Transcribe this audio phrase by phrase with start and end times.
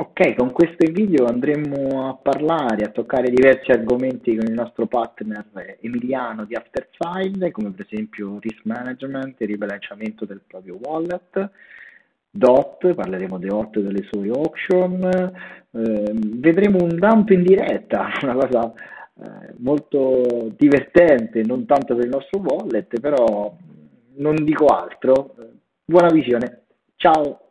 [0.00, 5.76] Ok, con questo video andremo a parlare, a toccare diversi argomenti con il nostro partner
[5.82, 11.50] Emiliano di Afterfile, come per esempio risk management, il ribilanciamento del proprio wallet,
[12.30, 15.04] DOT, parleremo di DOT e delle sue auction,
[15.70, 22.10] eh, vedremo un dump in diretta, una cosa eh, molto divertente, non tanto per il
[22.10, 23.54] nostro wallet, però
[24.14, 25.34] non dico altro.
[25.84, 26.62] Buona visione,
[26.96, 27.49] ciao!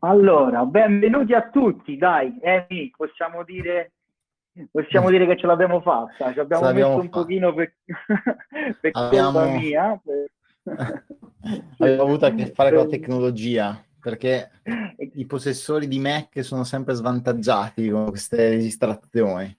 [0.00, 3.92] Allora, benvenuti a tutti, dai, Emi, possiamo dire,
[4.70, 7.20] possiamo dire che ce l'abbiamo fatta, ci abbiamo messo un fatta.
[7.20, 7.74] pochino per,
[8.80, 9.40] per abbiamo...
[9.40, 10.00] colpa mia.
[10.04, 10.32] Per...
[11.78, 14.50] abbiamo avuto a che fare con la tecnologia, perché
[15.14, 19.56] i possessori di Mac sono sempre svantaggiati con queste registrazioni.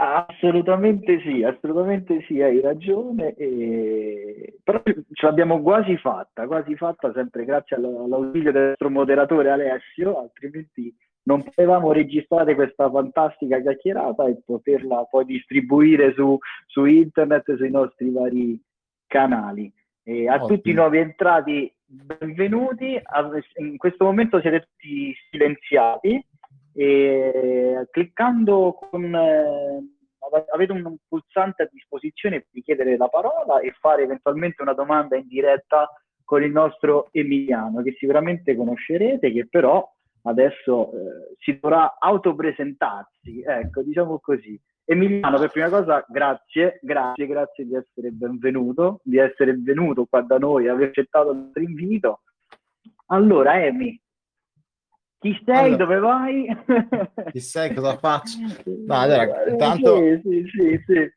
[0.00, 4.58] Assolutamente sì, assolutamente sì, hai ragione, e...
[4.62, 10.94] però ce l'abbiamo quasi fatta, quasi fatta sempre grazie all'ausilio del nostro moderatore Alessio, altrimenti
[11.24, 18.12] non potevamo registrare questa fantastica chiacchierata e poterla poi distribuire su, su internet, sui nostri
[18.12, 18.62] vari
[19.08, 19.72] canali.
[20.04, 20.46] E a Ottimo.
[20.46, 23.02] tutti i nuovi entrati, benvenuti,
[23.56, 26.24] in questo momento siete tutti silenziati
[26.78, 29.82] e cliccando con eh,
[30.52, 35.26] avete un pulsante a disposizione per chiedere la parola e fare eventualmente una domanda in
[35.26, 35.90] diretta
[36.22, 39.84] con il nostro Emiliano che sicuramente conoscerete che però
[40.22, 43.42] adesso eh, si dovrà autopresentarsi.
[43.44, 44.60] Ecco diciamo così.
[44.84, 50.38] Emiliano per prima cosa grazie grazie grazie di essere benvenuto di essere venuto qua da
[50.38, 52.20] noi aver accettato il nostro invito.
[53.06, 54.00] Allora Emi
[55.18, 55.74] chi sei?
[55.74, 56.56] Allora, dove vai?
[57.32, 57.74] chi sei?
[57.74, 58.38] Cosa faccio?
[58.64, 59.96] No, allora, intanto...
[59.96, 61.12] Sì, sì, sì, sì.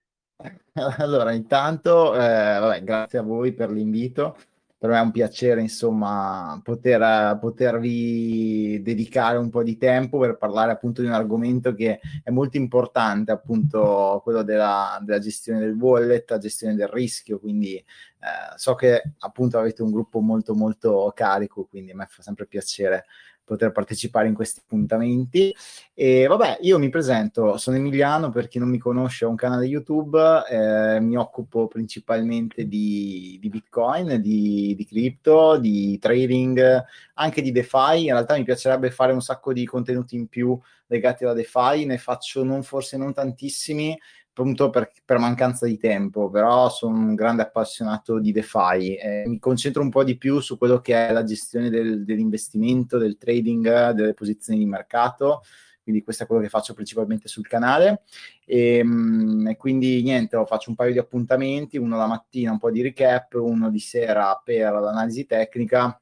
[0.97, 2.17] Allora, intanto, eh,
[2.59, 4.37] vabbè, grazie a voi per l'invito.
[4.77, 10.71] Per me è un piacere, insomma, poter, potervi dedicare un po' di tempo per parlare
[10.71, 16.27] appunto di un argomento che è molto importante, appunto quello della, della gestione del wallet,
[16.31, 17.37] la gestione del rischio.
[17.37, 22.23] Quindi eh, so che appunto avete un gruppo molto, molto carico, quindi a me fa
[22.23, 23.05] sempre piacere
[23.51, 25.53] poter partecipare in questi appuntamenti.
[25.93, 29.65] E vabbè, io mi presento, sono Emiliano, per chi non mi conosce ho un canale
[29.65, 30.17] YouTube,
[30.49, 36.83] eh, mi occupo principalmente di, di Bitcoin, di, di crypto, di trading,
[37.15, 38.05] anche di DeFi.
[38.05, 40.57] In realtà mi piacerebbe fare un sacco di contenuti in più
[40.87, 43.97] legati alla DeFi, ne faccio non, forse non tantissimi,
[44.33, 48.95] appunto per, per, mancanza di tempo, però sono un grande appassionato di DeFi.
[48.95, 52.97] Eh, mi concentro un po' di più su quello che è la gestione del, dell'investimento,
[52.97, 55.43] del trading, delle posizioni di mercato.
[55.83, 58.03] Quindi questo è quello che faccio principalmente sul canale.
[58.45, 62.81] Ehm, e quindi niente, faccio un paio di appuntamenti, uno la mattina un po' di
[62.81, 65.99] recap, uno di sera per l'analisi tecnica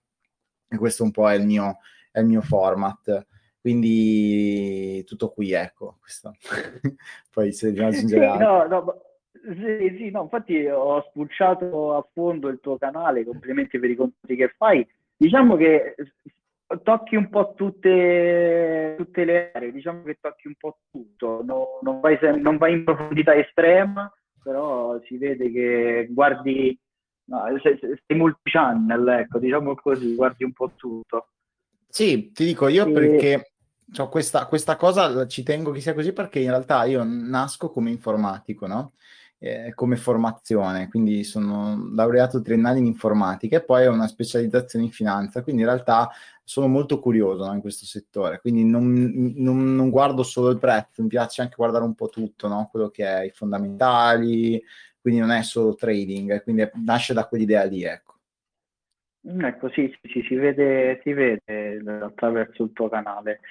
[0.67, 1.79] e questo un po' è il mio,
[2.11, 3.25] è il mio format.
[3.61, 5.97] Quindi tutto qui, ecco.
[5.99, 6.33] Questo.
[7.31, 12.47] Poi se dobbiamo aggiungere sì, no, no, sì, sì, no, infatti ho spulciato a fondo
[12.47, 14.87] il tuo canale, complimenti per i contenuti che fai.
[15.15, 15.95] Diciamo che
[16.83, 21.99] tocchi un po' tutte, tutte le aree, diciamo che tocchi un po' tutto, no, non,
[21.99, 24.11] vai non, vai in profondità estrema,
[24.41, 26.77] però si vede che guardi,
[27.25, 31.29] no, sei, sei multi-channel, ecco, diciamo così, guardi un po' tutto.
[31.89, 32.91] Sì, ti dico io e...
[32.91, 33.51] perché
[33.91, 37.89] cioè, questa, questa, cosa ci tengo che sia così perché in realtà io nasco come
[37.89, 38.93] informatico, no?
[39.41, 44.91] Eh, come formazione, quindi sono laureato triennale in informatica e poi ho una specializzazione in
[44.91, 46.09] finanza, quindi in realtà
[46.43, 48.91] sono molto curioso no, in questo settore, quindi non,
[49.37, 52.67] non, non, guardo solo il prezzo, mi piace anche guardare un po' tutto, no?
[52.69, 54.61] quello che è i fondamentali,
[54.99, 58.08] quindi non è solo trading, quindi nasce da quell'idea lì, ecco.
[59.37, 61.43] Ecco, sì, sì, sì, si vede, si vede
[62.01, 63.41] attraverso il tuo canale.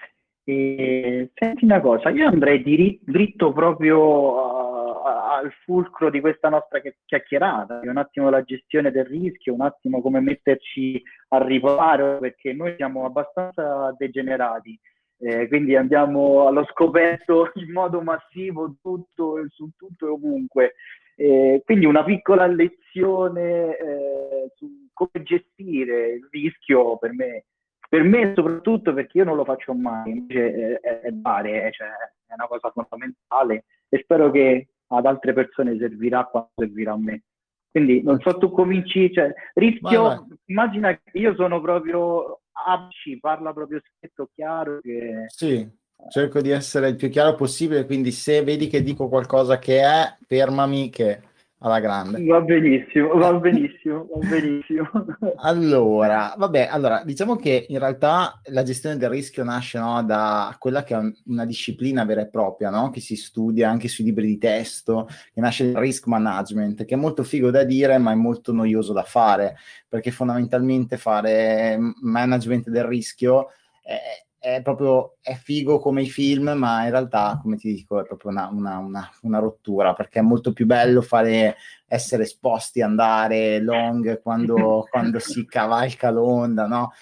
[0.42, 6.80] E, senti una cosa, io andrei diri- dritto proprio uh, al fulcro di questa nostra
[7.04, 12.74] chiacchierata, un attimo la gestione del rischio, un attimo come metterci a riparo, perché noi
[12.76, 14.78] siamo abbastanza degenerati.
[15.20, 20.74] Eh, quindi andiamo allo scoperto in modo massivo tutto, su tutto e ovunque.
[21.20, 27.46] Eh, quindi una piccola lezione eh, su come gestire il rischio per me,
[27.88, 31.88] per me soprattutto perché io non lo faccio mai, invece è, è dare, cioè,
[32.24, 37.22] è una cosa fondamentale e spero che ad altre persone servirà quando servirà a me.
[37.68, 40.38] Quindi non so, tu cominci, cioè, rischio, vai, vai.
[40.44, 45.24] immagina che io sono proprio ABC, parla proprio scritto chiaro che...
[45.26, 45.68] Sì,
[46.08, 50.16] cerco di essere il più chiaro possibile, quindi se vedi che dico qualcosa che è,
[50.26, 51.20] fermami che
[51.60, 52.24] alla grande.
[52.24, 54.88] Va benissimo, va benissimo, va benissimo.
[55.42, 60.84] allora, vabbè, allora, diciamo che in realtà la gestione del rischio nasce no, da quella
[60.84, 62.90] che è una disciplina vera e propria, no?
[62.90, 66.98] che si studia anche sui libri di testo, che nasce dal risk management, che è
[66.98, 69.56] molto figo da dire, ma è molto noioso da fare,
[69.88, 73.48] perché fondamentalmente fare management del rischio
[73.82, 73.98] è,
[74.40, 78.30] è proprio è figo come i film, ma in realtà, come ti dico, è proprio
[78.30, 81.56] una, una, una, una rottura perché è molto più bello fare
[81.86, 86.92] essere esposti, andare long quando, quando si cavalca l'onda, no?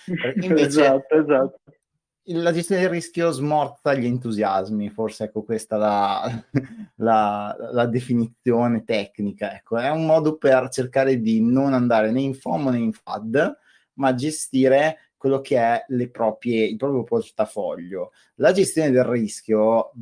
[0.41, 1.61] Invece, esatto, esatto.
[2.29, 6.45] La gestione del rischio smorza gli entusiasmi, forse ecco questa la,
[6.97, 9.55] la, la definizione tecnica.
[9.55, 9.77] Ecco.
[9.77, 13.57] È un modo per cercare di non andare né in FOMO né in FAD,
[13.95, 18.13] ma gestire quello che è proprie, il proprio portafoglio.
[18.37, 19.93] La gestione del rischio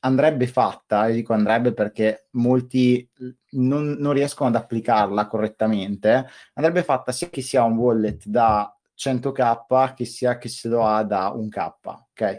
[0.00, 3.08] andrebbe fatta, e dico andrebbe perché molti
[3.52, 9.94] non, non, riescono ad applicarla correttamente, andrebbe fatta sia che sia un wallet da 100k
[9.94, 11.72] che sia che se lo ha da 1k,
[12.10, 12.36] ok?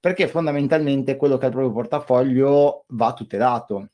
[0.00, 3.90] Perché fondamentalmente quello che è il proprio portafoglio va tutelato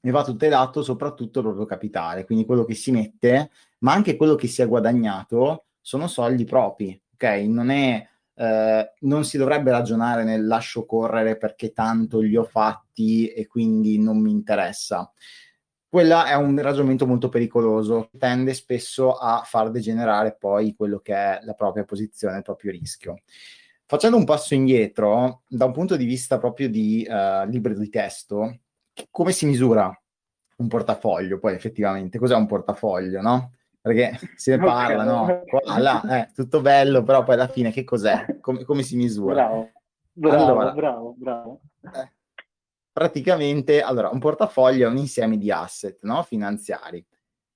[0.00, 4.34] e va tutelato soprattutto il proprio capitale, quindi quello che si mette, ma anche quello
[4.34, 7.24] che si è guadagnato sono soldi propri, ok?
[7.46, 8.06] Non è
[8.36, 13.98] eh, non si dovrebbe ragionare nel lascio correre perché tanto li ho fatti e quindi
[13.98, 15.10] non mi interessa.
[15.88, 21.38] Quello è un ragionamento molto pericoloso, tende spesso a far degenerare poi quello che è
[21.42, 23.22] la propria posizione, il proprio rischio.
[23.86, 28.58] Facendo un passo indietro, da un punto di vista proprio di uh, libro di testo,
[29.10, 29.96] come si misura
[30.56, 31.38] un portafoglio?
[31.38, 33.52] Poi effettivamente, cos'è un portafoglio, no?
[33.84, 35.42] Perché se ne parla, no?
[35.46, 38.38] Qua, là, eh, tutto bello, però poi alla fine che cos'è?
[38.40, 39.34] Come, come si misura?
[39.34, 39.70] Bravo,
[40.10, 41.60] bravo, allora, bravo, bravo.
[41.82, 42.12] Eh,
[42.90, 46.22] praticamente, allora, un portafoglio è un insieme di asset no?
[46.22, 47.04] finanziari.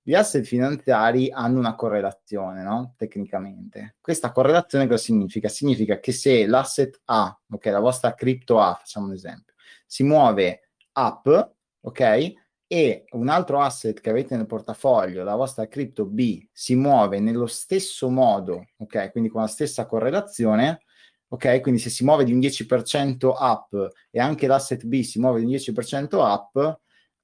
[0.03, 2.93] Gli asset finanziari hanno una correlazione, no?
[2.99, 3.97] Tecnicamente.
[3.99, 5.49] Questa correlazione cosa significa?
[5.49, 9.55] Significa che se l'asset A, ok, la vostra cripto A, facciamo un esempio,
[9.87, 12.33] si muove up, ok?
[12.69, 17.47] E un altro asset che avete nel portafoglio, la vostra cripto B, si muove nello
[17.47, 19.11] stesso modo, ok?
[19.11, 20.83] Quindi con la stessa correlazione,
[21.29, 21.63] ok?
[21.63, 25.47] Quindi se si muove di un 10% up e anche l'asset B si muove di
[25.47, 26.81] un 10% up,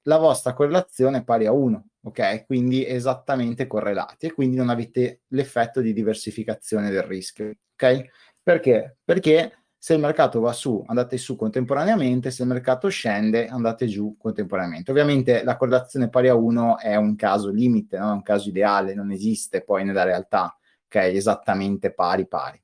[0.07, 2.45] la vostra correlazione è pari a 1, ok?
[2.47, 8.05] Quindi esattamente correlati e quindi non avete l'effetto di diversificazione del rischio, ok?
[8.41, 8.97] Perché?
[9.03, 14.17] Perché se il mercato va su, andate su contemporaneamente, se il mercato scende, andate giù
[14.17, 14.89] contemporaneamente.
[14.89, 18.09] Ovviamente la correlazione pari a 1 è un caso limite, no?
[18.09, 20.95] è un caso ideale, non esiste poi nella realtà, ok?
[20.95, 22.59] Esattamente pari pari.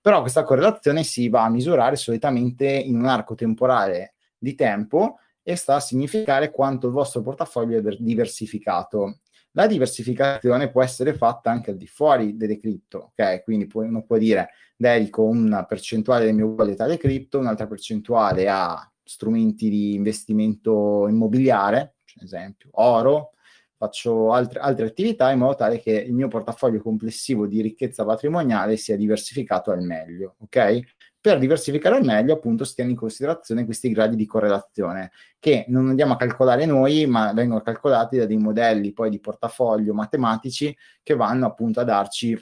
[0.00, 5.54] Però questa correlazione si va a misurare solitamente in un arco temporale di tempo e
[5.54, 9.20] sta a significare quanto il vostro portafoglio è diversificato.
[9.56, 13.44] La diversificazione può essere fatta anche al di fuori delle cripto, ok?
[13.44, 18.92] Quindi uno può dire dedico una percentuale del mio wallet alle cripto, un'altra percentuale a
[19.04, 23.30] strumenti di investimento immobiliare, ad esempio oro,
[23.76, 28.76] faccio altre, altre, attività in modo tale che il mio portafoglio complessivo di ricchezza patrimoniale
[28.76, 30.80] sia diversificato al meglio, ok?
[31.24, 35.88] Per diversificare al meglio, appunto, si tiene in considerazione questi gradi di correlazione che non
[35.88, 41.14] andiamo a calcolare noi, ma vengono calcolati da dei modelli poi di portafoglio matematici che
[41.14, 42.38] vanno appunto a darci in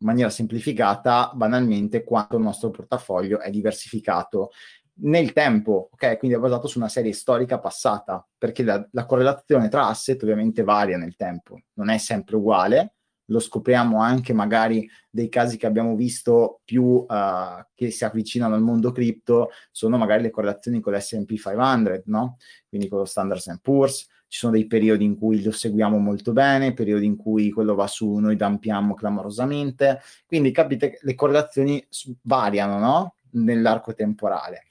[0.00, 4.50] maniera semplificata, banalmente, quanto il nostro portafoglio è diversificato
[4.96, 6.18] nel tempo, ok?
[6.18, 10.62] Quindi è basato su una serie storica passata, perché la, la, correlazione tra asset ovviamente
[10.62, 12.93] varia nel tempo, non è sempre uguale,
[13.26, 18.62] lo scopriamo anche magari dei casi che abbiamo visto più uh, che si avvicinano al
[18.62, 22.36] mondo cripto, sono magari le correlazioni con l'S&P 500, no?
[22.68, 26.74] Quindi con lo Standard Poor's, ci sono dei periodi in cui lo seguiamo molto bene,
[26.74, 31.86] periodi in cui quello va su, noi dampiamo clamorosamente, quindi capite le correlazioni
[32.22, 33.14] variano no?
[33.32, 34.64] nell'arco temporale.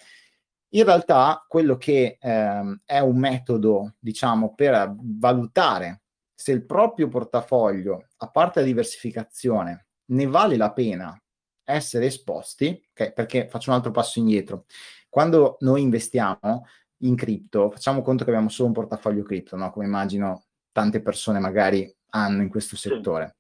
[0.75, 6.02] In realtà quello che ehm, è un metodo, diciamo, per valutare
[6.33, 11.17] se il proprio portafoglio, a parte la diversificazione, ne vale la pena
[11.63, 13.13] essere esposti, okay?
[13.13, 14.65] perché faccio un altro passo indietro.
[15.09, 16.65] Quando noi investiamo,
[17.03, 19.71] in cripto, facciamo conto che abbiamo solo un portafoglio cripto, no?
[19.71, 23.35] come immagino tante persone magari hanno in questo settore.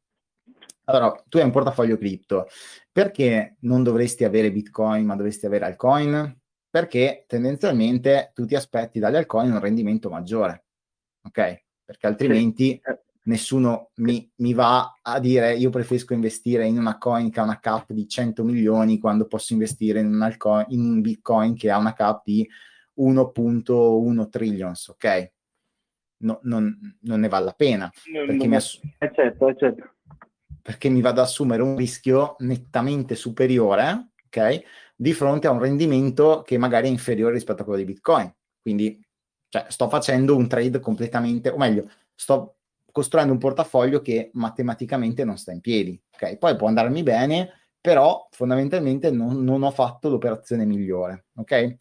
[0.85, 2.47] Allora, tu hai un portafoglio cripto,
[2.91, 6.41] perché non dovresti avere Bitcoin ma dovresti avere altcoin?
[6.73, 10.65] perché tendenzialmente tu ti aspetti dagli altcoin un rendimento maggiore,
[11.21, 11.62] ok?
[11.85, 12.91] Perché altrimenti sì.
[13.23, 17.59] nessuno mi, mi, va a dire io preferisco investire in una coin che ha una
[17.59, 21.77] cap di 100 milioni quando posso investire in un, altcoin, in un bitcoin che ha
[21.77, 22.47] una cap di
[22.99, 25.31] 1.1 trillions, ok?
[26.23, 27.91] No, non, non, ne vale la pena.
[28.25, 29.75] Perché, mi ass- eh certo, eh
[30.63, 34.61] perché mi vado ad assumere un rischio nettamente superiore, ok?
[34.95, 38.33] Di fronte a un rendimento che magari è inferiore rispetto a quello di Bitcoin.
[38.61, 39.02] Quindi
[39.53, 42.55] cioè, sto facendo un trade completamente, o meglio, sto
[42.91, 46.01] costruendo un portafoglio che matematicamente non sta in piedi.
[46.11, 51.25] Ok, poi può andarmi bene, però fondamentalmente non, non ho fatto l'operazione migliore.
[51.35, 51.75] Ok,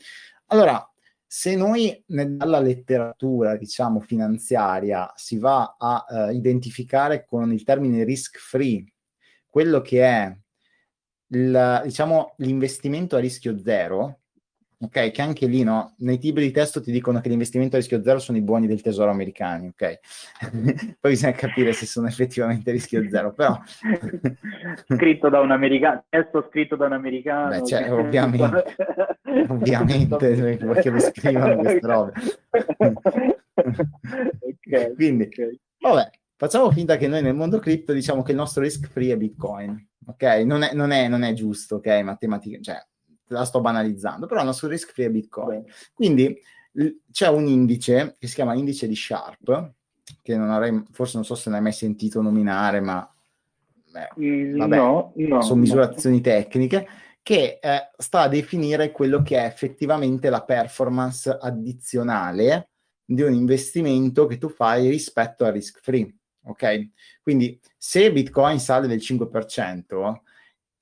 [0.48, 0.86] allora
[1.26, 8.36] se noi dalla letteratura, diciamo, finanziaria si va a uh, identificare con il termine risk
[8.36, 8.84] free
[9.48, 10.38] quello che è
[11.28, 14.21] il, diciamo, l'investimento a rischio zero,
[14.82, 15.10] ok?
[15.12, 15.94] Che anche lì, no?
[15.98, 18.82] Nei libri di testo ti dicono che l'investimento a rischio zero sono i buoni del
[18.82, 19.98] tesoro americani, ok?
[21.00, 23.58] Poi bisogna capire se sono effettivamente a rischio zero, però...
[24.96, 27.48] scritto da un americano, testo scritto da un americano.
[27.50, 27.90] Beh, cioè, che...
[27.90, 29.14] ovviamente,
[29.48, 32.12] ovviamente, perché lo scrivono queste robe.
[33.54, 35.60] okay, Quindi, okay.
[35.78, 39.16] vabbè, facciamo finta che noi nel mondo cripto diciamo che il nostro risk free è
[39.16, 40.22] Bitcoin, ok?
[40.44, 41.86] Non è, non è, non è giusto, ok?
[42.02, 42.84] Matematica, cioè
[43.32, 45.64] la sto banalizzando, però il nostro risk free Bitcoin.
[45.92, 46.38] Quindi
[46.72, 49.72] l- c'è un indice che si chiama indice di Sharp,
[50.22, 53.08] che non avrei, forse non so se ne hai mai sentito nominare, ma
[53.90, 56.22] beh, mm, vabbè, no, no, sono misurazioni no.
[56.22, 56.86] tecniche,
[57.22, 62.70] che eh, sta a definire quello che è effettivamente la performance addizionale
[63.04, 66.14] di un investimento che tu fai rispetto al risk free.
[66.44, 66.90] Ok?
[67.22, 70.22] Quindi se Bitcoin sale del 5%,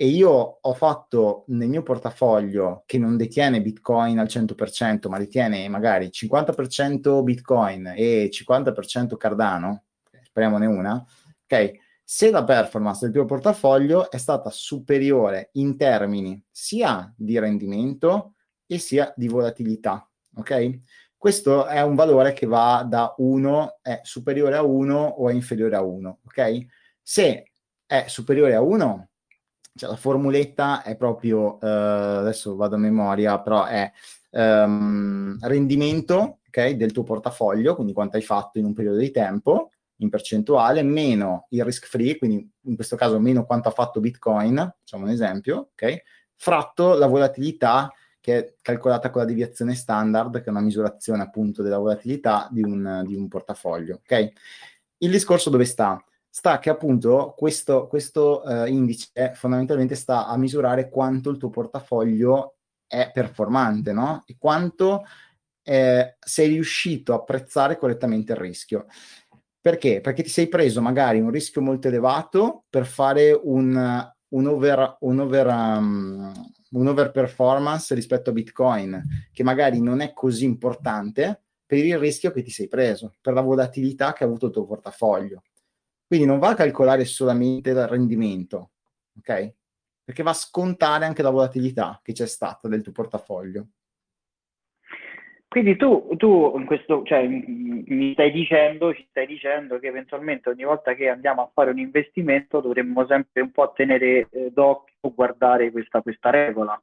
[0.02, 0.30] e io
[0.62, 7.22] ho fatto nel mio portafoglio che non detiene Bitcoin al 100%, ma detiene magari 50%
[7.22, 9.84] Bitcoin e 50% Cardano,
[10.22, 11.04] speriamone una,
[11.44, 11.72] ok?
[12.02, 18.78] Se la performance del tuo portafoglio è stata superiore in termini sia di rendimento e
[18.78, 20.80] sia di volatilità, ok?
[21.14, 25.76] Questo è un valore che va da 1, è superiore a 1 o è inferiore
[25.76, 26.64] a 1, ok?
[27.02, 27.52] Se
[27.84, 29.09] è superiore a 1,
[29.80, 31.58] cioè, la formuletta è proprio, uh,
[32.20, 33.90] adesso vado a memoria, però è
[34.32, 39.70] um, rendimento okay, del tuo portafoglio, quindi quanto hai fatto in un periodo di tempo,
[39.96, 44.56] in percentuale, meno il risk free, quindi in questo caso meno quanto ha fatto Bitcoin,
[44.80, 46.02] facciamo un esempio, ok?
[46.34, 51.62] Fratto la volatilità che è calcolata con la deviazione standard, che è una misurazione appunto
[51.62, 54.32] della volatilità di un, di un portafoglio, ok?
[54.98, 56.02] Il discorso dove sta?
[56.30, 62.54] Sta che appunto questo, questo uh, indice fondamentalmente sta a misurare quanto il tuo portafoglio
[62.86, 64.22] è performante, no?
[64.26, 65.04] E quanto
[65.62, 68.86] eh, sei riuscito a apprezzare correttamente il rischio.
[69.60, 70.00] Perché?
[70.00, 75.20] Perché ti sei preso magari un rischio molto elevato per fare un, un over, un
[75.20, 76.32] over, um,
[76.70, 82.32] un over performance rispetto a Bitcoin, che magari non è così importante per il rischio
[82.32, 85.42] che ti sei preso, per la volatilità che ha avuto il tuo portafoglio.
[86.10, 88.72] Quindi non va a calcolare solamente il rendimento,
[89.16, 89.54] ok?
[90.02, 93.68] Perché va a scontare anche la volatilità che c'è stata del tuo portafoglio.
[95.46, 100.64] Quindi tu, tu in questo, cioè, mi stai dicendo, ci stai dicendo che eventualmente ogni
[100.64, 105.70] volta che andiamo a fare un investimento dovremmo sempre un po' tenere eh, d'occhio, guardare
[105.70, 106.82] questa, questa regola.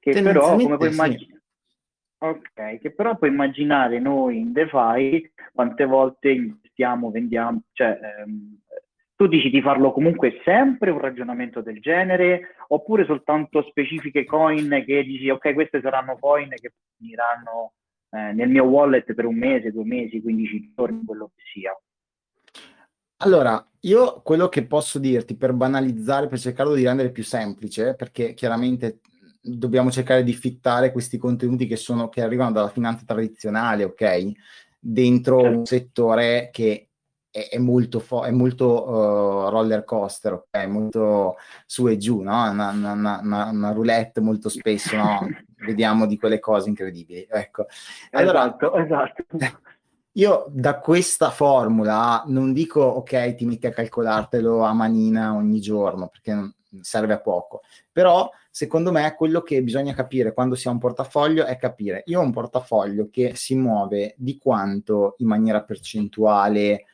[0.00, 1.42] Che però, come puoi immaginare,
[2.18, 8.58] ok, che però puoi immaginare noi in DeFi quante volte investiamo, vendiamo, cioè ehm,
[9.16, 15.02] tu dici di farlo comunque sempre un ragionamento del genere oppure soltanto specifiche coin che
[15.02, 17.72] dici ok queste saranno coin che finiranno
[18.10, 21.76] eh, nel mio wallet per un mese, due mesi, 15 giorni, quello che sia.
[23.20, 28.32] Allora, io quello che posso dirti per banalizzare, per cercare di rendere più semplice, perché
[28.32, 29.00] chiaramente
[29.40, 34.32] dobbiamo cercare di fittare questi contenuti che, sono, che arrivano dalla finanza tradizionale, ok?
[34.78, 35.58] Dentro certo.
[35.58, 36.88] un settore che
[37.30, 40.66] è, è molto, fo- è molto uh, roller coaster, okay?
[40.66, 42.50] molto su e giù, no?
[42.50, 45.26] una, una, una, una roulette molto spesso, no?
[45.66, 47.26] vediamo di quelle cose incredibili.
[47.28, 47.66] Ecco.
[48.12, 49.24] Allora, esatto, esatto.
[50.18, 56.08] Io da questa formula non dico ok, ti metti a calcolartelo a manina ogni giorno,
[56.08, 60.78] perché serve a poco, però secondo me quello che bisogna capire quando si ha un
[60.78, 66.84] portafoglio è capire, io ho un portafoglio che si muove di quanto in maniera percentuale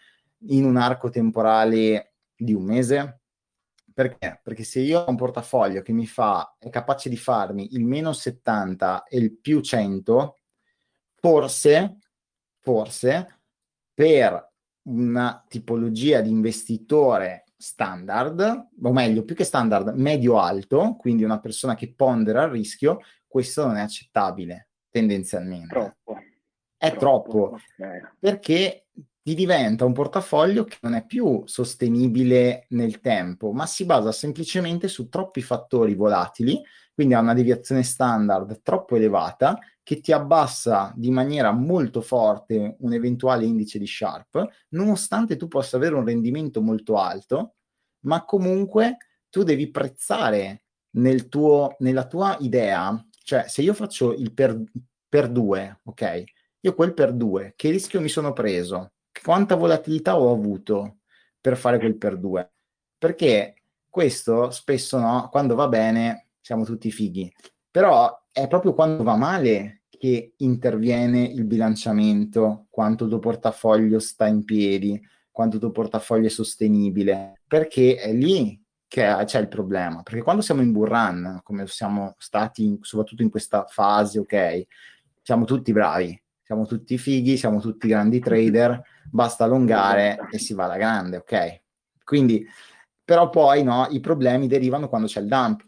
[0.49, 3.21] in un arco temporale di un mese,
[3.95, 4.41] Perché?
[4.43, 8.13] Perché se io ho un portafoglio che mi fa, è capace di farmi il meno
[8.13, 10.41] 70 e il più 100,
[11.15, 11.99] forse,
[12.59, 13.41] forse,
[13.95, 14.53] per
[14.89, 21.95] una tipologia di investitore standard, o meglio, più che standard, medio-alto, quindi una persona che
[21.95, 25.69] pondera il rischio, questo non è accettabile tendenzialmente.
[25.69, 26.19] Troppo.
[26.77, 28.01] È troppo, troppo okay.
[28.19, 28.84] perché
[29.33, 35.09] diventa un portafoglio che non è più sostenibile nel tempo, ma si basa semplicemente su
[35.09, 36.61] troppi fattori volatili,
[36.93, 42.93] quindi ha una deviazione standard troppo elevata che ti abbassa di maniera molto forte un
[42.93, 47.55] eventuale indice di Sharp, nonostante tu possa avere un rendimento molto alto,
[48.01, 48.99] ma comunque
[49.31, 50.65] tu devi prezzare
[50.97, 54.63] nel tuo, nella tua idea, cioè se io faccio il per,
[55.09, 56.25] per due, ok?
[56.61, 58.94] Io quel per due, che rischio mi sono preso?
[59.25, 60.99] Quanta volatilità ho avuto
[61.41, 62.53] per fare quel per due.
[62.99, 63.55] Perché
[63.89, 67.33] questo spesso, no, quando va bene, siamo tutti fighi.
[67.71, 74.27] Però è proprio quando va male che interviene il bilanciamento, quanto il tuo portafoglio sta
[74.27, 75.01] in piedi,
[75.31, 80.03] quanto il tuo portafoglio è sostenibile, perché è lì che c'è il problema.
[80.03, 84.67] Perché quando siamo in bull run, come siamo stati in, soprattutto in questa fase, ok,
[85.23, 90.65] siamo tutti bravi, siamo tutti fighi, siamo tutti grandi trader, basta allungare e si va
[90.65, 91.63] alla grande, ok?
[92.05, 92.47] Quindi,
[93.03, 95.67] però poi no, i problemi derivano quando c'è il dump.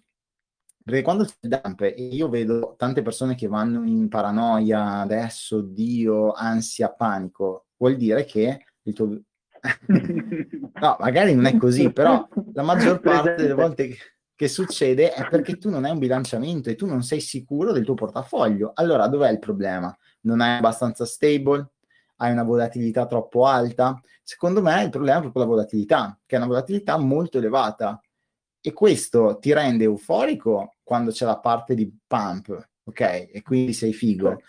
[0.84, 5.62] Perché quando c'è il dump, e io vedo tante persone che vanno in paranoia adesso,
[5.62, 9.18] Dio, ansia, panico, vuol dire che il tuo...
[9.88, 13.96] no, magari non è così, però la maggior parte delle volte che,
[14.34, 17.84] che succede è perché tu non hai un bilanciamento e tu non sei sicuro del
[17.84, 18.72] tuo portafoglio.
[18.74, 19.96] Allora, dov'è il problema?
[20.26, 21.70] Non hai abbastanza stable?
[22.16, 24.00] hai una volatilità troppo alta.
[24.22, 28.00] Secondo me il problema è proprio la volatilità, che è una volatilità molto elevata.
[28.60, 33.00] E questo ti rende euforico quando c'è la parte di pump, ok?
[33.32, 34.40] E quindi sei figo.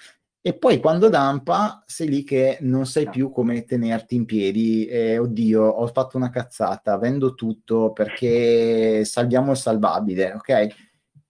[0.42, 4.86] E poi quando dampa sei lì che non sai più come tenerti in piedi.
[4.86, 10.87] E, oddio, ho fatto una cazzata, vendo tutto perché salviamo il salvabile, ok?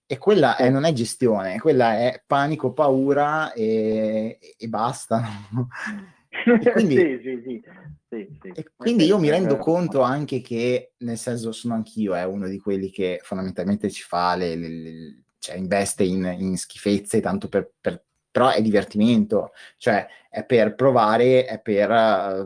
[0.10, 5.24] E quella è, non è gestione, quella è panico, paura e, e basta.
[6.46, 7.64] E quindi, sì, sì, sì.
[8.10, 8.66] Sì, sì.
[8.76, 12.90] Quindi io mi rendo conto anche che, nel senso, sono anch'io eh, uno di quelli
[12.90, 18.04] che fondamentalmente ci fa le, le, le cioè investe in, in, schifezze tanto per, per,
[18.32, 22.46] però è divertimento, cioè è per provare, è per uh,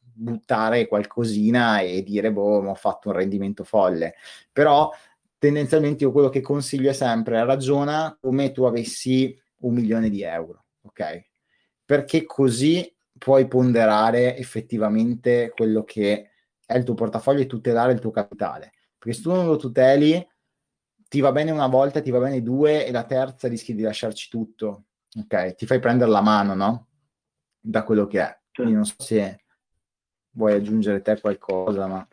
[0.00, 4.14] buttare qualcosina e dire boh, ho fatto un rendimento folle.
[4.52, 4.90] Però
[5.38, 10.66] tendenzialmente io quello che consiglio è sempre ragiona come tu avessi un milione di euro,
[10.82, 11.28] ok?
[11.84, 16.30] Perché così puoi ponderare effettivamente quello che
[16.64, 18.72] è il tuo portafoglio e tutelare il tuo capitale.
[18.98, 20.26] Perché se tu non lo tuteli,
[21.08, 24.28] ti va bene una volta, ti va bene due e la terza rischi di lasciarci
[24.28, 24.84] tutto.
[25.18, 26.88] Ok, ti fai prendere la mano, no?
[27.58, 28.38] Da quello che è.
[28.52, 29.44] Quindi non so se
[30.30, 32.06] vuoi aggiungere te qualcosa, ma...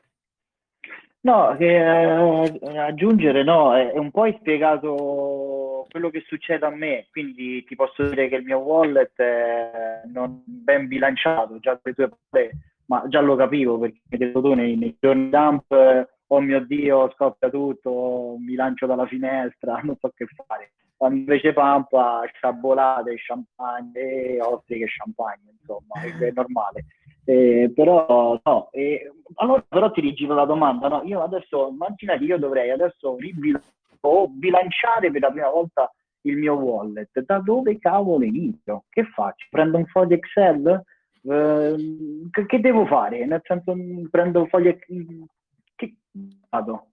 [1.25, 7.63] No, che, eh, aggiungere no, è un po' spiegato quello che succede a me, quindi
[7.63, 12.51] ti posso dire che il mio wallet è non ben bilanciato, già le tue parole,
[12.85, 17.11] ma già lo capivo perché mi detto tu nei, nei giorni dump, oh mio Dio,
[17.15, 20.73] scoppia tutto, mi lancio dalla finestra, non so che fare.
[21.05, 26.85] Quando invece pampa, sciabolate, champagne e ostriche champagne, insomma, è normale.
[27.25, 31.03] Eh, però no, eh, allora però ti rigiro la domanda, no?
[31.03, 33.17] Io adesso immagina che io dovrei adesso
[34.29, 35.91] bilanciare per la prima volta
[36.21, 37.21] il mio wallet.
[37.21, 38.85] Da dove cavolo inizio?
[38.89, 39.45] Che faccio?
[39.51, 40.83] Prendo un foglio Excel?
[41.21, 41.75] Eh,
[42.31, 43.27] che, che, devo fare?
[43.27, 43.75] Nel senso,
[44.09, 44.75] prendo un foglio
[45.75, 45.95] che
[46.49, 46.87] vado?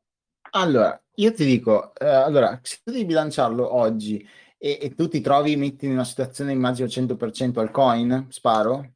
[0.55, 4.27] Allora, io ti dico, eh, allora, se tu devi bilanciarlo oggi
[4.59, 8.93] e, e tu ti trovi, metti in una situazione, immagino 100% al coin, sparo?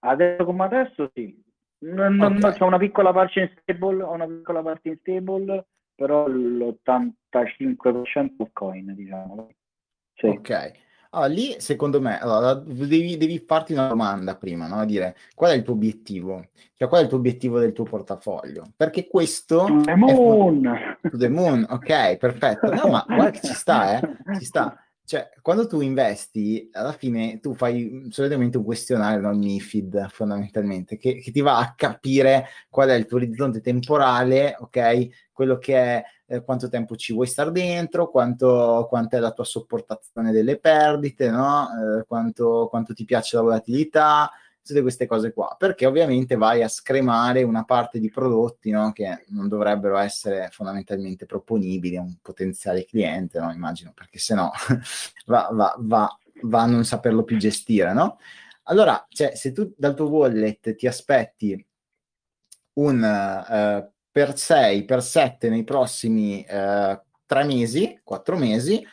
[0.00, 1.42] Adesso come adesso sì.
[1.78, 2.38] Non, okay.
[2.38, 8.94] non, c'è una piccola parte in stable, una piccola parte in stable, però l'85% Bitcoin,
[8.94, 9.48] diciamo.
[10.14, 10.26] Sì.
[10.26, 10.72] Ok.
[11.16, 14.84] Allora, lì secondo me allora, devi, devi, farti una domanda prima, no?
[14.84, 18.72] dire qual è il tuo obiettivo, cioè qual è il tuo obiettivo del tuo portafoglio,
[18.76, 21.08] perché questo to the moon, è...
[21.08, 25.30] to the moon, ok, perfetto, no ma guarda che ci sta, eh, ci sta, cioè,
[25.40, 31.30] quando tu investi, alla fine tu fai solitamente un questionario, non MIFID fondamentalmente, che, che,
[31.30, 35.28] ti va a capire qual è il tuo orizzonte temporale, ok?
[35.32, 39.44] Quello che è eh, quanto tempo ci vuoi stare dentro, quanto, quanto è la tua
[39.44, 41.68] sopportazione delle perdite, no?
[42.00, 44.28] Eh, quanto, quanto ti piace la volatilità,
[44.66, 48.92] tutte queste cose qua, perché ovviamente vai a scremare una parte di prodotti no?
[48.92, 53.52] che non dovrebbero essere fondamentalmente proponibili a un potenziale cliente, no?
[53.52, 54.50] immagino, perché se no
[55.26, 58.18] va, va, va, va, a non saperlo più gestire, no?
[58.64, 61.64] Allora, cioè, se tu dal tuo wallet ti aspetti
[62.74, 68.84] un uh, per 6, per 7 nei prossimi uh, 3 mesi, 4 mesi,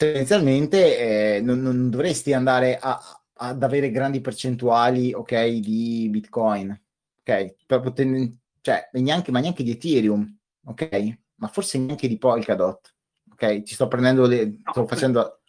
[0.00, 2.98] tendenzialmente eh, non, non, dovresti andare a,
[3.42, 6.78] ad avere grandi percentuali, ok, di Bitcoin,
[7.20, 7.54] ok?
[7.66, 11.18] Poten- cioè, neanche, ma neanche di Ethereum, ok?
[11.36, 12.94] Ma forse neanche di Polkadot,
[13.32, 13.62] ok?
[13.62, 14.58] Ci sto prendendo le...
[14.70, 15.40] sto facendo...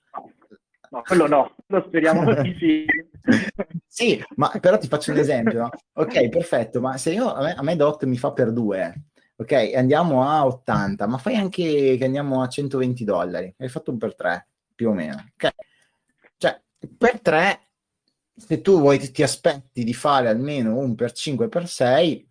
[0.89, 2.85] No, quello no, lo speriamo di sì.
[3.87, 5.59] sì, ma però ti faccio un esempio.
[5.59, 5.69] No?
[5.93, 9.71] Ok, perfetto, ma se io, a me, a me DOT mi fa per due, ok,
[9.75, 14.15] andiamo a 80, ma fai anche che andiamo a 120 dollari, hai fatto un per
[14.15, 15.53] tre, più o meno, ok?
[16.37, 16.61] Cioè,
[16.97, 17.70] per tre
[18.35, 22.29] se tu vuoi, ti aspetti di fare almeno un per 5 per 6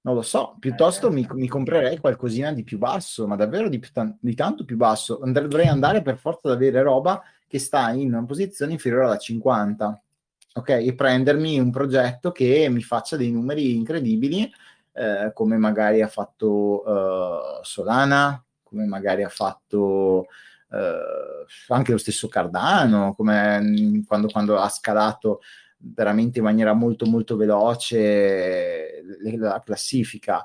[0.00, 3.78] non lo so, piuttosto mi, mi, comprerei qualcosina di più basso, ma davvero di,
[4.20, 5.20] di tanto più basso.
[5.22, 10.02] Dovrei andare per forza ad avere roba che sta in una posizione inferiore alla 50,
[10.54, 10.68] ok?
[10.68, 14.50] E prendermi un progetto che mi faccia dei numeri incredibili,
[14.92, 20.26] eh, come magari ha fatto uh, Solana, come magari ha fatto
[20.70, 25.40] eh, anche lo stesso Cardano, come mm, quando, quando ha scalato
[25.78, 29.02] veramente in maniera molto molto veloce
[29.36, 30.44] la classifica.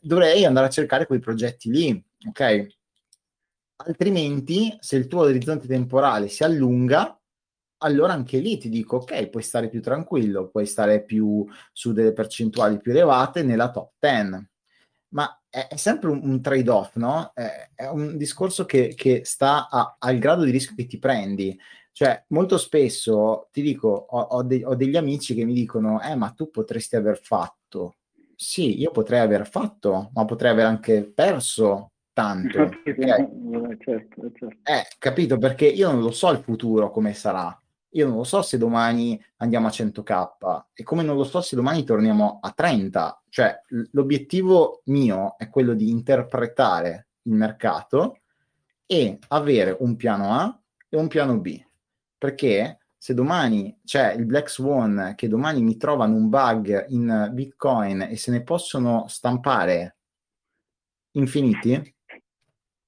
[0.00, 2.66] Dovrei andare a cercare quei progetti lì, ok?
[3.84, 7.16] Altrimenti, se il tuo orizzonte temporale si allunga,
[7.78, 12.12] allora anche lì ti dico, ok, puoi stare più tranquillo, puoi stare più su delle
[12.12, 14.50] percentuali più elevate nella top 10
[15.12, 17.30] ma è, è sempre un, un, trade-off, no?
[17.34, 21.56] È, è un discorso che, che sta a, al grado di rischio che ti prendi.
[21.92, 26.14] Cioè, molto spesso ti dico, ho, ho, de- ho, degli amici che mi dicono, eh,
[26.14, 27.96] ma tu potresti aver fatto.
[28.34, 32.70] Sì, io potrei aver fatto, ma potrei aver anche perso tanto.
[32.84, 33.76] Okay?
[33.78, 34.48] Certo, certo.
[34.62, 35.36] Eh, capito?
[35.36, 37.61] Perché io non lo so il futuro come sarà
[37.92, 41.56] io non lo so se domani andiamo a 100k e come non lo so se
[41.56, 43.22] domani torniamo a 30.
[43.28, 43.60] Cioè,
[43.92, 48.20] l'obiettivo mio è quello di interpretare il mercato
[48.86, 51.62] e avere un piano A e un piano B.
[52.16, 58.02] Perché se domani c'è il Black Swan che domani mi trovano un bug in Bitcoin
[58.02, 59.96] e se ne possono stampare
[61.12, 61.94] infiniti,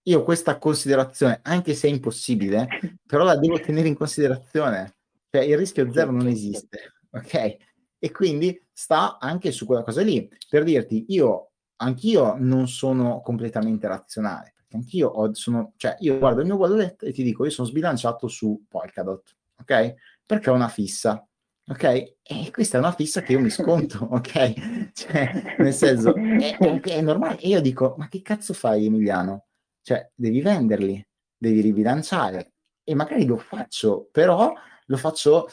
[0.07, 2.69] io questa considerazione, anche se è impossibile,
[3.07, 4.93] però la devo tenere in considerazione.
[5.35, 7.57] Cioè il rischio zero non esiste, ok?
[7.99, 10.31] E quindi sta anche su quella cosa lì.
[10.49, 16.40] Per dirti, io, anch'io non sono completamente razionale, perché anch'io ho, sono, cioè io guardo
[16.40, 19.94] il mio wallet e ti dico, io sono sbilanciato su Polkadot, ok?
[20.25, 21.27] Perché ho una fissa,
[21.66, 21.83] ok?
[21.83, 24.92] E questa è una fissa che io mi sconto, ok?
[24.92, 27.40] Cioè, nel senso, è, è, è normale.
[27.40, 29.47] E io dico, ma che cazzo fai Emiliano?
[29.83, 31.05] Cioè, devi venderli,
[31.37, 32.53] devi ribilanciare
[32.85, 34.53] e magari lo faccio, però
[34.87, 35.49] lo faccio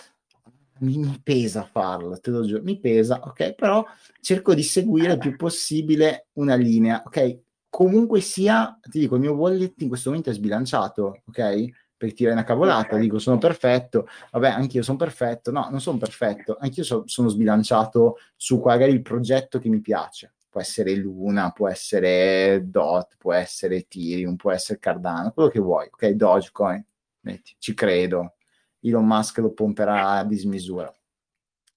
[0.81, 3.53] mi, pesa farlo, te lo giuro, mi pesa, ok?
[3.53, 3.85] Però
[4.19, 7.39] cerco di seguire il più possibile una linea, ok?
[7.69, 11.65] Comunque sia, ti dico, il mio wallet in questo momento è sbilanciato, ok?
[11.95, 15.99] Perché ti è una cavolata, dico sono perfetto, vabbè, anch'io sono perfetto, no, non sono
[15.99, 21.51] perfetto, anch'io so, sono sbilanciato su magari il progetto che mi piace, può essere Luna,
[21.51, 26.07] può essere DOT, può essere Ethereum, può essere Cardano, quello che vuoi, ok?
[26.09, 26.83] Dogecoin,
[27.21, 28.33] metti, ci credo.
[28.81, 30.93] Elon Musk lo pomperà a dismisura.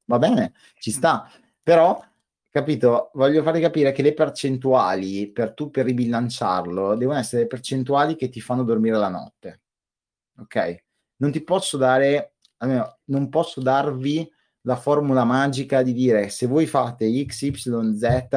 [0.07, 1.31] Va bene, ci sta.
[1.63, 2.03] Però,
[2.51, 8.17] capito, voglio farvi capire che le percentuali per tu per ribilanciarlo devono essere le percentuali
[8.17, 9.63] che ti fanno dormire la notte.
[10.39, 10.85] Ok?
[11.17, 14.31] Non ti posso dare, almeno, non posso darvi
[14.63, 17.53] la formula magica di dire se voi fate X, Y,
[17.97, 18.29] Z,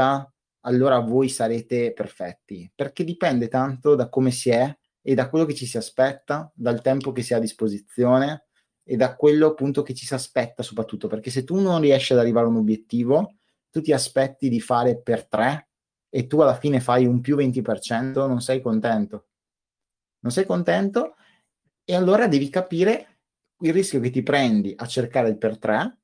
[0.62, 5.53] allora voi sarete perfetti, perché dipende tanto da come si è e da quello che
[5.53, 8.46] ci si aspetta, dal tempo che si ha a disposizione
[8.88, 12.19] e da quello appunto che ci si aspetta soprattutto, perché se tu non riesci ad
[12.19, 13.36] arrivare a un obiettivo,
[13.69, 15.67] tu ti aspetti di fare per tre
[16.10, 19.28] e tu alla fine fai un più 20%, non sei contento.
[20.19, 21.15] Non sei contento
[21.84, 23.17] e allora devi capire
[23.60, 25.97] il rischio che ti prendi a cercare il per tre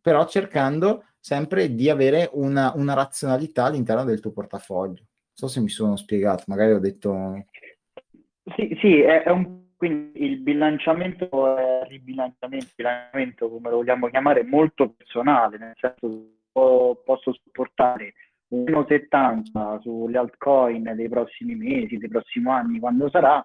[0.00, 5.02] però cercando sempre di avere una, una razionalità all'interno del tuo portafoglio.
[5.02, 7.44] Non so se mi sono spiegato, magari ho detto...
[8.56, 14.08] Sì, sì, è, è un quindi il bilanciamento è il ribilanciamento, bilanciamento, come lo vogliamo
[14.08, 16.08] chiamare, molto personale, nel senso
[16.52, 18.14] che posso supportare
[18.52, 23.44] 1,70 sulle altcoin dei prossimi mesi, dei prossimi anni, quando sarà,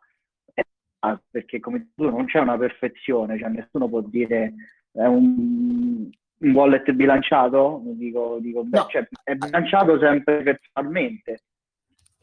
[1.30, 4.54] perché come tu non c'è una perfezione, cioè nessuno può dire
[4.92, 7.80] è un, un wallet bilanciato?
[7.84, 8.88] Dico, dico No.
[8.90, 11.44] cioè, è bilanciato sempre personalmente.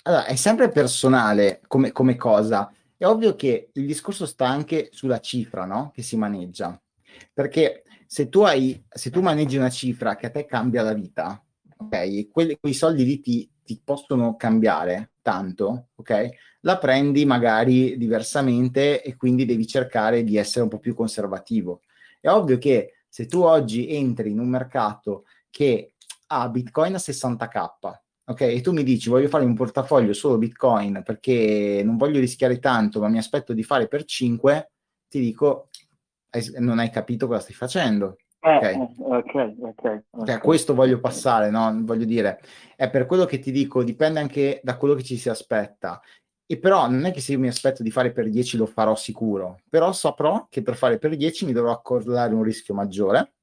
[0.02, 2.72] Allora, è sempre personale come, come cosa.
[3.00, 5.90] È ovvio che il discorso sta anche sulla cifra, no?
[5.90, 6.78] Che si maneggia.
[7.32, 11.42] Perché se tu hai, se tu maneggi una cifra che a te cambia la vita,
[11.78, 12.28] ok?
[12.28, 16.28] Quelli, quei soldi lì ti, ti possono cambiare tanto, ok?
[16.60, 21.80] La prendi magari diversamente e quindi devi cercare di essere un po' più conservativo.
[22.20, 25.94] È ovvio che se tu oggi entri in un mercato che
[26.26, 27.94] ha Bitcoin a 60k,
[28.30, 28.40] ok?
[28.42, 33.00] E tu mi dici voglio fare un portafoglio solo Bitcoin perché non voglio rischiare tanto,
[33.00, 34.70] ma mi aspetto di fare per 5,
[35.08, 35.68] ti dico
[36.58, 38.16] non hai capito cosa stai facendo.
[38.40, 38.62] Eh, Ok.
[38.62, 40.28] eh, ok, ok, Cioè, ok.
[40.28, 41.76] a questo voglio passare, no?
[41.82, 42.40] Voglio dire,
[42.76, 46.00] è per quello che ti dico, dipende anche da quello che ci si aspetta.
[46.46, 48.94] E però non è che se io mi aspetto di fare per 10 lo farò
[48.94, 53.34] sicuro, però saprò che per fare per 10 mi dovrò accordare un rischio maggiore.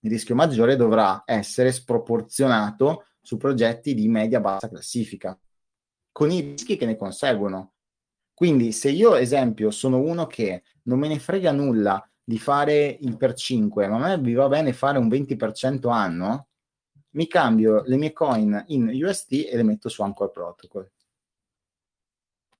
[0.00, 5.36] Il rischio maggiore dovrà essere sproporzionato su progetti di media-bassa classifica,
[6.12, 7.72] con i rischi che ne conseguono.
[8.32, 13.16] Quindi se io, esempio, sono uno che non me ne frega nulla di fare il
[13.16, 16.46] per 5, ma a me mi va bene fare un 20% anno,
[17.16, 20.88] mi cambio le mie coin in USD e le metto su Anchor Protocol.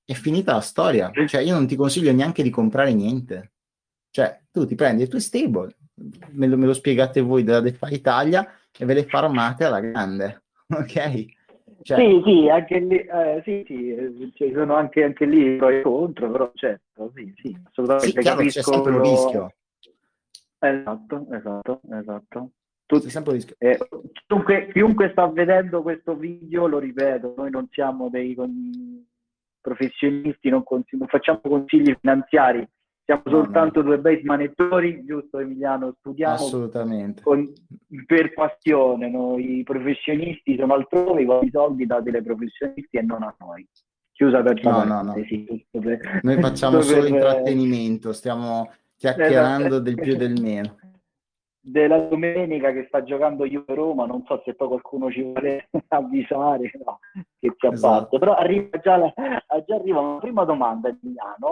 [0.05, 1.13] È finita la storia.
[1.27, 3.53] Cioè, io non ti consiglio neanche di comprare niente.
[4.11, 5.77] Cioè, tu ti prendi le tue stable,
[6.31, 10.46] me lo, me lo spiegate voi della DeFi Italia e ve le farmate alla grande.
[10.77, 11.25] Ok?
[11.83, 15.83] Cioè, Sì, sì, anche lì, eh, sì, sì, ci sono anche, anche lì pro e
[15.83, 19.53] contro, però certo, sì, sì, assolutamente sì, c'è capisco sempre un quello- rischio.
[20.59, 22.51] Esatto, esatto, esatto.
[22.87, 23.57] C'è sempre un rischio.
[23.59, 23.79] eh,
[24.27, 29.05] chiunque, chiunque sta vedendo questo video, lo ripeto, noi non siamo dei con-
[29.61, 32.67] professionisti, non, consigli- non facciamo consigli finanziari,
[33.07, 35.95] siamo soltanto due bei smanettori, giusto Emiliano?
[36.01, 37.23] Studiamo Assolutamente.
[37.23, 37.53] con-
[38.05, 43.65] per passione, noi professionisti sono altrove, i soldi dati dai professionisti e non a noi.
[44.11, 45.15] Chiusa per No, no, no.
[45.23, 50.77] giusto per- Noi facciamo solo per- intrattenimento, stiamo chiacchierando del più e del meno.
[51.69, 56.71] Della domenica che sta giocando Juve Roma, non so se poi qualcuno ci vuole avvisare,
[56.85, 57.01] no,
[57.41, 57.87] che si Esatto.
[57.89, 58.19] abbatte.
[58.21, 59.13] Però arriva già, la-
[59.67, 60.97] già arriva una prima domanda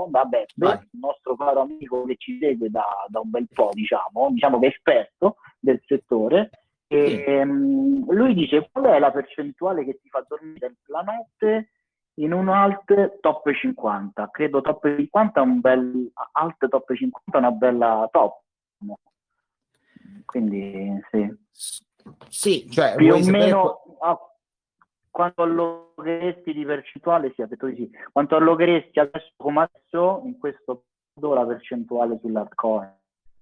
[0.06, 0.78] da Beppe, Vai.
[0.78, 4.66] il nostro caro amico che ci segue da, da un bel po', diciamo, diciamo che
[4.66, 6.50] è esperto del settore.
[6.86, 7.24] E, Sì.
[7.24, 11.70] ehm, lui dice qual è la percentuale che ti fa dormire la notte
[12.20, 14.28] in un alt top 50?
[14.30, 18.42] Credo top 50 è un bel alt top 50 è una bella top.
[20.24, 21.36] Quindi sì,
[22.28, 24.18] Sì, cioè, più o sapere meno a
[25.10, 27.32] quanto allogheresti di percentuale?
[27.34, 27.90] Sì, ha detto di sì.
[28.12, 30.84] Quanto allogheresti adesso come adesso in questo
[31.14, 32.92] periodo la percentuale sull'altcoin?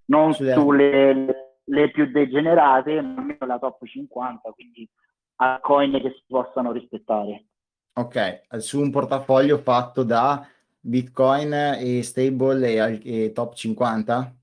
[0.07, 4.88] Non Sulle- sulle le, le più degenerate, ma almeno la top 50, quindi
[5.37, 7.47] altcoin che si possano rispettare.
[7.95, 10.47] Ok, su un portafoglio fatto da
[10.81, 14.35] Bitcoin e stable e, e top 50?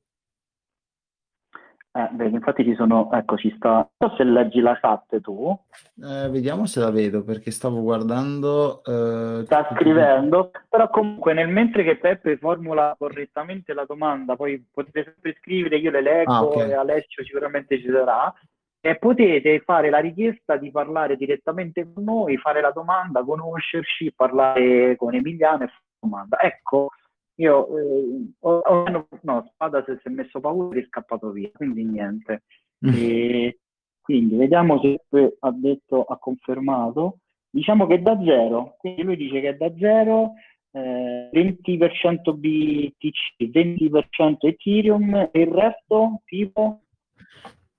[1.99, 3.89] Eh, infatti ci sono, ecco, ci sta.
[3.97, 5.57] Non so se leggi la chat tu,
[6.01, 8.81] Eh, vediamo se la vedo perché stavo guardando.
[8.85, 15.03] eh, sta scrivendo, però comunque nel mentre che Peppe formula correttamente la domanda, poi potete
[15.03, 16.55] sempre scrivere, io le leggo Ah, ok.
[16.55, 18.33] e Alessio sicuramente ci sarà,
[18.81, 24.95] e potete fare la richiesta di parlare direttamente con noi, fare la domanda, conoscerci, parlare
[24.95, 26.39] con Emiliano e fare la domanda.
[26.39, 26.91] Ecco,
[27.39, 31.83] io eh, ho, ho- no, Spada si è messo paura e è scappato via, quindi
[31.83, 32.43] niente.
[32.81, 33.59] E
[34.01, 37.19] quindi vediamo se ha detto, ha confermato.
[37.49, 40.33] Diciamo che è da zero, quindi lui dice che è da zero,
[40.71, 46.81] eh, 20% BTC, 20% Ethereum e il resto tipo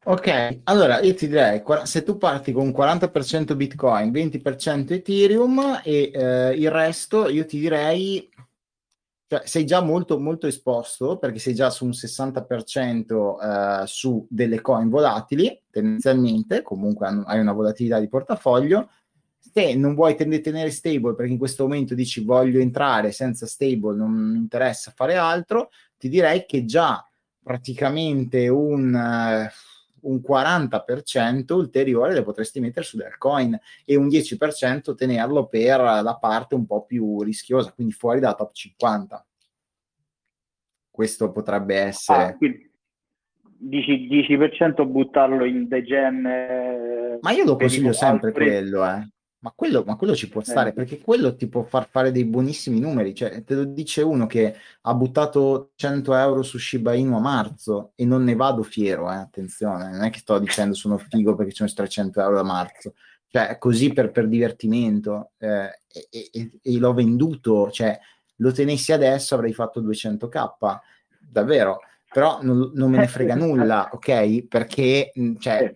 [0.03, 6.55] Ok, allora io ti direi, se tu parti con 40% Bitcoin, 20% Ethereum e eh,
[6.55, 8.27] il resto, io ti direi,
[9.31, 14.61] cioè sei già molto, molto esposto perché sei già su un 60% eh, su delle
[14.61, 18.91] coin volatili, tendenzialmente, comunque hai una volatilità di portafoglio.
[19.39, 23.95] Se non vuoi ten- tenere stable perché in questo momento dici voglio entrare senza stable,
[23.95, 27.09] non mi interessa fare altro, ti direi che già
[27.41, 29.49] praticamente un, eh,
[30.03, 36.19] un 40% ulteriore le potresti mettere su del coin e un 10% tenerlo per la
[36.21, 39.27] parte un po' più rischiosa, quindi fuori dalla top 50.
[40.91, 42.23] Questo potrebbe essere...
[42.25, 42.71] Ah, quindi
[43.61, 46.25] dici 10% buttarlo in degen.
[46.27, 49.09] eh, Ma io lo consiglio sempre altri- quello, eh.
[49.41, 50.73] Ma quello, ma quello ci può stare, eh.
[50.73, 53.15] perché quello ti può far fare dei buonissimi numeri.
[53.15, 57.93] Cioè, te lo dice uno che ha buttato 100 euro su Shiba Inu a marzo
[57.95, 61.53] e non ne vado fiero, eh, attenzione, non è che sto dicendo sono figo perché
[61.53, 62.95] ci sono 300 euro a marzo.
[63.29, 67.99] Cioè, così per, per divertimento eh, e, e, e, l'ho venduto, cioè,
[68.37, 70.79] lo tenessi adesso avrei fatto 200k,
[71.19, 71.81] davvero
[72.13, 74.47] però non, non, me ne frega nulla, ok?
[74.49, 75.73] Perché, cioè,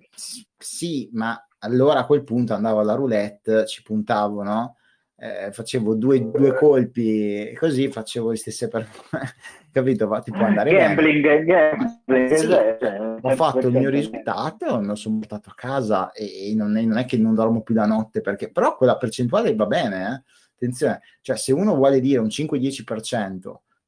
[0.58, 4.76] sì, ma allora a quel punto andavo alla roulette, ci puntavo, no?
[5.16, 8.86] Eh, facevo due, due, colpi e così facevo le stesse per
[9.72, 10.06] capito?
[10.06, 11.44] Va, ti può andare gambling.
[11.44, 16.50] Gambling, sì, cioè, ho fatto il mio risultato, me lo sono portato a casa e,
[16.50, 19.54] e non, è, non, è, che non dormo più la notte perché, però quella percentuale
[19.54, 20.22] va bene, eh?
[20.54, 23.40] attenzione, cioè se uno vuole dire un 5-10%,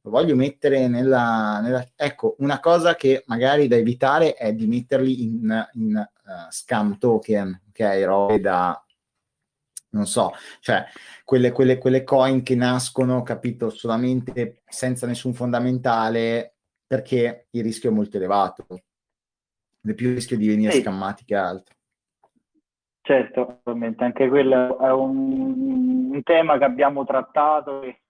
[0.07, 5.25] lo voglio mettere nella, nella, Ecco, una cosa che magari da evitare è di metterli
[5.25, 8.05] in, in uh, scam token, ok?
[8.05, 8.85] Robe da...
[9.91, 10.85] non so, cioè
[11.25, 16.55] quelle, quelle, quelle coin che nascono, capito, solamente senza nessun fondamentale
[16.87, 18.67] perché il rischio è molto elevato.
[19.83, 20.81] È più il rischio di venire sì.
[20.81, 21.75] scammati che altro.
[23.03, 28.01] Certo, ovviamente, anche quello è un, un tema che abbiamo trattato e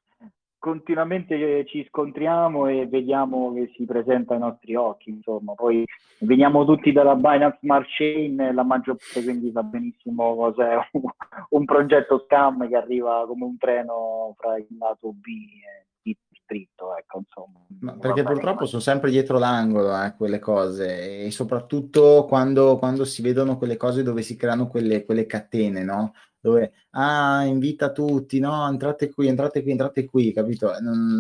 [0.66, 5.84] continuamente ci scontriamo e vediamo che si presenta ai nostri occhi, insomma, poi
[6.18, 11.02] veniamo tutti dalla Binance Smart Chain, la maggior parte quindi sa benissimo cos'è un,
[11.50, 16.96] un progetto scam che arriva come un treno fra il lato B e il dritto,
[16.96, 17.64] ecco, insomma.
[17.82, 18.66] Ma perché purtroppo mai.
[18.66, 24.02] sono sempre dietro l'angolo eh, quelle cose e soprattutto quando, quando, si vedono quelle cose
[24.02, 26.12] dove si creano quelle, quelle catene, no?
[26.46, 30.72] Dove ah, invita tutti, no, entrate qui, entrate qui, entrate qui, capito?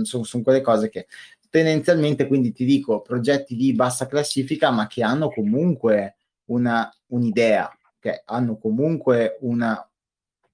[0.02, 1.06] sono, sono quelle cose che
[1.50, 8.22] tendenzialmente, quindi ti dico, progetti di bassa classifica, ma che hanno comunque una, un'idea, che
[8.24, 9.88] hanno comunque una,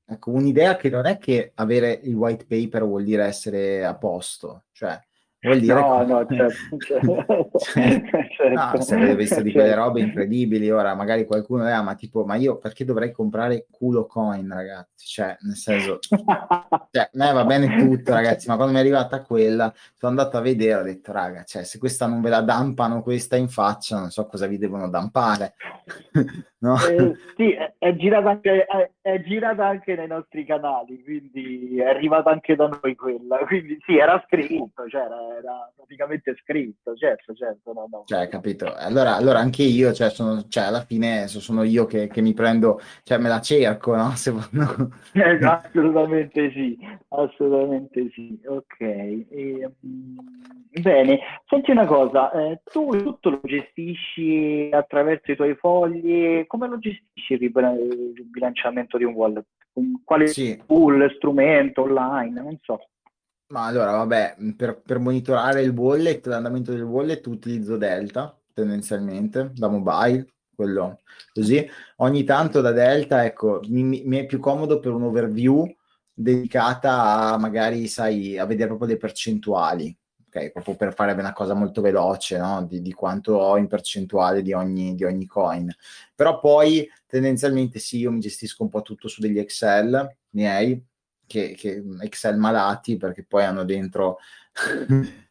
[0.07, 4.65] ecco, un'idea che non è che avere il white paper vuol dire essere a posto,
[4.73, 4.99] cioè
[5.45, 7.51] Vuol dire no, no, certo, certo.
[7.59, 8.49] certo.
[8.49, 9.83] no, se avete visto di quelle certo.
[9.83, 14.49] robe incredibili, ora magari qualcuno dirà, ma tipo, ma io perché dovrei comprare culo coin,
[14.49, 15.05] ragazzi?
[15.05, 19.73] Cioè, nel senso, cioè, me va bene tutto, ragazzi, ma quando mi è arrivata quella,
[19.97, 23.35] sono andato a vedere, ho detto, raga, cioè, se questa non ve la dampano questa
[23.35, 25.55] in faccia, non so cosa vi devono dampare.
[26.59, 26.77] no?
[26.87, 31.89] eh, sì, è, è, girata anche, è, è, girata anche nei nostri canali, quindi è
[31.89, 37.35] arrivata anche da noi quella, quindi sì, era scritto, cioè, era era praticamente scritto, certo,
[37.35, 37.73] certo.
[37.73, 38.03] No, no.
[38.07, 38.73] Cioè, capito?
[38.75, 42.81] Allora, allora anche io, cioè, sono, cioè, alla fine sono io che, che, mi prendo,
[43.03, 44.11] cioè me la cerco, no?
[44.17, 44.91] Se, no.
[45.13, 48.41] Eh, assolutamente sì, assolutamente sì.
[48.47, 48.81] Ok.
[48.81, 50.17] E, um,
[50.81, 56.79] bene, senti una cosa, eh, tu tutto lo gestisci attraverso i tuoi fogli, come lo
[56.79, 59.45] gestisci il, il bilanciamento di un wallet?
[60.05, 60.61] Quale sì.
[60.67, 62.79] tool, strumento online, non so.
[63.53, 69.69] Ma allora, vabbè, per, per monitorare il wallet, l'andamento del wallet utilizzo Delta tendenzialmente da
[69.69, 71.01] mobile, quello
[71.35, 71.69] così.
[71.97, 75.71] Ogni tanto da Delta, ecco, mi, mi è più comodo per un overview
[76.15, 79.95] dedicata a magari, sai, a vedere proprio le percentuali,
[80.29, 80.51] ok?
[80.53, 82.65] Proprio per fare una cosa molto veloce, no?
[82.65, 85.71] Di, di quanto ho in percentuale di ogni, di ogni coin.
[86.15, 90.83] Però poi tendenzialmente sì, io mi gestisco un po' tutto su degli Excel miei,
[91.27, 94.19] che, che Excel malati perché poi hanno dentro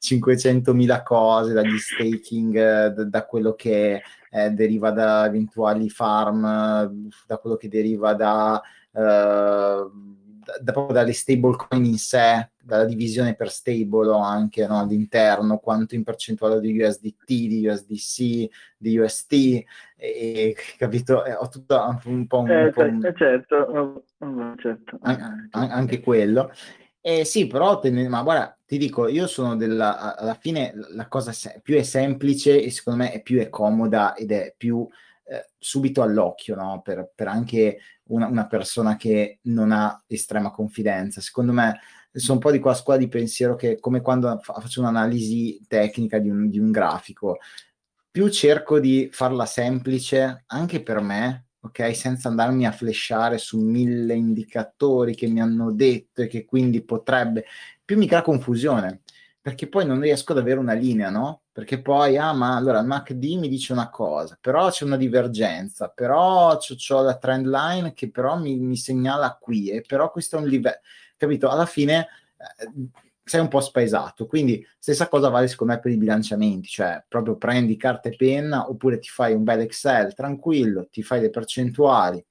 [0.02, 4.02] 500.000 cose dagli staking, da, da quello che
[4.32, 6.42] eh, deriva da eventuali farm,
[7.28, 10.21] da quello che deriva da, uh,
[10.62, 16.04] da, proprio dalle stablecoin in sé, dalla divisione per stable anche no, all'interno, quanto in
[16.04, 19.64] percentuale di USDT, di USDC, di UST,
[19.96, 21.24] e, capito?
[21.26, 22.50] Eh, ho tutto un po' un...
[22.50, 23.06] Eh, po un...
[23.06, 24.98] Eh, certo, oh, oh, certo.
[25.02, 26.52] An- anche quello.
[27.00, 31.08] Eh, sì, però, te ne, ma guarda, ti dico, io sono della, alla fine la
[31.08, 34.88] cosa se- più è semplice e secondo me è più è comoda ed è più
[35.26, 36.82] eh, subito all'occhio, no?
[36.84, 37.80] Per, per anche
[38.12, 41.22] una, una, persona che non ha estrema confidenza.
[41.22, 41.80] Secondo me
[42.12, 46.20] sono un po' di qua scuola di pensiero che come quando fa, faccio un'analisi tecnica
[46.20, 47.38] di un, di un grafico,
[48.12, 51.96] più cerco di farla semplice anche per me, ok?
[51.96, 57.46] Senza andarmi a flashare su mille indicatori che mi hanno detto e che quindi potrebbe,
[57.84, 59.02] più mi crea confusione,
[59.40, 61.41] perché poi non riesco ad avere una linea, no?
[61.52, 65.90] Perché poi, ah, ma allora il MACD mi dice una cosa, però c'è una divergenza,
[65.90, 70.40] però ho la trend line che però mi, mi segnala qui, e però questo è
[70.40, 70.80] un livello,
[71.18, 71.50] capito?
[71.50, 72.08] Alla fine...
[72.38, 72.90] Eh,
[73.24, 74.26] sei un po' spaesato.
[74.26, 78.70] Quindi stessa cosa vale secondo me per i bilanciamenti, cioè proprio prendi carta e penna
[78.70, 82.24] oppure ti fai un bel Excel tranquillo, ti fai le percentuali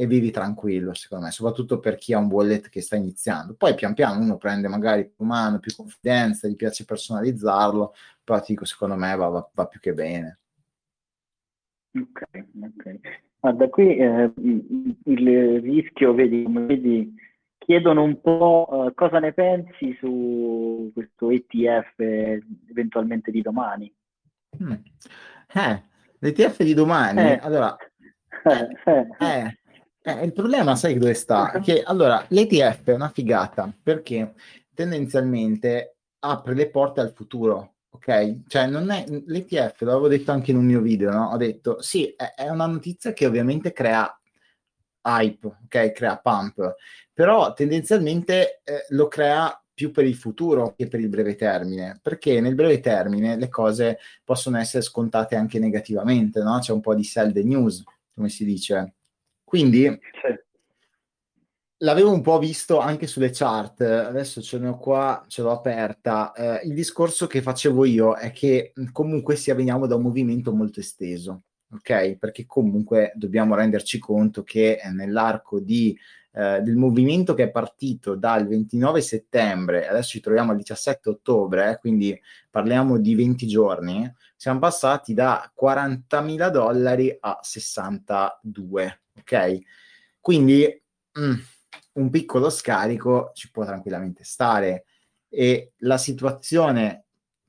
[0.00, 3.56] e vivi tranquillo, secondo me, soprattutto per chi ha un wallet che sta iniziando.
[3.56, 7.92] Poi pian piano uno prende magari più mano, più confidenza, gli piace personalizzarlo,
[8.22, 10.38] però ti dico, secondo me va, va, va più che bene.
[12.00, 12.22] Ok,
[12.62, 12.98] ok.
[13.40, 17.12] Guarda, qui eh, il rischio, vedi, come vedi,
[17.58, 21.98] chiedono un po' uh, cosa ne pensi su questo ETF
[22.70, 23.92] eventualmente di domani.
[24.62, 24.72] Mm.
[25.54, 25.82] Eh,
[26.20, 27.40] l'ETF di domani, eh.
[27.42, 27.76] allora,
[28.44, 29.58] eh, eh,
[30.08, 31.60] eh, il problema, sai dove sta?
[31.62, 34.34] Che allora l'ETF è una figata perché
[34.74, 38.46] tendenzialmente apre le porte al futuro ok?
[38.46, 41.30] Cioè, non è l'ETF, l'avevo detto anche in un mio video, no?
[41.32, 44.10] Ho detto sì, è, è una notizia che ovviamente crea
[45.02, 45.92] hype, ok?
[45.92, 46.74] Crea pump,
[47.12, 52.40] però tendenzialmente eh, lo crea più per il futuro che per il breve termine, perché
[52.40, 56.58] nel breve termine le cose possono essere scontate anche negativamente, no?
[56.58, 57.82] C'è un po' di sell the news,
[58.14, 58.94] come si dice.
[59.48, 60.46] Quindi sì
[61.78, 66.32] l'avevo un po' visto anche sulle chart, adesso ce ne ho qua, ce l'ho aperta.
[66.32, 70.80] Eh, il discorso che facevo io è che comunque sia veniamo da un movimento molto
[70.80, 71.42] esteso,
[71.72, 72.16] ok?
[72.16, 75.96] Perché comunque dobbiamo renderci conto che nell'arco di,
[76.32, 81.70] eh, del movimento che è partito dal 29 settembre, adesso ci troviamo al 17 ottobre,
[81.70, 82.18] eh, quindi
[82.50, 89.58] parliamo di 20 giorni, siamo passati da 40.000 dollari a 62, ok?
[90.20, 90.82] Quindi...
[91.18, 91.34] Mm,
[91.98, 94.84] un piccolo scarico ci può tranquillamente stare
[95.28, 97.04] e la situazione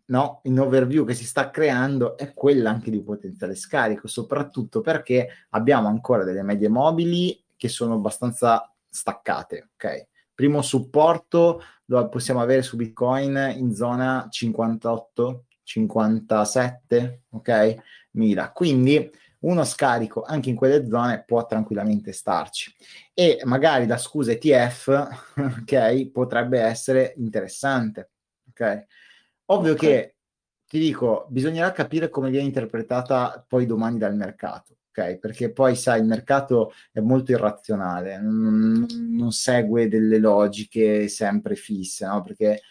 [0.05, 5.45] no, in overview che si sta creando è quella anche di potenziale scarico, soprattutto perché
[5.49, 10.07] abbiamo ancora delle medie mobili che sono abbastanza staccate, ok?
[10.33, 17.75] Primo supporto lo possiamo avere su Bitcoin in zona 58, 57, ok?
[18.11, 18.51] Mila.
[18.51, 19.11] Quindi
[19.41, 22.73] uno scarico anche in quelle zone può tranquillamente starci.
[23.13, 24.87] E magari la scusa ETF
[25.61, 28.11] ok potrebbe essere interessante
[28.49, 28.85] ok?
[29.45, 29.89] Ovvio okay.
[29.89, 30.15] che
[30.67, 35.17] ti dico bisognerà capire come viene interpretata poi domani dal mercato ok?
[35.17, 42.05] Perché poi sai il mercato è molto irrazionale non, non segue delle logiche sempre fisse
[42.05, 42.21] no?
[42.21, 42.61] Perché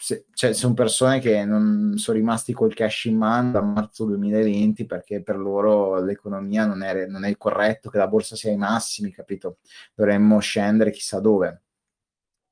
[0.00, 4.86] se, cioè, sono persone che non sono rimasti col cash in mano da marzo 2020
[4.86, 9.10] perché per loro l'economia non è, non è corretto, che la borsa sia ai massimi,
[9.10, 9.58] capito?
[9.94, 11.62] Dovremmo scendere chissà dove.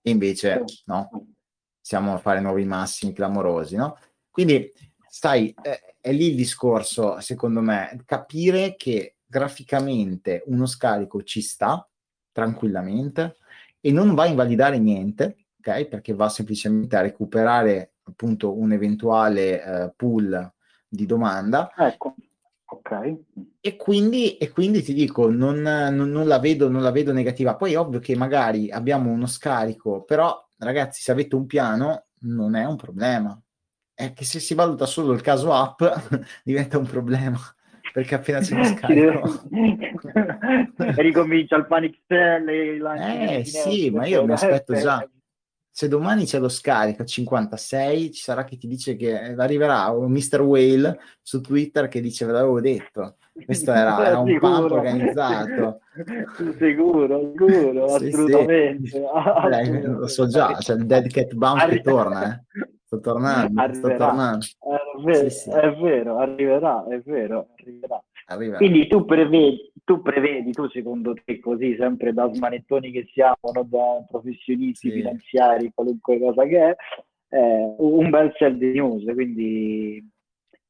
[0.03, 1.09] E invece no,
[1.81, 3.97] siamo a fare nuovi massimi clamorosi, no?
[4.29, 4.73] Quindi,
[5.09, 11.89] stai, eh, è lì il discorso, secondo me, capire che graficamente uno scarico ci sta
[12.33, 13.37] tranquillamente
[13.81, 15.87] e non va a invalidare niente, ok?
[15.87, 20.53] Perché va semplicemente a recuperare appunto un eventuale uh, pool
[20.89, 21.73] di domanda.
[21.77, 22.15] Ecco.
[22.69, 23.19] Ok.
[23.61, 27.57] E quindi, e quindi ti dico, non, non, non, la vedo, non la vedo negativa.
[27.57, 32.57] Poi è ovvio che magari abbiamo uno scarico, però ragazzi, se avete un piano, non
[32.57, 33.41] è un problema.
[33.95, 35.83] È che se si valuta solo il caso app,
[36.43, 37.39] diventa un problema
[37.93, 39.43] perché appena c'è lo scarico
[40.97, 45.09] ricomincia il panic sell eh sì ma io mi aspetto già
[45.77, 50.11] se domani c'è lo scarico a 56, ci sarà chi ti dice che arriverà un
[50.11, 50.41] Mr.
[50.41, 53.17] Whale su Twitter che dice ve l'avevo detto.
[53.45, 55.81] Questo era, era un pump organizzato.
[56.59, 58.89] Sicuro, sicuro, sì, assolutamente.
[58.89, 59.01] Sì.
[59.51, 62.69] Dai, lo so già, c'è il Dead Cat Bounce Arri- che torna, eh.
[62.83, 63.75] Sto tornando, arriverà.
[63.75, 64.47] sto tornando.
[64.47, 68.03] È vero, sì, è vero, arriverà, è vero, arriverà.
[68.29, 68.57] arriverà.
[68.57, 73.69] Quindi tu prevedi, tu prevedi, tu secondo te così, sempre da smanettoni che siamo, non
[73.69, 74.97] da professionisti sì.
[74.97, 76.77] finanziari, qualunque cosa che è,
[77.29, 80.05] eh, un bel sell di news, quindi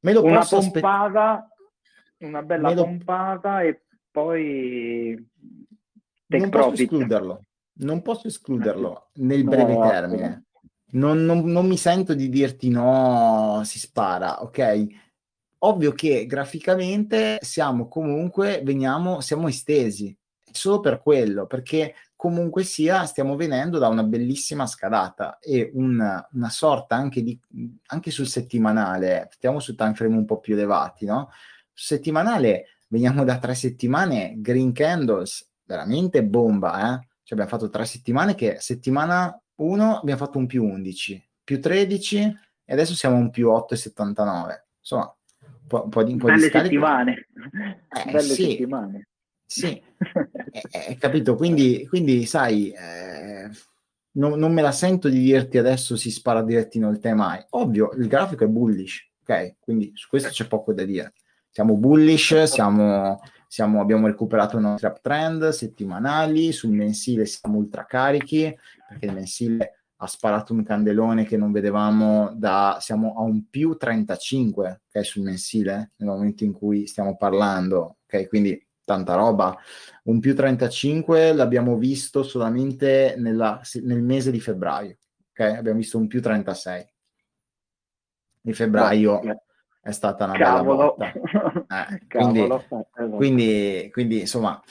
[0.01, 1.49] una pompata,
[2.19, 5.27] una bella pompata e poi
[6.27, 7.41] non posso escluderlo,
[7.79, 10.45] non posso escluderlo nel breve no, termine.
[10.89, 15.06] Non, non, non mi sento di dirti no, si spara, ok?
[15.59, 20.15] Ovvio che graficamente siamo comunque, veniamo, siamo estesi,
[20.51, 26.49] solo per quello, perché comunque sia stiamo venendo da una bellissima scalata e una, una
[26.49, 27.39] sorta anche, di,
[27.87, 31.29] anche sul settimanale, stiamo su time frame un po' più elevati, no?
[31.73, 37.07] Settimanale veniamo da tre settimane, green candles, veramente bomba, eh?
[37.23, 42.37] Cioè abbiamo fatto tre settimane che settimana 1 abbiamo fatto un più 11, più 13
[42.63, 44.63] e adesso siamo un più 8,79.
[44.79, 45.16] Insomma,
[45.67, 47.27] po', un po' di, un po Belle di settimane.
[47.89, 49.07] Eh, Belle sì, settimane.
[49.45, 49.67] Sì,
[50.51, 51.35] eh, eh, capito?
[51.35, 53.49] Quindi, quindi sai, eh,
[54.13, 57.45] non, non, me la sento di dirti adesso si spara direttino il tema.
[57.51, 59.55] Ovvio, il grafico è bullish, ok?
[59.59, 61.13] Quindi su questo c'è poco da dire.
[61.49, 68.53] Siamo bullish, siamo siamo, abbiamo recuperato i nostri uptrend settimanali, sul mensile siamo ultra carichi,
[68.87, 73.75] perché il mensile ha sparato un candelone che non vedevamo da, siamo a un più
[73.75, 79.57] 35, ok, sul mensile, nel momento in cui stiamo parlando, ok, quindi tanta roba.
[80.03, 84.97] Un più 35 l'abbiamo visto solamente nella, nel mese di febbraio,
[85.31, 86.93] ok, abbiamo visto un più 36.
[88.39, 89.43] Di febbraio no,
[89.81, 90.95] è stata una Cavolo.
[90.95, 91.65] bella botta.
[91.89, 92.87] Eh, quindi, esatto.
[93.15, 94.61] quindi, quindi, insomma,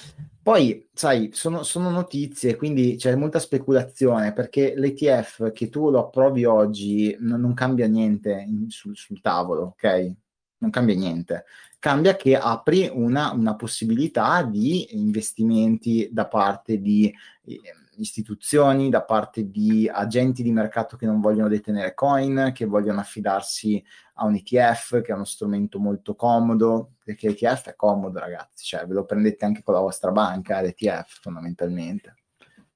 [0.47, 6.45] poi, sai, sono, sono, notizie, quindi c'è molta speculazione perché l'ETF che tu lo approvi
[6.45, 10.13] oggi non, non cambia niente in, sul, sul, tavolo, ok?
[10.59, 11.47] Non cambia niente.
[11.81, 17.13] Cambia che apri una, una possibilità di investimenti da parte di
[17.45, 17.61] eh,
[17.97, 23.83] istituzioni, da parte di agenti di mercato che non vogliono detenere coin, che vogliono affidarsi
[24.15, 28.87] a un ETF, che è uno strumento molto comodo, perché l'ETF è comodo, ragazzi, cioè
[28.87, 32.15] ve lo prendete anche con la vostra banca, l'ETF fondamentalmente.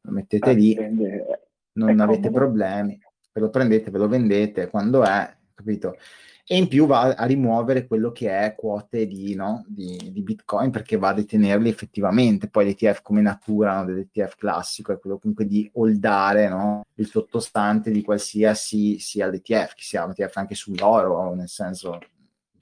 [0.02, 0.76] Lo mettete lì,
[1.72, 2.98] non avete problemi,
[3.32, 5.96] ve lo prendete, ve lo vendete, quando è, capito?
[6.52, 10.72] E in più va a rimuovere quello che è quote di, no, di, di Bitcoin
[10.72, 12.48] perché va a detenerli effettivamente.
[12.48, 17.92] Poi l'ETF come natura no, dell'ETF classico è quello comunque di holdare no, il sottostante
[17.92, 22.00] di qualsiasi sia l'ETF, che sia un ETF anche sull'oro, nel senso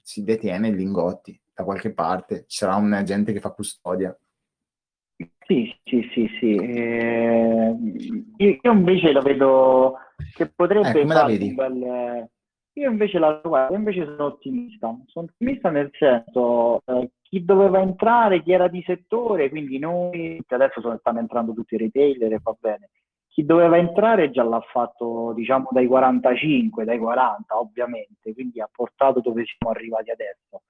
[0.03, 4.15] si detiene i lingotti da qualche parte, ci sarà un agente che fa custodia.
[5.47, 6.55] Sì, sì, sì, sì.
[6.57, 7.75] Eh,
[8.37, 9.95] io invece lo vedo
[10.35, 12.29] che potrebbe eh, fare un bel
[12.79, 14.97] io invece la guarda, invece sono ottimista.
[15.07, 20.79] Sono ottimista nel senso eh, chi doveva entrare, chi era di settore, quindi noi adesso
[20.81, 22.89] sono, stanno entrando tutti i retailer e va bene.
[23.27, 29.19] Chi doveva entrare già l'ha fatto diciamo dai 45, dai 40 ovviamente, quindi ha portato
[29.19, 30.61] dove siamo arrivati adesso.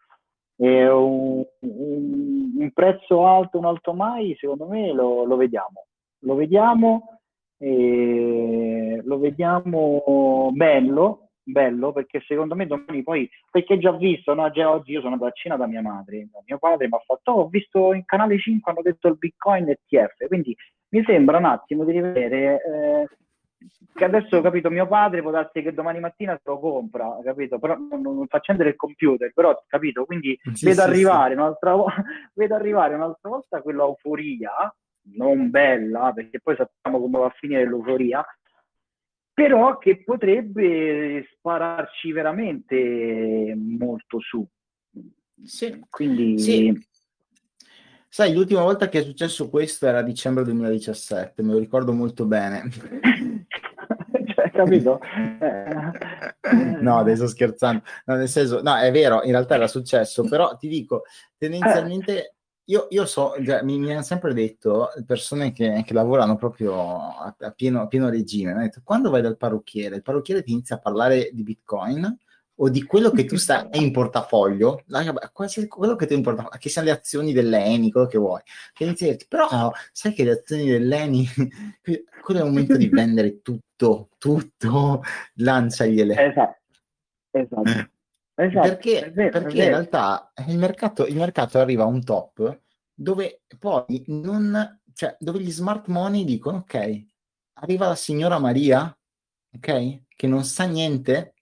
[0.57, 5.85] Un, un, un prezzo alto, un alto mai, secondo me lo, lo vediamo.
[6.23, 7.19] Lo vediamo,
[7.59, 14.49] lo vediamo bello, bello perché secondo me domani poi, perché già visto, no?
[14.51, 17.31] già oggi io sono andato a cena da mia madre, mio padre mi ha fatto,
[17.31, 20.55] oh, ho visto in canale 5 hanno detto il Bitcoin ETF, quindi
[20.89, 23.07] mi sembra un attimo di rivedere eh,
[23.93, 27.59] che adesso ho capito mio padre può darsi che domani mattina se lo compra, capito?
[27.59, 30.05] Però non, non fa accendere il computer, però capito?
[30.05, 31.39] Quindi sì, vedo, sì, arrivare sì.
[31.39, 31.87] Un'altra vo-
[32.33, 34.73] vedo arrivare un'altra volta quella euforia,
[35.15, 38.25] non bella, perché poi sappiamo come va a finire l'euforia,
[39.39, 44.45] però che potrebbe spararci veramente molto su.
[45.41, 45.79] Sì.
[45.89, 46.37] Quindi...
[46.37, 46.87] Sì.
[48.09, 52.63] Sai, l'ultima volta che è successo questo era dicembre 2017, me lo ricordo molto bene.
[54.35, 54.99] cioè, capito?
[56.81, 57.83] no, adesso scherzando.
[58.05, 61.03] No, nel senso, no, è vero, in realtà era successo, però ti dico,
[61.37, 62.38] tendenzialmente
[62.69, 67.35] io, io so, cioè, mi, mi, hanno sempre detto persone che, che lavorano proprio a,
[67.37, 70.75] a, pieno, a pieno, regime, hanno detto quando vai dal parrucchiere, il parrucchiere ti inizia
[70.75, 72.17] a parlare di Bitcoin
[72.61, 74.83] o di quello che tu stai in portafoglio,
[75.67, 78.41] quello che tu in portafoglio, che siano le azioni dell'ENI, quello che vuoi,
[78.73, 81.27] che inizi a dirti, però sai che le azioni dell'ENI,
[82.21, 85.01] quello è il momento di vendere tutto, tutto,
[85.35, 86.23] lanciagliele.
[86.23, 86.59] Esatto,
[87.31, 87.89] esatto.
[88.41, 92.61] Esatto, perché, vero, perché in realtà il mercato, il mercato, arriva a un top
[92.93, 97.05] dove poi non, cioè, dove gli smart money dicono ok,
[97.55, 98.97] arriva la signora Maria,
[99.53, 101.33] ok, che non sa niente,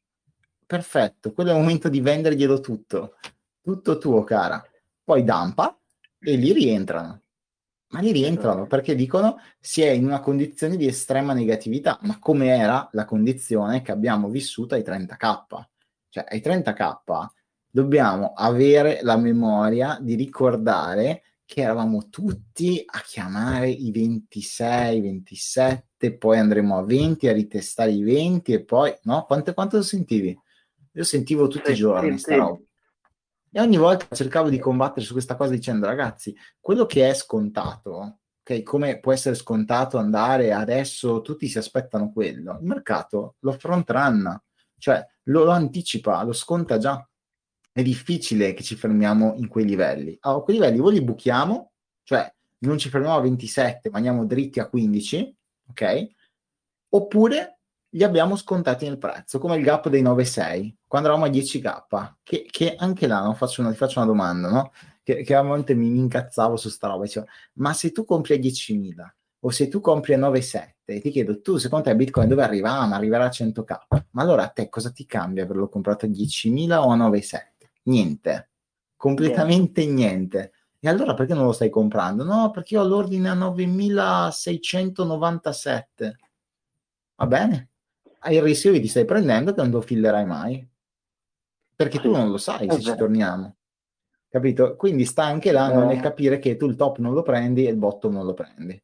[0.66, 3.18] perfetto, quello è il momento di venderglielo tutto,
[3.62, 4.64] tutto tuo, cara.
[5.04, 5.80] Poi dampa
[6.20, 7.22] e lì rientrano.
[7.90, 12.48] Ma lì rientrano perché dicono si è in una condizione di estrema negatività, ma come
[12.48, 15.68] era la condizione che abbiamo vissuto ai 30k
[16.18, 17.28] cioè ai 30k
[17.70, 26.40] dobbiamo avere la memoria di ricordare che eravamo tutti a chiamare i 26, 27, poi
[26.40, 29.24] andremo a 20, a ritestare i 20 e poi, no?
[29.26, 30.38] Quanto, quanto lo sentivi?
[30.92, 32.60] Io sentivo tutti i giorni sta roba.
[33.50, 38.20] E ogni volta cercavo di combattere su questa cosa dicendo, ragazzi, quello che è scontato,
[38.42, 43.90] ok, come può essere scontato andare adesso, tutti si aspettano quello, il mercato lo front
[43.90, 44.42] run,
[44.78, 47.08] cioè lo, lo anticipa, lo sconta già.
[47.72, 50.18] È difficile che ci fermiamo in quei livelli.
[50.22, 51.72] A quei livelli o li buchiamo,
[52.04, 55.36] cioè non ci fermiamo a 27, ma andiamo dritti a 15,
[55.70, 56.08] ok?
[56.90, 57.60] Oppure
[57.92, 62.46] li abbiamo scontati nel prezzo, come il gap dei 9,6, quando eravamo a 10k, che,
[62.50, 64.72] che anche là no, faccio una, ti faccio una domanda, no?
[65.04, 68.38] Che, che a volte mi incazzavo su sta roba, dicevo, ma se tu compri a
[68.38, 69.08] 10.000
[69.42, 72.80] o se tu compri a 9,7 e ti chiedo, tu secondo te Bitcoin dove arriva?
[72.80, 73.78] Ah, ma arriverà a 100k.
[74.12, 77.40] Ma allora a te cosa ti cambia averlo comprato a 10.000 o a 9,7?
[77.84, 78.52] Niente.
[78.96, 79.94] Completamente yeah.
[79.94, 80.54] niente.
[80.80, 82.24] E allora perché non lo stai comprando?
[82.24, 86.18] No, perché io ho l'ordine a 9697.
[87.16, 87.72] Va bene.
[88.20, 90.66] Hai il rischio che ti stai prendendo che non lo fillerai mai.
[91.76, 93.58] Perché tu non lo sai se ci torniamo.
[94.30, 94.78] Capito?
[94.78, 95.86] Quindi sta anche là eh.
[95.86, 98.82] nel capire che tu il top non lo prendi e il bottom non lo prendi.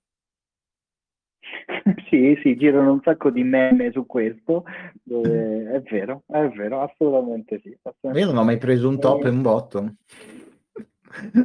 [2.09, 4.65] sì, sì, girano un sacco di meme su questo.
[5.01, 5.71] Dove...
[5.71, 7.75] È vero, è vero, assolutamente sì.
[7.81, 8.19] Assolutamente.
[8.19, 9.95] Io non ho mai preso un top e, e un bottom.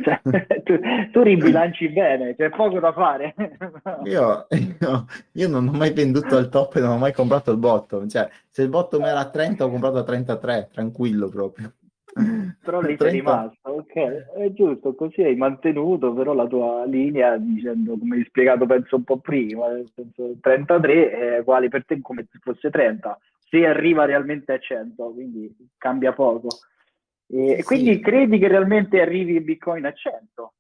[0.03, 0.21] Cioè,
[0.65, 0.79] tu,
[1.13, 3.35] tu, ribilanci bene, c'è poco da fare.
[4.05, 7.59] io, io, io, non ho mai venduto al top e non ho mai comprato il
[7.59, 8.09] bottom.
[8.09, 11.73] Cioè, se il bottom era a 30, ho comprato a 33, tranquillo proprio.
[12.63, 13.05] Però lì 30...
[13.05, 18.25] sei rimasto, ok, è giusto, così hai mantenuto però la tua linea dicendo, come hai
[18.25, 22.71] spiegato penso un po' prima, nel senso 33 è uguale per te come se fosse
[22.71, 26.49] 30, se arriva realmente a 100, quindi cambia poco.
[27.31, 27.63] E sì.
[27.63, 30.53] quindi credi che realmente arrivi il Bitcoin a 100?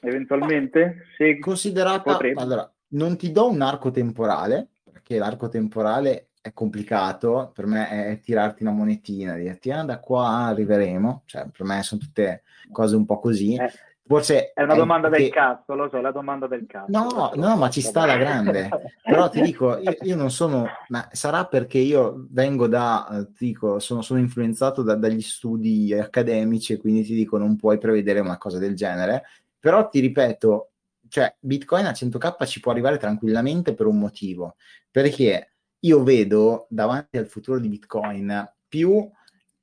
[0.00, 1.06] Eventualmente?
[1.16, 7.66] Se Considerata, allora, non ti do un arco temporale, perché l'arco temporale è complicato, per
[7.66, 12.42] me è tirarti una monetina, dirti ah, da qua arriveremo, cioè per me sono tutte
[12.70, 13.54] cose un po' così.
[13.56, 13.70] Eh,
[14.10, 16.90] Forse è una domanda è del cazzo, lo so, è la domanda del cazzo.
[16.90, 18.68] No, no, ma ci sta la grande.
[19.04, 23.46] Però ti dico, io, io, non sono, ma sarà perché io vengo da, eh, ti
[23.46, 28.18] dico, sono, sono influenzato da, dagli studi accademici e quindi ti dico non puoi prevedere
[28.18, 29.22] una cosa del genere.
[29.60, 30.70] Però ti ripeto,
[31.08, 34.56] cioè Bitcoin a 100k ci può arrivare tranquillamente per un motivo,
[34.90, 35.49] perché
[35.80, 39.08] io vedo davanti al futuro di Bitcoin più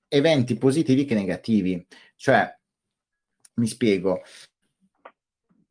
[0.07, 1.85] eventi positivi che negativi.
[2.15, 2.55] Cioè,
[3.55, 4.21] mi spiego,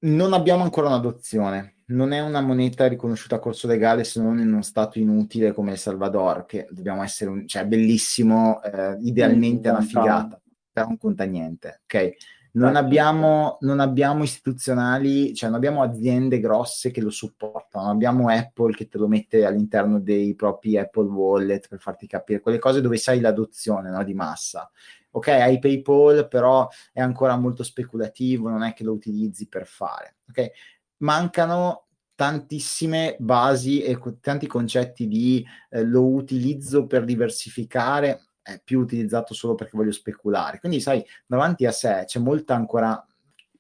[0.00, 4.48] non abbiamo ancora un'adozione, non è una moneta riconosciuta a corso legale se non in
[4.48, 9.72] uno stato inutile come El Salvador, che dobbiamo essere, un, cioè bellissimo, eh, idealmente è
[9.72, 10.40] una figata,
[10.72, 12.14] però non conta niente, ok?
[12.56, 18.28] Non abbiamo, non abbiamo istituzionali, cioè non abbiamo aziende grosse che lo supportano, non abbiamo
[18.28, 22.80] Apple che te lo mette all'interno dei propri Apple Wallet per farti capire quelle cose
[22.80, 24.70] dove sai l'adozione no, di massa.
[25.10, 30.16] Ok, hai PayPal, però è ancora molto speculativo, non è che lo utilizzi per fare.
[30.28, 30.50] Ok,
[30.98, 38.78] mancano tantissime basi e co- tanti concetti di eh, lo utilizzo per diversificare è più
[38.78, 40.60] utilizzato solo perché voglio speculare.
[40.60, 43.04] Quindi, sai, davanti a sé c'è molta ancora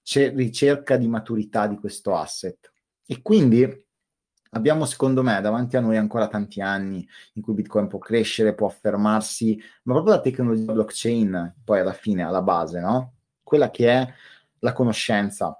[0.00, 2.72] c'è ricerca di maturità di questo asset.
[3.04, 3.84] E quindi
[4.50, 8.68] abbiamo, secondo me, davanti a noi ancora tanti anni in cui Bitcoin può crescere, può
[8.68, 13.14] affermarsi, ma proprio la tecnologia blockchain, poi alla fine, alla base, no?
[13.42, 14.14] Quella che è
[14.60, 15.58] la conoscenza,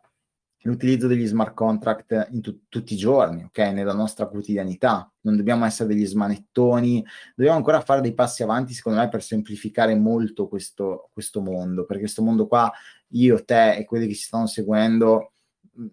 [0.62, 3.58] l'utilizzo degli smart contract in tu- tutti i giorni, ok?
[3.58, 5.10] Nella nostra quotidianità.
[5.20, 7.04] Non dobbiamo essere degli smanettoni,
[7.34, 12.02] dobbiamo ancora fare dei passi avanti, secondo me, per semplificare molto questo, questo mondo, perché
[12.02, 12.70] questo mondo qua,
[13.08, 15.32] io, te e quelli che ci stanno seguendo,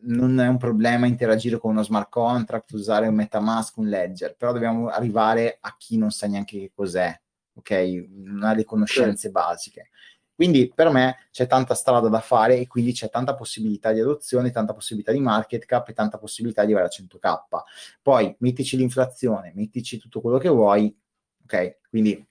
[0.02, 4.54] non è un problema interagire con uno smart contract, usare un MetaMask, un Ledger, però
[4.54, 7.20] dobbiamo arrivare a chi non sa neanche che cos'è,
[7.54, 8.08] ok?
[8.10, 9.32] Non ha le conoscenze sì.
[9.32, 9.90] basiche.
[10.36, 14.50] Quindi per me c'è tanta strada da fare e quindi c'è tanta possibilità di adozione,
[14.52, 17.64] tanta possibilità di market cap e tanta possibilità di arrivare a 100k.
[18.02, 20.96] Poi mettici l'inflazione, mettici tutto quello che vuoi,
[21.44, 21.78] ok?
[21.88, 22.26] Quindi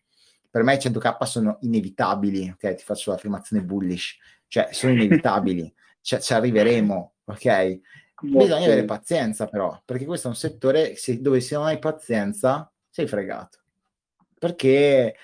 [0.51, 2.75] per me i 100k sono inevitabili, ok?
[2.75, 5.73] Ti faccio l'affermazione bullish, cioè sono inevitabili,
[6.03, 7.81] cioè, ci arriveremo, ok?
[8.23, 12.71] Bisogna avere pazienza però, perché questo è un settore se, dove se non hai pazienza
[12.89, 13.61] sei fregato,
[14.39, 15.17] perché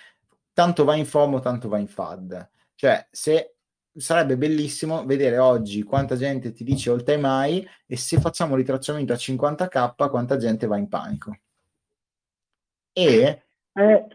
[0.53, 2.49] tanto va in FOMO, tanto va in FAD
[2.79, 3.57] cioè, se
[3.93, 9.13] sarebbe bellissimo vedere oggi quanta gente ti dice all time high e se facciamo ritracciamento
[9.13, 11.37] a 50k quanta gente va in panico.
[12.93, 13.43] E...
[13.73, 14.07] Eh,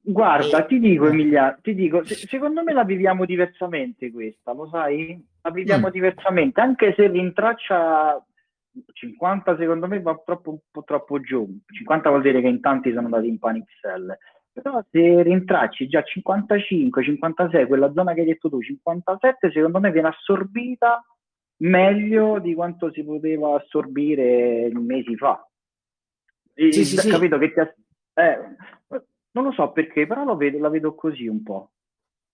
[0.00, 0.66] guarda, e...
[0.66, 5.24] ti dico Emilia, ti dico, se, secondo me la viviamo diversamente questa, lo sai?
[5.42, 5.92] La viviamo mm.
[5.92, 8.20] diversamente, anche se rintraccia
[8.94, 11.46] 50 secondo me va troppo, un po' troppo giù.
[11.68, 14.18] 50 vuol dire che in tanti sono andati in panic sell.
[14.52, 19.90] Però se rintracci già 55, 56, quella zona che hai detto tu, 57, secondo me
[19.90, 21.04] viene assorbita
[21.62, 25.46] meglio di quanto si poteva assorbire mesi fa.
[26.54, 27.48] E, sì, sì, capito sì.
[27.48, 27.82] che ti
[28.14, 28.38] eh,
[29.32, 31.70] non lo so perché, però vedo, la vedo così un po'.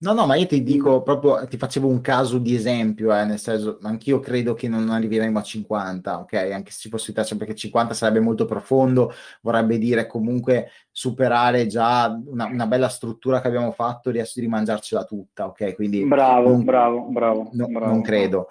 [0.01, 3.37] No, no, ma io ti dico proprio, ti facevo un caso di esempio, eh, nel
[3.37, 6.33] senso, anch'io credo che non arriveremo a 50, ok?
[6.53, 12.17] Anche se ci possibilità, cioè perché 50 sarebbe molto profondo, vorrebbe dire comunque superare già
[12.27, 15.75] una, una bella struttura che abbiamo fatto, riesco di rimangiarcela tutta, ok?
[15.75, 17.91] Quindi bravo, non, bravo, bravo, no, bravo.
[17.91, 18.47] Non credo.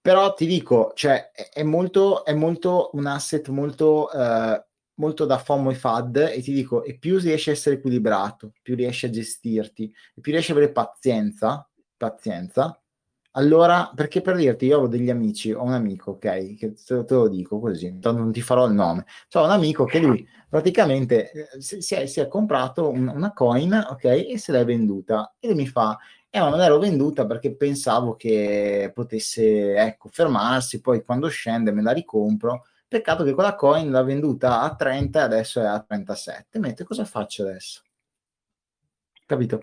[0.00, 4.10] Però ti dico, cioè, è, è molto, è molto un asset molto...
[4.10, 4.64] Eh,
[5.00, 8.76] molto da FOMO e FAD e ti dico, e più riesci a essere equilibrato, più
[8.76, 12.80] riesci a gestirti, e più riesci a avere pazienza, pazienza,
[13.34, 17.14] Allora, perché per dirti, io ho degli amici, ho un amico, ok, che te, te
[17.14, 19.04] lo dico così, non ti farò il nome.
[19.28, 23.72] C'ho un amico che lui praticamente eh, si, è, si è, comprato un, una coin,
[23.72, 25.36] ok, e se l'è venduta.
[25.38, 25.96] E lui mi fa,
[26.28, 31.82] eh, ma non ero venduta perché pensavo che potesse, ecco, fermarsi, poi quando scende me
[31.82, 32.64] la ricompro.
[32.90, 36.58] Peccato che quella coin l'ha venduta a 30 e adesso è a 37.
[36.58, 37.82] Mentre cosa faccio adesso?
[39.24, 39.62] Capito?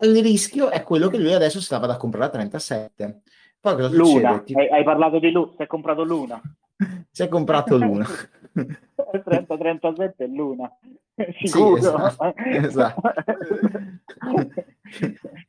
[0.00, 3.22] il rischio è quello che lui adesso stava da comprare a 37.
[3.58, 4.44] Poi cosa Luna, succede?
[4.44, 4.54] Ti...
[4.56, 6.38] hai, hai, parlato di Luna, si è comprato Luna.
[7.10, 8.06] si è comprato Luna.
[8.54, 10.70] 30-37 è Luna.
[11.38, 11.76] Sicuro.
[11.80, 12.34] Sì, esatto.
[12.36, 13.12] esatto.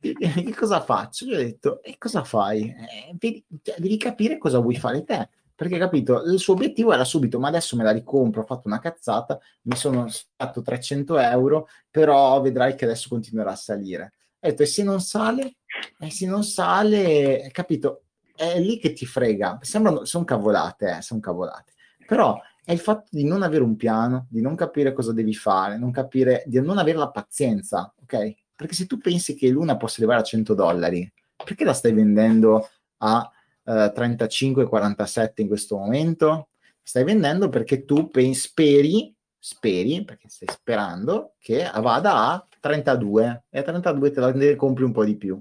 [0.00, 1.26] che cosa faccio?
[1.26, 2.74] Gli ho detto, e cosa fai?
[3.18, 7.40] Eh, cioè, devi capire cosa vuoi fare te perché capito, il suo obiettivo era subito,
[7.40, 12.40] ma adesso me la ricompro, ho fatto una cazzata, mi sono fatto 300 euro, però
[12.40, 14.12] vedrai che adesso continuerà a salire
[14.46, 15.56] detto, e se non sale?
[15.98, 18.04] E se non sale, capito?
[18.34, 19.58] È lì che ti frega.
[19.62, 21.72] Sembrano, sono cavolate, eh, sono cavolate.
[22.06, 25.78] Però è il fatto di non avere un piano, di non capire cosa devi fare,
[25.78, 28.34] non capire, di non avere la pazienza, ok?
[28.54, 32.68] Perché se tu pensi che l'una possa arrivare a 100 dollari, perché la stai vendendo
[32.98, 33.30] a
[33.66, 36.48] eh, 35-47 in questo momento?
[36.82, 43.60] Stai vendendo perché tu pensi, speri speri, perché stai sperando, che vada a 32 e
[43.60, 45.40] a 32 te la compri un po' di più.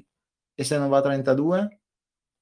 [0.53, 1.79] E se non va a 32?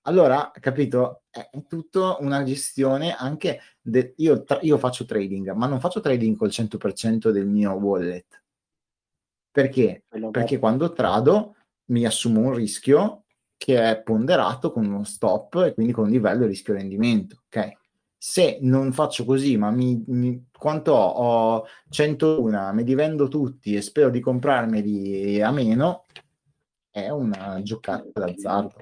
[0.05, 3.61] Allora, capito, è tutto una gestione anche...
[3.79, 8.43] De- io, tra- io faccio trading, ma non faccio trading col 100% del mio wallet.
[9.49, 10.03] Perché?
[10.31, 11.55] Perché quando trado
[11.91, 13.22] mi assumo un rischio
[13.63, 17.77] che è ponderato con uno stop e quindi con un livello rischio-rendimento, ok?
[18.17, 21.55] se non faccio così, ma mi, mi, quanto ho?
[21.55, 26.05] Ho 101, me li vendo tutti e spero di comprarmeli a meno,
[26.89, 28.75] è una giocata d'azzardo.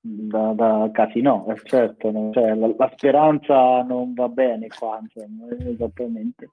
[0.00, 2.30] Da, da casino, eh, certo, no?
[2.32, 6.50] cioè, la, la, speranza non va bene qua, insomma, esattamente.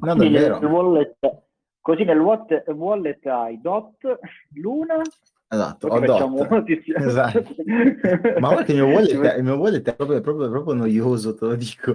[0.00, 0.58] No, davvero.
[0.58, 1.42] Nel wallet,
[1.80, 4.18] così nel wallet, wallet hai DOT,
[4.54, 5.00] Luna
[5.48, 6.64] Esatto, ho dot.
[6.98, 7.54] Esatto.
[8.38, 11.44] Ma guarda che il mio wallet, il mio wallet è proprio, proprio, proprio noioso, te
[11.46, 11.94] lo dico.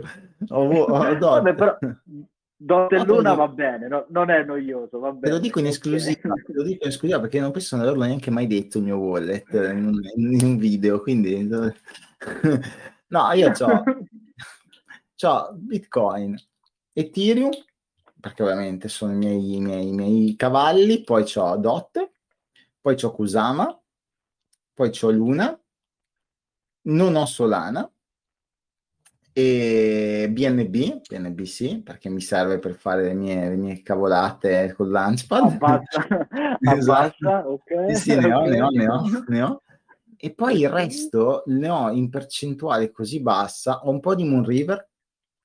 [0.50, 0.86] Ho, ho.
[0.86, 1.78] Vabbè, però,
[2.56, 4.06] dot e luna va bene, no?
[4.10, 5.22] non è noioso, va bene.
[5.22, 8.04] Te lo dico in esclusiva, te lo dico in esclusiva perché non penso di averlo
[8.04, 11.50] neanche mai detto il mio wallet in un, in un video, quindi...
[13.12, 13.52] No, io
[15.24, 16.36] ho Bitcoin,
[16.94, 17.52] Ethereum,
[18.20, 22.12] perché ovviamente sono i miei, i miei, i miei cavalli, poi ho DOT,
[22.82, 23.80] poi c'ho Kusama,
[24.74, 25.58] poi c'ho Luna,
[26.84, 27.90] non ho Solana
[29.34, 34.90] e BNB, BNB sì, perché mi serve per fare le mie, le mie cavolate con
[34.90, 35.44] Launchpad.
[35.44, 36.08] Abbassa,
[36.60, 37.30] esatto.
[37.30, 37.96] abbassa ok.
[37.96, 39.62] Sì, ne ho, ne ho, ne ho, ne ho.
[40.18, 44.90] E poi il resto ne ho in percentuale così bassa, ho un po' di Moonriver,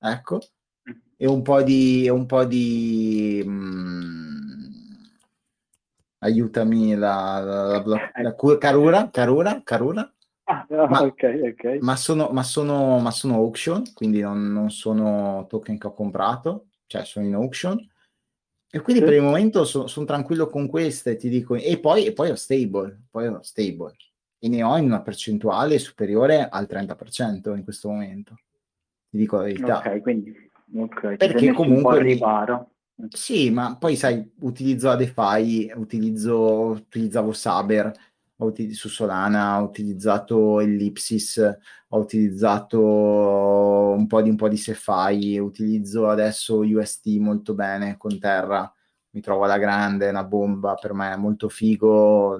[0.01, 0.41] ecco,
[1.17, 2.09] e un po' di...
[2.11, 4.36] Un po' di mh,
[6.27, 10.11] aiutami la, la, la, la Carura, Carura, Carura.
[10.49, 11.79] Ah, ma, ok, ok.
[11.81, 16.67] Ma sono, ma sono, ma sono auction, quindi non, non, sono token che ho comprato,
[16.87, 17.77] cioè sono in auction.
[18.71, 19.09] E quindi sì.
[19.09, 21.57] per il momento so, sono tranquillo con queste, ti dico.
[21.57, 23.97] E poi, e poi ho stable, poi ho stable.
[24.39, 28.37] E ne ho in una percentuale superiore al 30% in questo momento.
[29.11, 29.79] Ti dico la verità.
[29.79, 30.33] Ok, quindi...
[30.75, 32.03] Okay, perché comunque...
[32.03, 32.71] Riparo.
[33.11, 37.93] Sì, ma poi sai, utilizzo Adefy, utilizzo, utilizzavo Saber
[38.73, 41.39] su Solana, ho utilizzato Ellipsis,
[41.89, 48.19] ho utilizzato un po' di, un po' di Cephai, utilizzo adesso UST molto bene con
[48.19, 48.71] Terra,
[49.11, 52.39] mi trovo alla grande, è una bomba per me, è molto figo,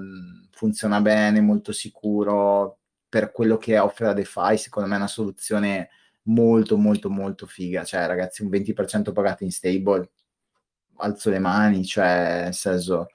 [0.51, 2.79] funziona bene, molto sicuro,
[3.09, 5.91] per quello che offre la DeFi, secondo me è una soluzione
[6.29, 10.11] molto molto molto figa, cioè ragazzi un 20% pagato in stable
[10.99, 13.09] alzo le mani, cioè nel senso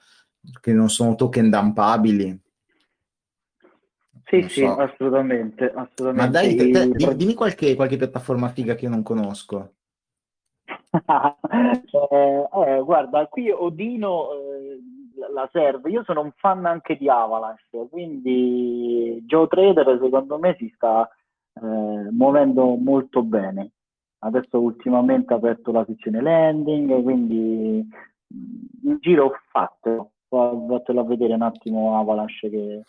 [0.60, 2.40] che non sono token dumpabili.
[4.24, 4.76] Sì, non sì, so.
[4.76, 6.22] assolutamente, assolutamente.
[6.22, 9.74] Ma dai, te, te, dimmi, dimmi qualche, qualche, piattaforma figa che io non conosco.
[10.90, 14.80] eh, eh, guarda, qui Odino eh,
[15.32, 15.90] la serve.
[15.90, 21.08] Io sono un fan anche di Avalanche, quindi Joe Trader secondo me si sta
[21.54, 23.72] eh, muovendo molto bene
[24.24, 27.86] adesso ultimamente ha aperto la sezione landing, quindi
[28.84, 32.82] in giro ho fatto, fatelo a vedere un attimo Avalanche che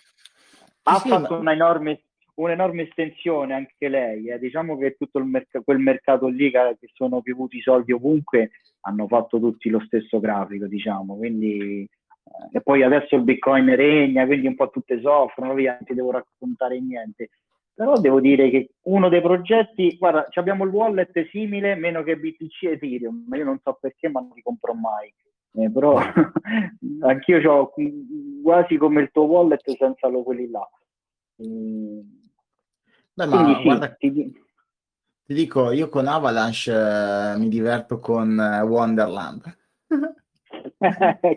[0.83, 1.39] ha sì, fatto ma...
[1.39, 2.01] una enorme,
[2.35, 4.39] un'enorme estensione anche lei, eh.
[4.39, 9.07] diciamo che tutto merc- quel mercato lì che, che sono piovuti i soldi ovunque hanno
[9.07, 11.87] fatto tutti lo stesso grafico, diciamo, quindi
[12.51, 16.11] e poi adesso il Bitcoin regna, quindi un po' tutte soffrono, via, non ti devo
[16.11, 17.29] raccontare niente.
[17.75, 22.63] Però devo dire che uno dei progetti, guarda, abbiamo il wallet simile, meno che BTC
[22.63, 25.11] e Ethereum, io non so perché, ma non li compro mai.
[25.55, 25.97] Eh, però
[27.01, 27.73] anch'io ho
[28.43, 30.67] quasi come il tuo wallet senza lo quelli là.
[31.45, 31.99] Mm.
[33.13, 34.11] Beh, ma sì, guarda, ti...
[34.11, 35.33] ti...
[35.33, 39.57] dico, io con Avalanche eh, mi diverto con eh, Wonderland.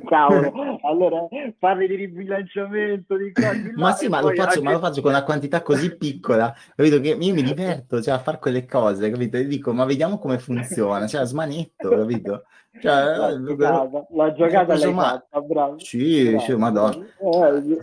[0.08, 1.28] Cavolo, allora
[1.58, 4.62] parli di ribilanciamento di qua, di ma sì, ma lo, faccio, anche...
[4.62, 7.00] ma lo, faccio, con una quantità così piccola, capito?
[7.00, 9.36] Che io mi diverto cioè, a fare quelle cose, capito?
[9.36, 12.44] E dico, ma vediamo come funziona, cioè smanetto, capito?
[12.80, 15.02] Cioè, la, giocata, la giocata l'hai ma...
[15.02, 15.78] fatta, bravo.
[15.78, 16.40] Sì, bravo.
[16.40, 17.06] sì, madonna.
[17.18, 17.78] Eh,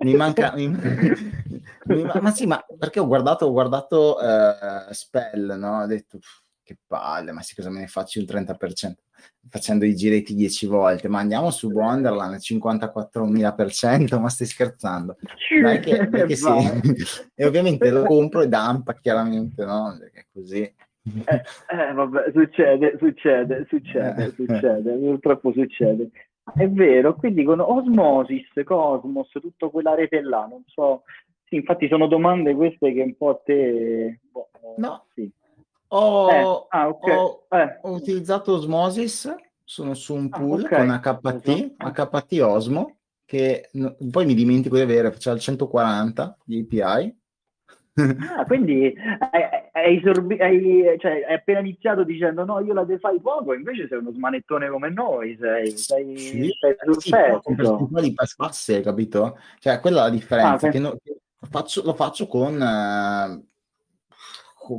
[0.00, 0.52] mi manca...
[0.54, 0.68] Mi...
[1.86, 2.08] mi...
[2.20, 5.82] ma sì, ma perché ho guardato, ho guardato uh, Spell, no?
[5.82, 6.18] Ho detto,
[6.66, 8.92] che palle, ma sì, cosa me ne faccio il 30%?
[9.48, 15.16] Facendo i giretti 10 volte, ma andiamo su Wonderland 54.000%, ma stai scherzando?
[15.62, 16.48] Dai che, perché sì.
[17.34, 19.96] e ovviamente lo compro e dampa chiaramente, no?
[19.98, 20.60] Perché è così.
[20.62, 26.10] Eh, eh, vabbè, succede, succede, succede, succede, purtroppo succede.
[26.52, 31.02] È vero, quindi con Osmosis, Cosmos, tutta quella rete là, non so,
[31.44, 34.20] sì, infatti sono domande queste che un po' a te...
[34.32, 35.30] Boh, no, sì.
[35.88, 37.14] Ho, eh, ah, okay.
[37.14, 37.78] ho, eh.
[37.82, 40.86] ho, utilizzato Osmosis, sono su un ah, pool ah, okay.
[40.86, 46.66] con HT, HT Osmo, che no, poi mi dimentico di avere, c'è il 140 di
[46.68, 47.16] API.
[47.98, 48.94] Ah, quindi
[49.30, 53.86] hai, hai, sorbi- hai, cioè, hai, appena iniziato dicendo no, io la defai poco, invece
[53.88, 57.54] sei uno smanettone come noi, sei, sei, sì, sei sul sì, pezzo.
[57.54, 59.38] Percentuali basse, capito?
[59.60, 62.54] Cioè, quella è la differenza, ah, che, no, che faccio, lo faccio con...
[62.60, 63.54] Uh,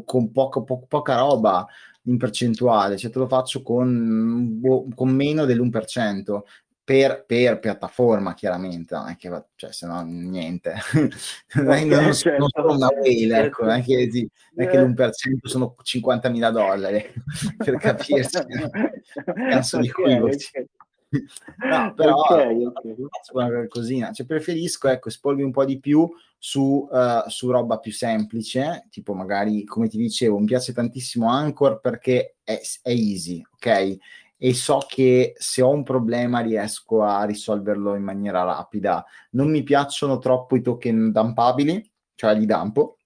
[0.06, 1.66] con poco, po- poca roba
[2.04, 6.42] in percentuale, cioè te lo faccio con, boh, con meno dell'1%.
[6.88, 10.74] Per, per, piattaforma chiaramente non è che cioè se no niente
[11.54, 12.40] okay, non, certo.
[12.40, 14.26] non, sono una whale ecco non è che, sì,
[14.56, 15.12] è che l'1%
[15.44, 17.06] sono 50.000 dollari
[17.58, 18.40] per capirci
[19.50, 20.68] cazzo di equivoci okay.
[21.10, 22.96] No però okay, okay.
[22.96, 27.80] faccio una cosina cioè preferisco ecco spolvi un po' di più su, uh, su, roba
[27.80, 33.44] più semplice, tipo magari, come ti dicevo, mi piace tantissimo Anchor perché è, è easy,
[33.54, 33.98] ok?
[34.40, 39.04] E so che se ho un problema riesco a risolverlo in maniera rapida.
[39.32, 41.84] Non mi piacciono troppo i token dumpabili,
[42.14, 42.97] cioè li dampo,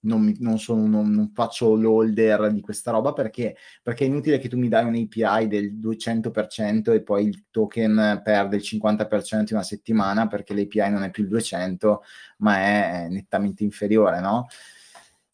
[0.00, 4.38] non, mi, non, sono, non, non, faccio l'holder di questa roba perché, perché, è inutile
[4.38, 9.38] che tu mi dai un API del 200% e poi il token perde il 50%
[9.38, 12.02] in una settimana perché l'API non è più il 200
[12.38, 14.46] ma è nettamente inferiore, no?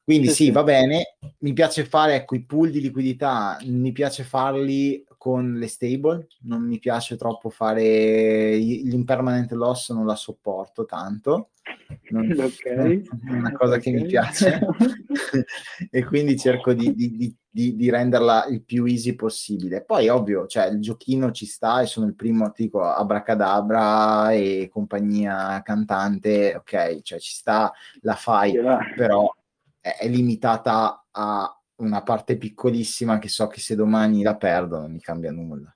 [0.05, 4.25] Quindi sì, sì, va bene, mi piace fare ecco, i pool di liquidità, mi piace
[4.25, 11.51] farli con le stable, non mi piace troppo fare l'impermanent loss, non la sopporto tanto,
[12.11, 13.05] non, okay.
[13.05, 13.81] è una cosa okay.
[13.81, 14.59] che mi piace
[15.93, 19.85] e quindi cerco di, di, di, di, renderla il più easy possibile.
[19.85, 24.69] Poi ovvio, cioè, il giochino ci sta e sono il primo, ti dico, abracadabra e
[24.73, 28.59] compagnia cantante, ok, cioè ci sta, la fai,
[28.97, 29.33] però
[29.79, 34.93] è, è limitata a una parte piccolissima che so che se domani la perdo non
[34.93, 35.75] mi cambia nulla.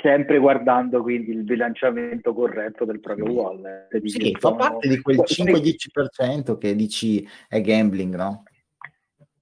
[0.00, 3.32] Sempre guardando quindi il bilanciamento corretto del proprio sì.
[3.32, 4.04] wallet.
[4.04, 8.44] Sì, fa parte di quel 5-10% che dici è gambling, no?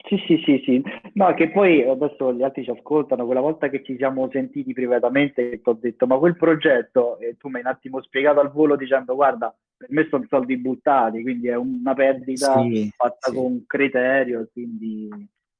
[0.08, 0.82] Sì, sì, sì, sì.
[1.14, 5.50] No, che poi adesso gli altri ci ascoltano, quella volta che ci siamo sentiti privatamente
[5.50, 8.74] ti ho detto ma quel progetto, e tu mi hai un attimo spiegato al volo
[8.74, 13.36] dicendo guarda, per me sono soldi buttati, quindi è una perdita sì, fatta sì.
[13.36, 15.10] con criterio, quindi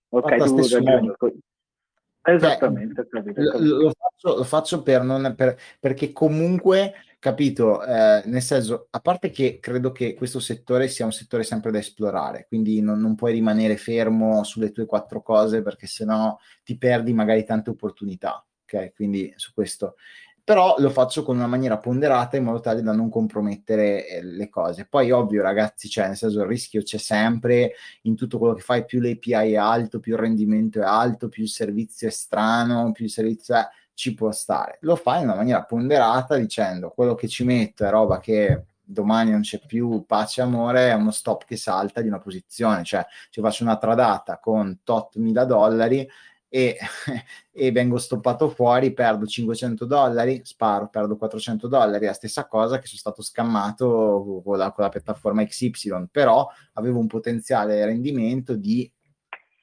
[0.08, 1.12] ok, tu ragioni.
[2.22, 3.32] Esattamente, Beh.
[3.58, 9.30] Lo, faccio, lo, faccio, per non, per, perché comunque, capito, eh, nel senso, a parte
[9.30, 13.32] che credo che questo settore sia un settore sempre da esplorare, quindi non, non puoi
[13.32, 18.44] rimanere fermo sulle tue quattro cose perché sennò ti perdi magari tante opportunità.
[18.64, 19.94] Ok, quindi su questo
[20.48, 24.48] però lo faccio con una maniera ponderata in modo tale da non compromettere eh, le
[24.48, 24.86] cose.
[24.86, 27.72] Poi, ovvio, ragazzi, cioè, nel senso, il rischio c'è sempre
[28.04, 31.42] in tutto quello che fai, più l'API è alto, più il rendimento è alto, più
[31.42, 34.78] il servizio è strano, più il servizio è ci può stare.
[34.80, 39.32] Lo fai in una maniera ponderata dicendo quello che ci metto è roba che domani
[39.32, 43.04] non c'è più pace e amore, è uno stop che salta di una posizione, cioè
[43.28, 46.08] ci faccio una tradata con tot mila dollari
[46.48, 46.76] e,
[47.52, 52.86] e, vengo stoppato fuori, perdo 500 dollari, sparo, perdo 400 dollari, la stessa cosa che
[52.86, 58.90] sono stato scammato con la, con la piattaforma XY, però avevo un potenziale rendimento di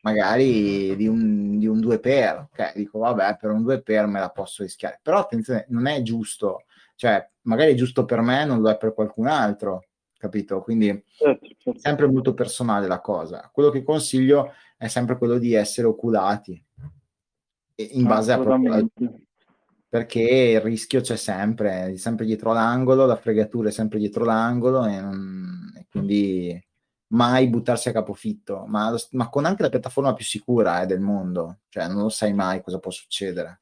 [0.01, 4.19] magari di un, di un 2 per, ok, dico vabbè per un 2 per me
[4.19, 6.65] la posso rischiare, però attenzione, non è giusto
[6.95, 10.61] cioè magari è giusto per me, non lo è per qualcun altro, capito?
[10.61, 11.71] Quindi certo, certo.
[11.71, 13.49] è sempre molto personale la cosa.
[13.53, 16.63] Quello che consiglio è sempre quello di essere oculati
[17.75, 18.89] in base a proprio
[19.95, 24.85] perché il rischio c'è sempre, è sempre dietro l'angolo, la fregatura è sempre dietro l'angolo
[24.85, 26.61] e, non, e quindi
[27.13, 31.59] mai buttarsi a capofitto, ma, ma, con anche la piattaforma più sicura eh, del mondo,
[31.69, 33.61] cioè non lo sai mai cosa può succedere.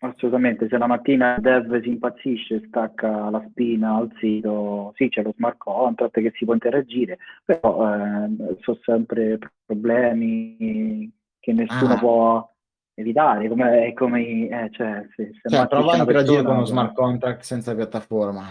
[0.00, 5.22] Assolutamente, se la mattina il dev si impazzisce, stacca la spina al sito, sì c'è
[5.22, 11.98] lo smart contract che si può interagire, però eh, sono sempre problemi che nessuno ah.
[11.98, 12.55] può
[12.96, 17.42] evitare, come, come eh, cioè, se, se cioè, prova a interagire con uno smart contract
[17.42, 18.44] senza piattaforma.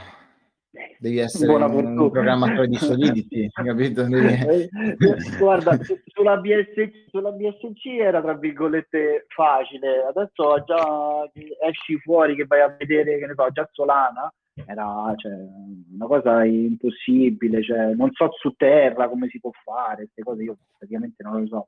[1.00, 1.62] Devi essere un,
[1.98, 4.04] un, programmatore di Solidity, capito?
[4.04, 4.28] Devi...
[4.28, 4.70] Eh,
[5.40, 5.78] guarda,
[6.08, 11.30] sulla, BSC, sulla BSC era tra virgolette facile, adesso già
[11.68, 14.32] esci fuori che vai a vedere, che ne so, già Solana,
[14.66, 15.32] era cioè,
[15.94, 20.58] una cosa impossibile, cioè, non so su terra come si può fare, queste cose io
[20.78, 21.68] praticamente non lo so.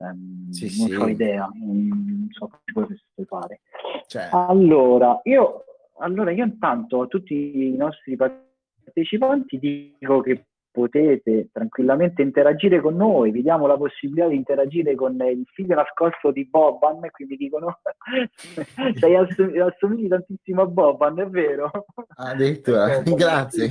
[0.00, 0.94] Um, sì, non sì.
[0.94, 3.60] ho idea, non so cosa si può fare.
[4.06, 4.30] Cioè.
[4.32, 5.64] Allora, io,
[5.98, 13.30] allora, io intanto a tutti i nostri partecipanti dico che potete tranquillamente interagire con noi,
[13.30, 17.80] vi diamo la possibilità di interagire con il figlio nascosto di Boban, e quindi dicono
[18.94, 21.70] sei assomigli tantissimo a Boban, è vero?
[22.16, 23.70] Addirittura, grazie.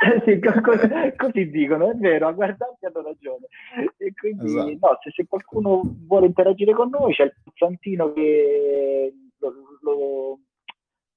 [0.24, 3.46] sì, così, così, dicono, è vero, a guardarti hanno ragione.
[3.98, 4.68] E quindi, esatto.
[4.80, 10.38] no, se, se, qualcuno vuole interagire con noi, c'è il Santino che lo, lo,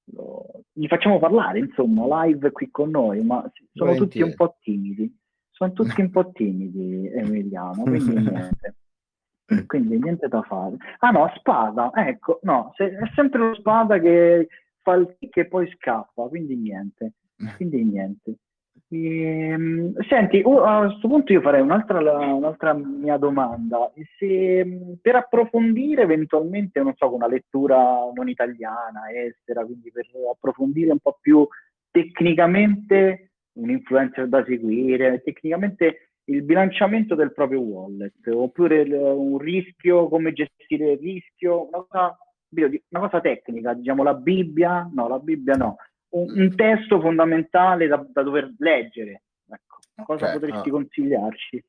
[0.06, 3.40] lo, gli facciamo parlare, insomma, live qui con noi, ma
[3.72, 3.98] sono Volentieri.
[3.98, 5.18] tutti un po' timidi.
[5.52, 8.76] Sono tutti un po' timidi, Emiliano, quindi niente.
[9.66, 10.76] Quindi niente da fare.
[11.00, 14.48] Ah no, spada, ecco, no, se, è sempre lo spada che
[14.82, 17.14] fa il kick e poi scappa, quindi niente.
[17.56, 18.36] Quindi niente.
[18.94, 23.92] Ehm, senti, a questo punto io farei un'altra, un'altra mia domanda.
[24.18, 27.78] Se, per approfondire eventualmente, non so, una lettura
[28.14, 31.48] non italiana, estera, quindi per approfondire un po' più
[31.90, 40.08] tecnicamente un influencer da seguire, tecnicamente il bilanciamento del proprio wallet, oppure il, un rischio,
[40.08, 42.18] come gestire il rischio, una cosa,
[42.90, 45.78] una cosa tecnica, diciamo la Bibbia, no, la Bibbia no,
[46.14, 49.24] un, un testo fondamentale da, da, dover leggere.
[49.48, 50.72] Ecco, cosa okay, potresti ah.
[50.72, 51.66] consigliarci?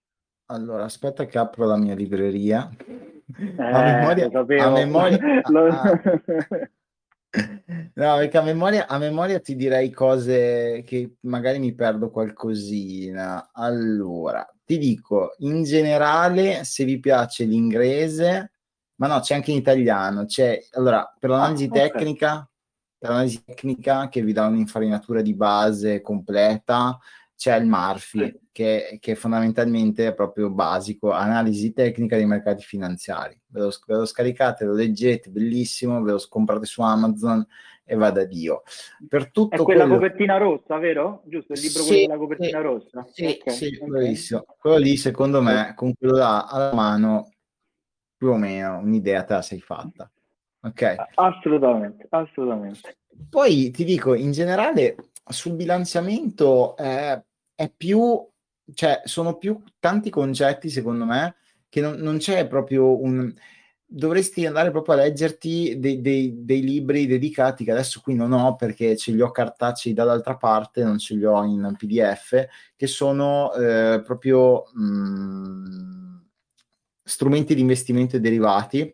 [0.47, 2.69] Allora, aspetta che apro la mia libreria.
[2.77, 5.67] Eh, a memoria, a memoria Lo...
[5.73, 6.01] ah,
[7.95, 13.51] No, perché a memoria, a memoria ti direi cose che magari mi perdo qualcosina.
[13.53, 18.53] Allora, ti dico, in generale, se vi piace l'inglese,
[18.97, 20.25] ma no, c'è anche in italiano.
[20.27, 21.91] C'è, allora, per l'analisi ah, okay.
[21.91, 22.51] tecnica,
[23.09, 26.99] l'analisi tecnica che vi dà un'infarinatura di base completa,
[27.37, 33.39] c'è il Marfi che, che fondamentalmente è proprio basico, analisi tecnica dei mercati finanziari.
[33.47, 37.45] Ve lo, ve lo scaricate, lo leggete, bellissimo, ve lo comprate su Amazon
[37.85, 38.63] e va da Dio.
[39.09, 39.99] Per tutto è quella quello...
[39.99, 41.23] copertina rossa, vero?
[41.27, 43.07] Giusto, il libro sì, quello della copertina sì, rossa?
[43.13, 43.89] Sì, okay, sì okay.
[43.89, 44.45] bravissimo.
[44.59, 47.33] Quello lì, secondo me, con quello là alla mano,
[48.17, 50.11] più o meno un'idea te la sei fatta.
[50.65, 50.95] Ok.
[51.15, 52.97] Assolutamente, assolutamente.
[53.29, 54.97] Poi ti dico, in generale,
[55.27, 57.23] sul bilanciamento eh,
[57.55, 58.27] è più,
[58.73, 61.37] cioè, sono più tanti concetti, secondo me,
[61.69, 63.33] che non, non c'è proprio un...
[63.87, 68.57] Dovresti andare proprio a leggerti dei, dei, dei, libri dedicati che adesso qui non ho
[68.57, 73.53] perché ce li ho cartacei dall'altra parte, non ce li ho in PDF, che sono
[73.53, 76.17] eh, proprio mh, mm,
[77.05, 78.93] strumenti di investimento e derivati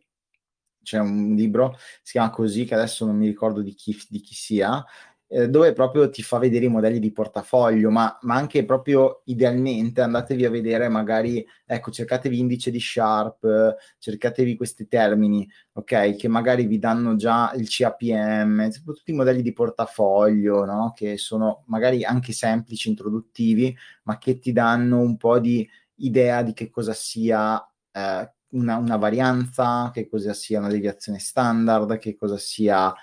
[0.82, 4.34] c'è un libro, si chiama così, che adesso non mi ricordo di chi, di chi
[4.34, 4.84] sia,
[5.32, 10.00] eh, dove proprio ti fa vedere i modelli di portafoglio, ma, ma, anche proprio idealmente
[10.00, 16.66] andatevi a vedere magari, ecco, cercatevi indice di Sharp, cercatevi questi termini, ok, che magari
[16.66, 20.92] vi danno già il CAPM, tutti i modelli di portafoglio, no?
[20.96, 23.74] Che sono magari anche semplici, introduttivi,
[24.04, 28.96] ma che ti danno un po' di idea di che cosa sia eh, una, una,
[28.96, 32.94] varianza, che cosa sia una deviazione standard, che cosa sia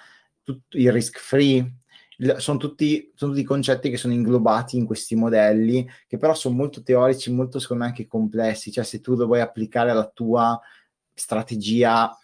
[0.43, 1.79] tutto il risk free.
[2.37, 6.81] Sono tutti, sono tutti concetti che sono inglobati in questi modelli, che però sono molto
[6.81, 8.71] teorici, molto secondo me anche complessi.
[8.71, 10.59] Cioè, se tu lo vuoi applicare alla tua
[11.13, 12.17] strategia,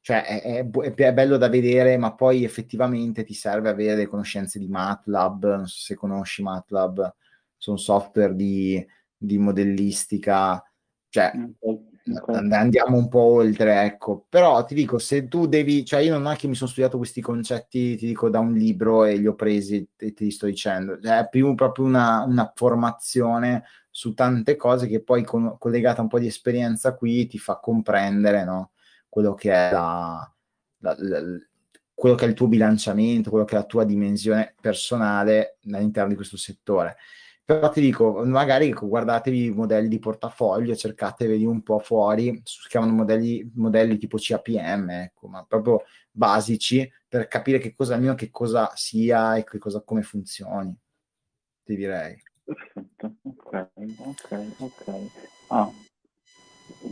[0.00, 4.58] cioè è, è, è, bello da vedere, ma poi effettivamente ti serve avere le conoscenze
[4.58, 5.44] di MATLAB.
[5.44, 7.14] Non so se conosci MATLAB,
[7.56, 8.84] sono software di,
[9.14, 10.62] di modellistica.
[11.08, 11.91] Cioè, okay.
[12.50, 14.26] Andiamo un po' oltre, ecco.
[14.28, 17.20] Però ti dico, se tu devi, cioè io non è che mi sono studiato questi
[17.20, 21.20] concetti, ti dico, da un libro e li ho presi e ti sto dicendo, cioè,
[21.20, 26.18] è più proprio una, una formazione su tante cose che poi con, collegata un po'
[26.18, 28.72] di esperienza qui ti fa comprendere, no?
[29.08, 30.34] Quello che è la,
[30.78, 31.20] la, la
[31.94, 36.16] quello che è il tuo bilanciamento, quello che è la tua dimensione personale all'interno di
[36.16, 36.96] questo settore.
[37.52, 42.92] Però ti dico, magari guardatevi i modelli di portafoglio, cercatevi un po' fuori, si chiamano
[42.92, 48.70] modelli, modelli tipo CAPM, ecco, ma proprio basici per capire che cosa, almeno che cosa
[48.74, 50.74] sia e che cosa, come funzioni,
[51.62, 52.16] ti direi.
[52.42, 54.94] Perfetto, ok, ok, ok.
[55.48, 55.70] Ah,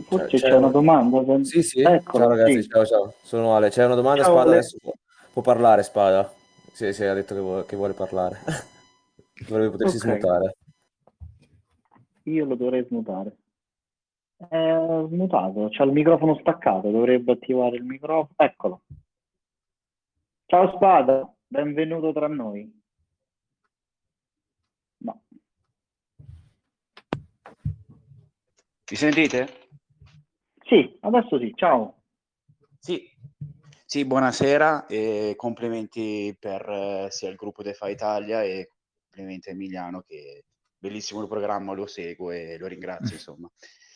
[0.09, 1.43] forse c'è, c'è una domanda.
[1.43, 2.69] Sì, sì, Eccola, ciao ragazzi, sì.
[2.69, 3.69] ciao, ciao, sono Ale.
[3.69, 4.59] C'è una domanda, ciao, Spada, Ale.
[4.59, 4.93] adesso può,
[5.33, 6.31] può, parlare Spada,
[6.71, 8.69] sì, sì, ha detto che vuole, che vuole parlare.
[9.47, 10.19] Dovrebbe potersi okay.
[10.19, 10.55] smutare.
[12.23, 13.37] Io lo dovrei smutare.
[14.37, 18.33] È smutato, c'ha il microfono staccato, dovrebbe attivare il microfono.
[18.35, 18.81] Eccolo.
[20.45, 22.81] Ciao Spada, benvenuto tra noi.
[24.97, 25.21] No.
[28.89, 29.47] Mi sentite?
[30.63, 32.03] Sì, adesso sì, ciao.
[32.79, 33.07] Sì,
[33.85, 38.71] sì buonasera e complimenti per eh, sia il gruppo DeFi Italia e
[39.11, 40.45] complimenti a Emiliano che
[40.77, 43.51] bellissimo il programma, lo seguo e lo ringrazio insomma.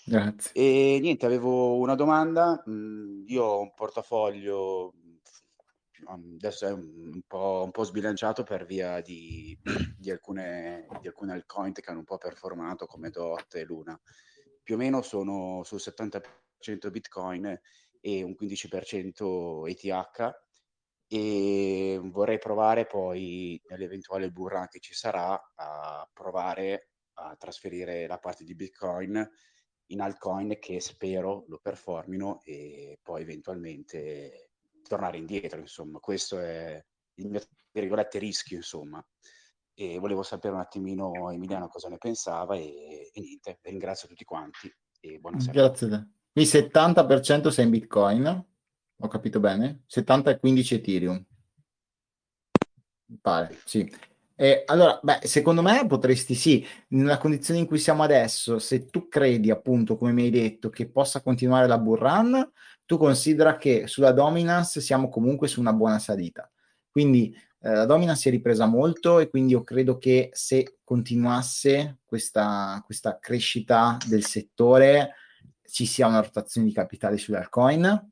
[0.08, 0.52] Grazie.
[0.54, 7.64] E niente, avevo una domanda, mm, io ho un portafoglio mm, adesso è un po',
[7.64, 9.58] un po sbilanciato per via di,
[9.98, 14.00] di, alcune, di alcune altcoin che hanno un po' performato come DOT e Luna.
[14.62, 16.22] Più o meno sono sul 70%
[16.92, 17.60] Bitcoin
[18.00, 20.45] e un 15% ETH
[21.08, 28.18] e vorrei provare poi nell'eventuale bull run che ci sarà a provare a trasferire la
[28.18, 29.30] parte di Bitcoin
[29.88, 34.50] in altcoin che spero lo performino e poi eventualmente
[34.88, 36.00] tornare indietro, insomma.
[36.00, 36.84] Questo è
[37.16, 37.42] il mio,
[37.72, 39.06] virgolette, rischio, insomma.
[39.74, 44.74] E volevo sapere un attimino Emiliano cosa ne pensava e, e niente, ringrazio tutti quanti
[45.02, 45.52] e buonasera.
[45.52, 45.88] Grazie.
[46.32, 48.55] Quindi 70% sei in Bitcoin?
[49.00, 49.84] Ho capito bene?
[49.88, 51.26] 70 e 15 Ethereum.
[53.08, 53.90] Mi pare, sì.
[54.38, 59.08] E allora, beh, secondo me potresti sì, nella condizione in cui siamo adesso, se tu
[59.08, 62.52] credi appunto, come mi hai detto, che possa continuare la bull run,
[62.86, 66.52] tu considera che sulla dominance siamo comunque su una buona salita.
[66.90, 72.00] Quindi eh, la dominance si è ripresa molto e quindi io credo che se continuasse
[72.06, 75.14] questa, questa crescita del settore
[75.68, 78.12] ci sia una rotazione di capitali sulle altcoin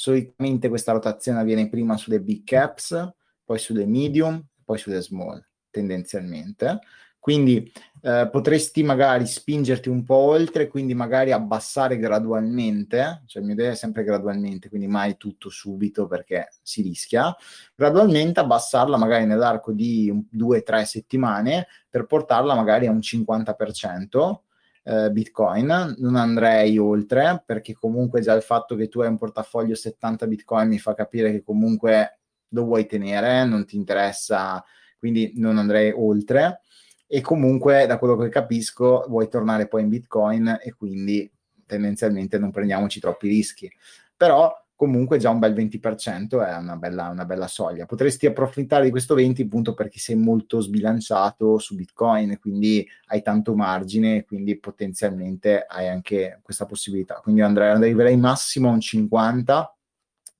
[0.00, 6.78] Solitamente questa rotazione avviene prima sulle big caps, poi sulle medium, poi sulle small, tendenzialmente.
[7.18, 7.68] Quindi
[8.02, 13.72] eh, potresti magari spingerti un po' oltre, quindi magari abbassare gradualmente, cioè il mio idea
[13.72, 17.34] è sempre gradualmente, quindi mai tutto subito perché si rischia,
[17.74, 24.42] gradualmente abbassarla magari nell'arco di due o tre settimane per portarla magari a un 50%,
[24.88, 29.74] eh, Bitcoin, non andrei oltre perché comunque già il fatto che tu hai un portafoglio
[29.74, 34.64] 70 Bitcoin mi fa capire che comunque lo vuoi tenere, non ti interessa,
[34.98, 36.62] quindi non andrei oltre
[37.06, 41.30] e comunque da quello che capisco vuoi tornare poi in Bitcoin e quindi
[41.66, 43.70] tendenzialmente non prendiamoci troppi rischi.
[44.16, 47.84] Però comunque già un bel 20% è una bella, una bella soglia.
[47.84, 53.56] Potresti approfittare di questo 20 appunto perché sei molto sbilanciato su Bitcoin, quindi hai tanto
[53.56, 57.16] margine, quindi potenzialmente hai anche questa possibilità.
[57.16, 59.76] Quindi andrei, arriverei massimo a un 50,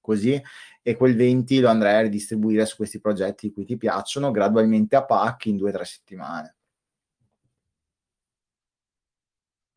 [0.00, 0.40] così,
[0.82, 4.94] e quel 20 lo andrei a ridistribuire su questi progetti di cui ti piacciono, gradualmente
[4.94, 6.54] a pacchi in due o tre settimane.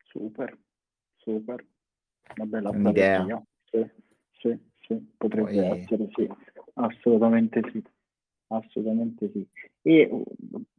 [0.04, 0.56] Super,
[1.16, 1.66] super.
[2.36, 3.44] Una bella Un'idea.
[3.64, 4.01] Sì
[4.42, 5.78] sì, sì, potrebbe Poi...
[5.78, 6.28] essere, sì,
[6.74, 7.82] assolutamente sì,
[8.48, 9.46] assolutamente sì.
[9.82, 10.24] E uh,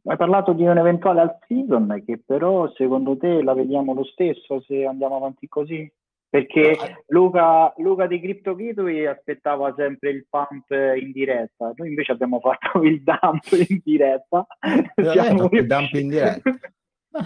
[0.04, 4.60] hai parlato di un eventuale alt season che però secondo te la vediamo lo stesso
[4.60, 5.90] se andiamo avanti così?
[6.28, 6.76] Perché
[7.06, 10.68] Luca, Luca di Crypto Gateway aspettava sempre il pump
[11.00, 14.44] in diretta, noi invece abbiamo fatto il dump in diretta.
[14.96, 16.50] Siamo il dump in diretta.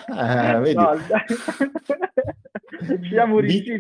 [0.08, 0.58] Ah.
[0.58, 0.92] No,
[3.08, 3.78] siamo riusciti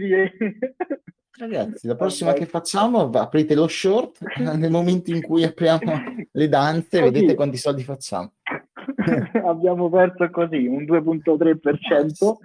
[1.38, 4.18] Ragazzi, la prossima che facciamo aprite lo short
[4.56, 5.92] nel momento in cui apriamo
[6.32, 7.12] le danze, così.
[7.12, 8.32] vedete quanti soldi facciamo.
[9.44, 12.36] Abbiamo perso così un 2.3%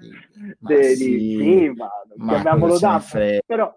[0.59, 3.73] ma sì, di, sì, sì ma, ma chiamiamolo dato, però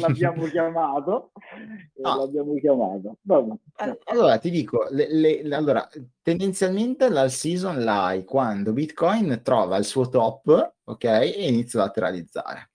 [0.00, 1.32] l'abbiamo chiamato
[1.96, 2.16] no.
[2.16, 3.52] l'abbiamo chiamato Vabbè.
[3.78, 5.86] Eh, allora ti dico le, le, allora,
[6.22, 12.69] tendenzialmente la season l'hai quando bitcoin trova il suo top ok e inizia a lateralizzare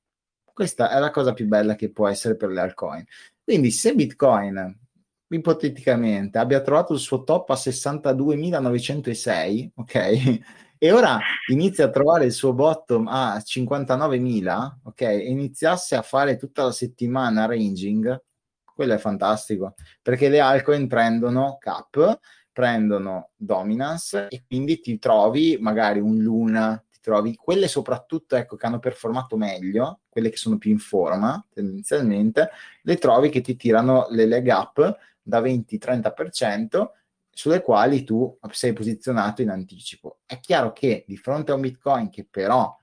[0.55, 3.05] questa è la cosa più bella che può essere per le altcoin.
[3.43, 4.79] Quindi se Bitcoin
[5.27, 10.39] ipoteticamente abbia trovato il suo top a 62.906, ok?
[10.77, 11.19] E ora
[11.51, 15.01] inizia a trovare il suo bottom a 59.000, ok?
[15.01, 18.23] E iniziasse a fare tutta la settimana ranging,
[18.63, 22.17] quello è fantastico, perché le altcoin prendono cap,
[22.53, 28.79] prendono dominance e quindi ti trovi magari un Luna, trovi quelle soprattutto ecco, che hanno
[28.79, 32.49] performato meglio, quelle che sono più in forma tendenzialmente,
[32.81, 36.87] le trovi che ti tirano le leg up da 20-30%
[37.29, 40.21] sulle quali tu sei posizionato in anticipo.
[40.25, 42.75] È chiaro che di fronte a un Bitcoin che però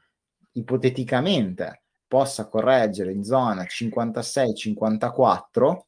[0.52, 5.78] ipoteticamente possa correggere in zona 56-54,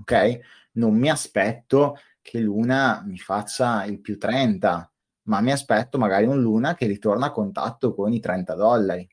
[0.00, 0.38] ok?
[0.72, 4.92] Non mi aspetto che Luna mi faccia il più 30,
[5.28, 9.08] ma mi aspetto magari un Luna che ritorna a contatto con i 30 dollari.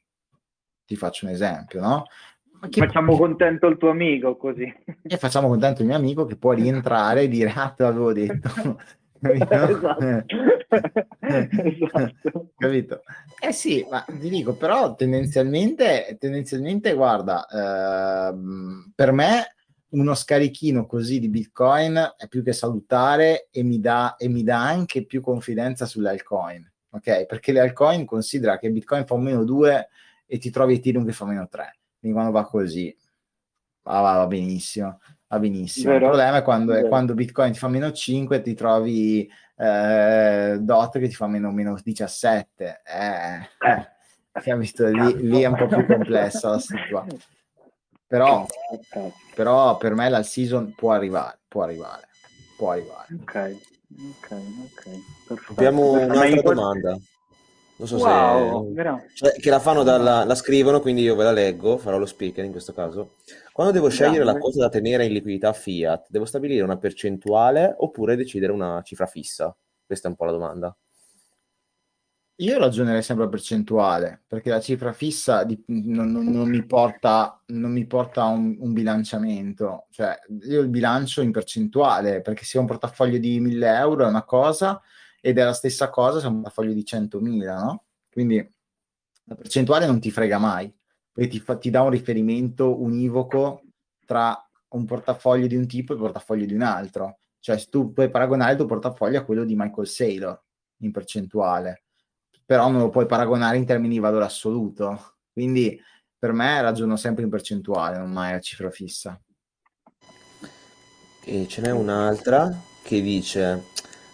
[0.86, 2.06] Ti faccio un esempio, no?
[2.70, 2.80] Che...
[2.80, 4.74] Facciamo contento il tuo amico così.
[5.04, 8.50] E facciamo contento il mio amico che può rientrare e dire, ah, te l'avevo detto.
[9.22, 10.26] esatto.
[11.20, 12.50] esatto.
[12.58, 13.02] Capito?
[13.40, 18.36] Eh sì, ma ti dico, però tendenzialmente, tendenzialmente guarda, eh,
[18.96, 19.55] per me
[19.96, 24.62] uno scarichino così di Bitcoin è più che salutare e mi dà, e mi dà
[24.62, 27.26] anche più confidenza sulle altcoin, ok?
[27.26, 29.90] Perché le altcoin considera che Bitcoin fa meno 2
[30.26, 32.96] e ti trovi Ethereum che fa meno 3 quindi quando va così
[33.82, 35.00] va, va, va benissimo.
[35.28, 35.92] Va benissimo.
[35.92, 36.06] Vero?
[36.06, 39.28] Il problema è quando, è quando, Bitcoin ti fa meno 5 ti trovi
[39.58, 42.82] eh, DOT che ti fa meno, meno 17.
[42.86, 47.18] Eh, eh, visto, lì, lì, è un po' più complessa la situazione.
[48.08, 48.46] Però,
[49.36, 52.07] però per me la season può arrivare, può arrivare,
[52.57, 53.14] può arrivare.
[53.22, 53.57] Ok,
[54.20, 54.32] ok,
[54.64, 54.90] ok.
[55.28, 55.52] Perfetto.
[55.52, 56.98] Abbiamo un'altra domanda.
[57.78, 59.10] Non so wow, se...
[59.16, 60.24] Cioè, che la fanno dalla...
[60.24, 63.16] la scrivono, quindi io ve la leggo, farò lo speaker in questo caso.
[63.52, 64.34] Quando devo scegliere Grande.
[64.34, 69.06] la cosa da tenere in liquidità fiat, devo stabilire una percentuale oppure decidere una cifra
[69.07, 69.53] fissa?
[69.86, 70.78] Questa è un po' la domanda.
[72.40, 77.41] Io ragionerei sempre a percentuale, perché la cifra fissa di, non, non, non, mi porta,
[77.48, 79.88] non mi porta a un, un, bilanciamento.
[79.90, 84.10] Cioè, io il bilancio in percentuale, perché se ho un portafoglio di 1000 euro è
[84.10, 84.82] una cosa,
[85.22, 87.86] ed è la stessa cosa se è un portafoglio di 100.000, no?
[88.12, 88.45] Quindi
[89.24, 90.74] la percentuale non ti frega mai,
[91.14, 93.64] perché ti, fa, ti dà un riferimento univoco
[94.06, 94.38] tra
[94.70, 97.20] un portafoglio di un tipo e il portafoglio di un altro.
[97.40, 100.44] Cioè, tu puoi paragonare il tuo portafoglio a quello di Michael Saylor
[100.80, 101.85] in percentuale,
[102.46, 105.18] però non lo puoi paragonare in termini di valore assoluto.
[105.32, 105.80] Quindi
[106.18, 109.20] per me ragiono sempre in percentuale, non mai a cifra fissa.
[111.24, 112.52] E ce n'è un'altra
[112.84, 113.64] che dice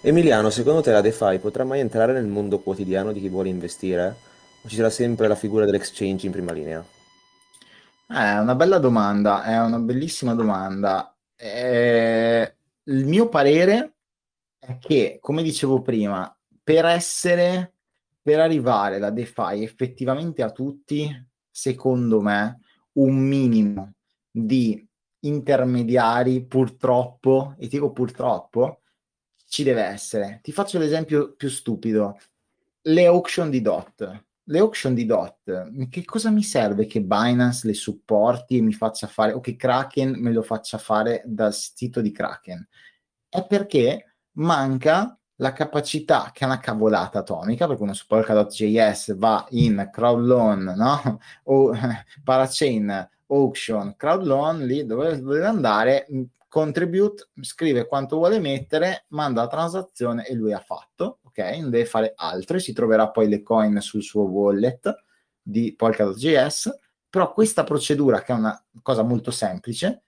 [0.02, 4.16] Emiliano, secondo te la DeFi potrà mai entrare nel mondo quotidiano di chi vuole investire?
[4.64, 6.84] O ci sarà sempre la figura dell'exchange in prima linea?
[8.08, 11.16] Eh, È una bella domanda, è una bellissima domanda.
[11.36, 13.94] Eh, il mio parere
[14.58, 17.74] è che, come dicevo prima, per essere,
[18.22, 21.10] per arrivare la DeFi effettivamente a tutti,
[21.50, 22.60] secondo me,
[22.94, 23.94] un minimo
[24.30, 24.88] di
[25.22, 28.82] intermediari, purtroppo, e dico purtroppo,
[29.48, 30.40] ci deve essere.
[30.42, 32.18] Ti faccio l'esempio più stupido.
[32.84, 34.26] Le auction di DOT.
[34.46, 39.08] Le auction di DOT, che cosa mi serve che Binance le supporti e mi faccia
[39.08, 42.68] fare, o che Kraken me lo faccia fare dal sito di Kraken?
[43.30, 49.46] È perché manca la capacità, che è una cavolata atomica, perché uno su Polkadot.js va
[49.50, 51.20] in crowd loan, no?
[51.46, 51.74] o
[52.24, 56.06] parachain auction, crowd loan, lì dove deve andare,
[56.48, 61.40] contribute, scrive quanto vuole mettere, manda la transazione e lui ha fatto, ok?
[61.60, 64.94] Non deve fare altro si troverà poi le coin sul suo wallet
[65.42, 66.70] di Polkadot.js,
[67.10, 70.04] però questa procedura, che è una cosa molto semplice,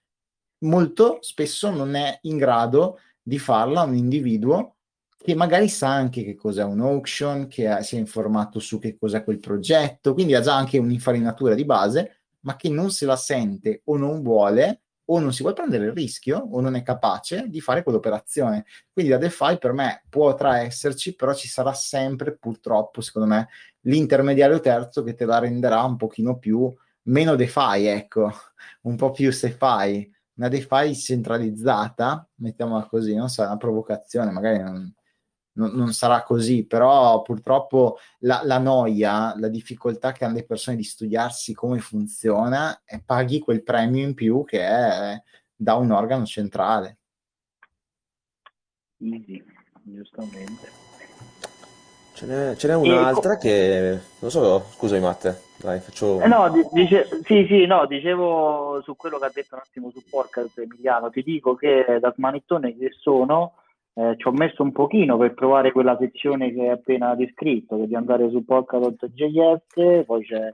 [0.60, 4.76] molto spesso non è in grado di farla un individuo
[5.24, 9.24] che magari sa anche che cos'è un auction, che si è informato su che cos'è
[9.24, 13.84] quel progetto, quindi ha già anche un'infarinatura di base, ma che non se la sente
[13.86, 17.62] o non vuole o non si vuole prendere il rischio o non è capace di
[17.62, 18.66] fare quell'operazione.
[18.92, 23.48] Quindi la DeFi per me potrà esserci, però ci sarà sempre purtroppo, secondo me,
[23.82, 26.74] l'intermediario terzo che te la renderà un pochino più
[27.04, 28.30] meno DeFi, ecco,
[28.84, 34.94] un po' più SeFi, una DeFi centralizzata, mettiamola così, non so, una provocazione, magari non,
[35.54, 40.78] non, non sarà così, però purtroppo la, la, noia, la difficoltà che hanno le persone
[40.78, 45.22] di studiarsi come funziona e paghi quel premio in più che è
[45.56, 46.98] da un organo centrale.
[49.00, 49.44] Easy,
[49.84, 50.82] giustamente.
[52.14, 53.38] Ce n'è, ce n'è un'altra e...
[53.38, 56.22] che non so, scusami Matte, dai, faccio.
[56.22, 60.04] Eh no, dice, sì, sì, no, dicevo su quello che ha detto un attimo su
[60.08, 63.56] Podcast Emiliano, ti dico che da smanettone che sono
[63.96, 67.88] eh, ci ho messo un pochino per trovare quella sezione che hai appena descritto, che
[67.88, 70.52] di andare su podcast.js, poi c'è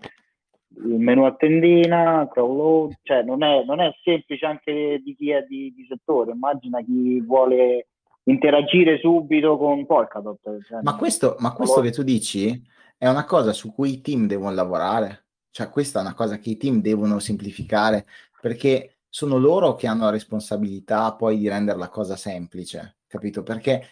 [0.84, 5.44] il menu a tendina, crawl cioè non è, non è, semplice anche di chi è
[5.48, 7.88] di, di, settore, immagina chi vuole
[8.24, 10.62] interagire subito con Polkadot.
[10.68, 12.62] Cioè, ma questo, ma questo che tu dici
[12.98, 16.52] è una cosa su cui i team devono lavorare, cioè questa è una cosa che
[16.52, 18.06] i team devono semplificare
[18.42, 23.44] perché sono loro che hanno la responsabilità poi di rendere la cosa semplice capito?
[23.44, 23.84] Perché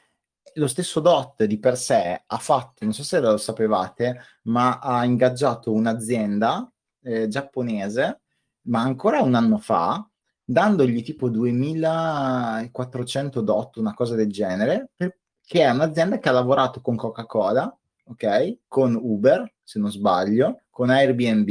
[0.55, 5.03] lo stesso DOT di per sé ha fatto, non so se lo sapevate, ma ha
[5.03, 6.71] ingaggiato un'azienda
[7.03, 8.21] eh, giapponese,
[8.63, 10.07] ma ancora un anno fa,
[10.43, 16.81] dandogli tipo 2400 DOT, una cosa del genere, per, che è un'azienda che ha lavorato
[16.81, 18.59] con Coca-Cola, ok?
[18.67, 21.49] Con Uber, se non sbaglio, con Airbnb,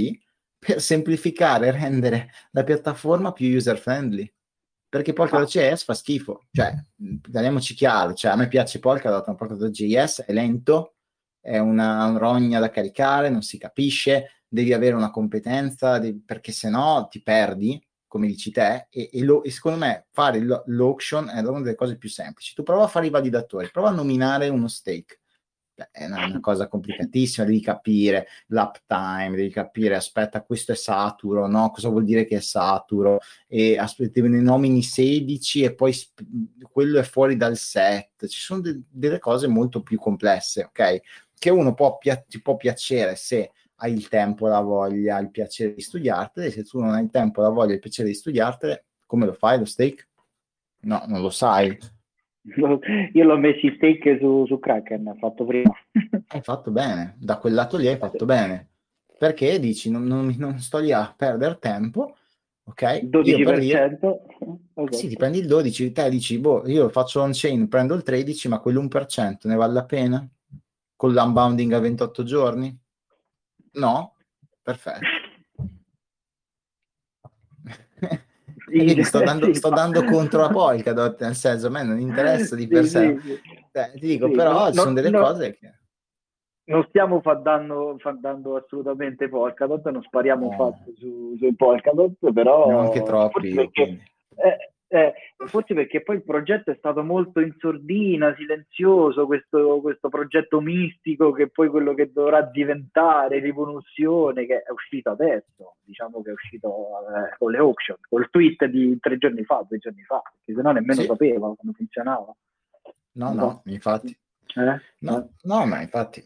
[0.58, 4.30] per semplificare e rendere la piattaforma più user friendly
[4.96, 6.74] perché Polkadot.js fa schifo, cioè,
[7.30, 10.94] parliamoci chiaro, cioè, a me piace Polkadot, ma Polkadot.js è lento,
[11.38, 16.50] è una, una rogna da caricare, non si capisce, devi avere una competenza, devi, perché
[16.50, 21.28] se no ti perdi, come dici te, e, e, lo, e secondo me fare l'auction
[21.28, 22.54] è una delle cose più semplici.
[22.54, 25.20] Tu prova a fare i validatori, prova a nominare uno stake,
[25.90, 31.70] è una, una, cosa complicatissima, devi capire l'uptime, devi capire, aspetta, questo è saturo, no?
[31.70, 33.18] Cosa vuol dire che è saturo?
[33.46, 36.24] E aspetta, ne nomini 16 e poi sp-
[36.70, 38.26] quello è fuori dal set.
[38.26, 41.00] Ci sono de- delle cose molto più complesse, ok?
[41.38, 45.74] Che uno può pi- ti può piacere se hai il tempo, la voglia, il piacere
[45.74, 49.26] di studiartele, se tu non hai il tempo, la voglia, il piacere di studiartele, come
[49.26, 50.08] lo fai lo steak?
[50.80, 51.76] No, non lo sai
[53.12, 55.74] io l'ho messo in stake su, su Kraken, ho fatto prima.
[56.28, 58.68] hai fatto bene, da quel lato lì hai fatto bene.
[59.18, 62.16] Perché dici, non, non, non sto lì a perdere tempo,
[62.64, 62.82] ok?
[63.04, 63.44] 12%.
[63.44, 63.98] Per dire,
[64.74, 64.98] okay.
[64.98, 68.60] Sì, ti prendi il 12, te dici, boh, io faccio on-chain, prendo il 13, ma
[68.60, 70.28] quell'1% ne vale la pena?
[70.94, 72.78] Con l'unbounding a 28 giorni?
[73.72, 74.14] No?
[74.62, 75.06] Perfetto.
[78.68, 82.66] Vedi, sto, dando, sto dando contro a Polkadot, nel senso, a me non interessa di
[82.66, 83.18] per sì, sé.
[83.20, 83.40] Sì,
[83.72, 85.70] eh, ti dico, però no, ci sono delle no, cose che...
[86.64, 90.56] Non stiamo fandando, fandando assolutamente Polkadot, non spariamo no.
[90.56, 92.68] fatto su, su Polkadot, però...
[92.68, 93.54] No, anche troppi.
[93.54, 95.14] Perché, eh, eh,
[95.46, 101.32] forse perché poi il progetto è stato molto in sordina, silenzioso, questo, questo progetto mistico
[101.32, 106.68] che poi quello che dovrà diventare rivoluzione che è uscito adesso, diciamo che è uscito
[106.68, 110.62] eh, con le auction, col tweet di tre giorni fa, due giorni fa, perché se
[110.62, 111.06] no nemmeno sì.
[111.06, 112.34] sapeva come funzionava.
[113.12, 114.16] No, no, infatti.
[114.54, 114.80] Eh?
[115.00, 116.22] No, no, ma infatti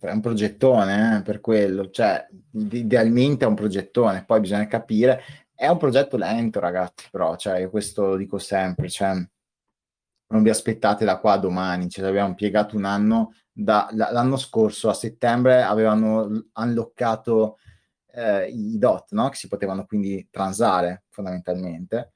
[0.00, 5.22] è un progettone eh, per quello, cioè idealmente è un progettone, poi bisogna capire
[5.58, 9.12] è un progetto lento, ragazzi, però, cioè, io questo lo dico sempre, cioè,
[10.28, 14.88] non vi aspettate da qua a domani, cioè, abbiamo impiegato un anno, da, l'anno scorso
[14.88, 17.58] a settembre avevano unlockato
[18.12, 19.30] eh, i DOT, no?
[19.30, 22.12] che si potevano quindi transare fondamentalmente,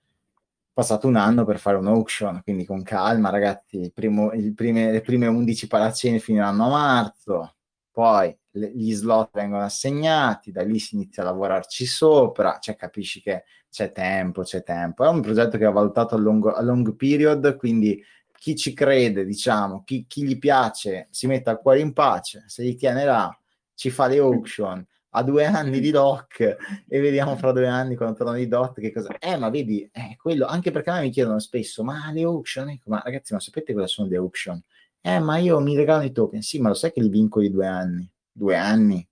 [0.73, 5.27] passato un anno per fare un auction, quindi con calma, ragazzi, primo, prime, le prime
[5.27, 7.57] 11 palacene finiranno a marzo,
[7.91, 13.45] poi gli slot vengono assegnati, da lì si inizia a lavorarci sopra, cioè capisci che
[13.71, 15.05] c'è tempo, c'è tempo.
[15.05, 18.03] È un progetto che ho valutato a long, a long period, quindi
[18.33, 22.63] chi ci crede, diciamo, chi, chi, gli piace, si mette al cuore in pace, se
[22.63, 23.37] li tiene là,
[23.75, 24.85] ci fa le auction,
[25.15, 28.93] ha due anni di doc e vediamo fra due anni quando tornano i dot che
[28.93, 29.17] cosa...
[29.19, 32.69] Eh, ma vedi, è quello, anche perché a me mi chiedono spesso, ma le auction,
[32.71, 34.61] ecco, ma ragazzi, ma sapete cosa sono le auction?
[35.01, 36.43] Eh, ma io mi regalo i token.
[36.43, 38.12] Sì, ma lo sai che li vincoli due anni?
[38.33, 39.07] Due anni?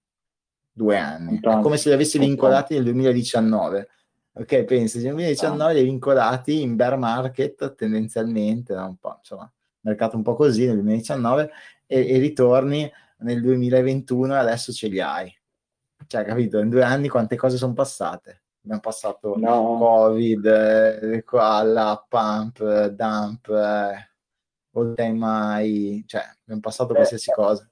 [0.72, 1.34] Due anni.
[1.34, 3.88] Intanto, è come se li avessi vincolati nel 2019.
[4.32, 5.74] Ok, pensi, nel 2019 ah.
[5.74, 10.76] li hai vincolati in bear market tendenzialmente, un po', insomma, mercato un po' così nel
[10.76, 11.50] 2019
[11.86, 15.32] e, e ritorni nel 2021 e adesso ce li hai.
[16.06, 16.58] Cioè, capito?
[16.58, 18.42] In due anni quante cose sono passate?
[18.62, 19.78] Abbiamo passato no.
[19.78, 24.10] Covid, eh, qua, la pump, dump, eh,
[24.72, 27.69] all time high, cioè abbiamo passato qualsiasi cosa.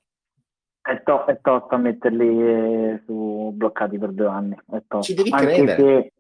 [0.89, 4.57] È, to- è tosta metterli eh, su bloccati per due anni.
[5.03, 5.77] Ci devi Anche credere.
[5.77, 6.13] Se...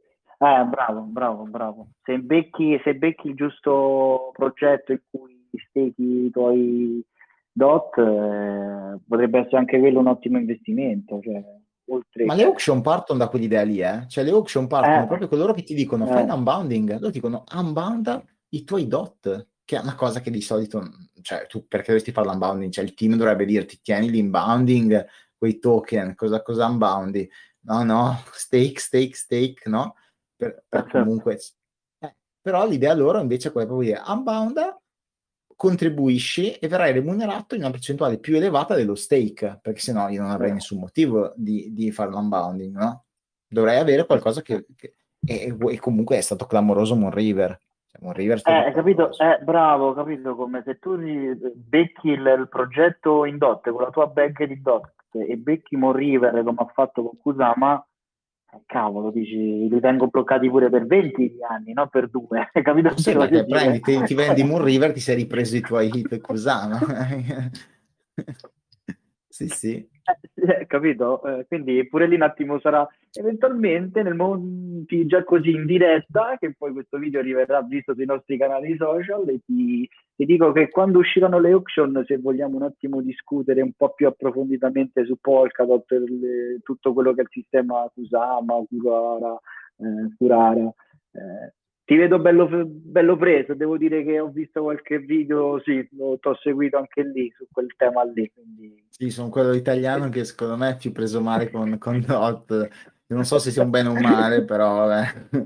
[0.46, 1.86] Eh, bravo, bravo, bravo.
[2.02, 7.02] Se becchi, se becchi il giusto progetto in cui stechi i tuoi
[7.50, 11.18] dot, eh, potrebbe essere anche quello un ottimo investimento.
[11.22, 11.42] Cioè,
[11.86, 12.24] oltre...
[12.26, 14.04] Ma le auction partono da quell'idea lì, eh?
[14.06, 15.06] Cioè le auction partono eh.
[15.06, 19.76] proprio coloro che ti dicono fai un unbounding, loro dicono unbounda i tuoi dot che
[19.76, 20.82] è una cosa che di solito,
[21.20, 22.72] cioè tu perché dovresti fare l'unbounding?
[22.72, 27.30] Cioè il team dovrebbe dirti tieni l'inbounding, quei token, cosa, cosa unboundi?
[27.66, 29.94] No, no, stake, stake, stake, no?
[30.34, 30.98] Per, per certo.
[31.00, 31.38] comunque...
[31.98, 34.80] Eh, però l'idea loro invece è quella proprio di unbounda,
[35.54, 40.30] contribuisci e verrai remunerato in una percentuale più elevata dello stake, perché sennò io non
[40.30, 43.04] avrei nessun motivo di, di fare l'unbounding, no?
[43.46, 44.94] Dovrei avere qualcosa che, che
[45.26, 47.58] e, e, comunque è stato clamoroso Moon River.
[47.98, 49.10] Cioè, Moon River eh, capito?
[49.18, 50.96] Eh, bravo, capito come se tu
[51.54, 55.94] becchi il, il progetto in DOT con la tua bag di DOT e becchi Moon
[55.94, 57.84] River come ha fatto con Kusama,
[58.52, 62.96] eh, cavolo, dici, li tengo bloccati pure per 20 anni, non per due, capito?
[62.96, 66.78] Sì, perché prendi, ti, ti vendi Moon River, ti sei ripreso i tuoi hit Kusama.
[69.28, 69.88] sì, sì.
[70.34, 71.22] Eh, capito?
[71.24, 76.54] Eh, quindi pure lì un attimo sarà eventualmente nel momento già così in diretta, che
[76.56, 81.00] poi questo video arriverà visto sui nostri canali social, e ti, ti, dico che quando
[81.00, 86.60] usciranno le auction, se vogliamo un attimo discutere un po' più approfonditamente su Polkadot, le,
[86.62, 89.38] tutto quello che è il sistema Kusama, Kurara,
[89.78, 90.72] eh, Kurara,
[91.12, 91.52] eh,
[91.88, 96.36] ti vedo bello, bello, preso, devo dire che ho visto qualche video, sì, ti ho
[96.42, 98.30] seguito anche lì, su quel tema lì.
[98.30, 98.84] Quindi...
[98.90, 102.68] Sì, sono quello italiano che secondo me è più preso male con, con Dot.
[103.06, 105.38] Non so se sia un bene o un male, però vabbè.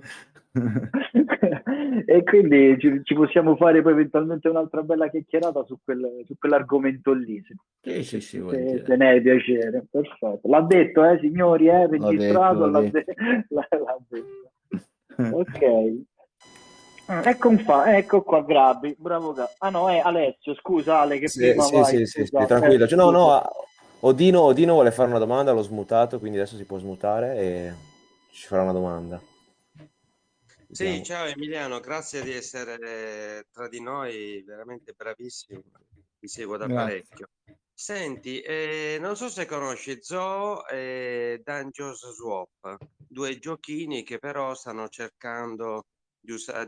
[2.07, 7.13] e quindi ci, ci, possiamo fare poi eventualmente un'altra bella chiacchierata su, quel, su quell'argomento
[7.13, 7.41] lì.
[7.47, 7.55] Se,
[8.03, 9.87] sì, sì, sì, se, se ne hai piacere.
[9.89, 10.41] Perfetto.
[10.49, 13.13] L'ha detto, eh, signori, eh, registrato, l'ha detto.
[13.55, 14.51] L'ha, l'ha detto.
[15.37, 16.11] Ok.
[17.07, 19.55] Ah, ecco, un fa- ecco qua Grabbi, bravo Grabbi.
[19.59, 22.87] Ah no, è Alessio, scusa Ale che sì, prima sì, vai, sì, sì, sì, tranquillo.
[22.87, 23.43] Cioè, no, no,
[24.01, 27.75] Odino, Odino vuole fare una domanda, l'ho smutato, quindi adesso si può smutare e
[28.33, 29.21] ci farà una domanda.
[30.69, 30.97] Vediamo.
[30.97, 35.61] Sì, ciao Emiliano, grazie di essere tra di noi, veramente bravissimo,
[36.19, 36.85] ti seguo da grazie.
[36.85, 37.29] parecchio.
[37.75, 42.77] Senti, eh, non so se conosci Zoo e Dungeons Swap,
[43.07, 45.87] due giochini che però stanno cercando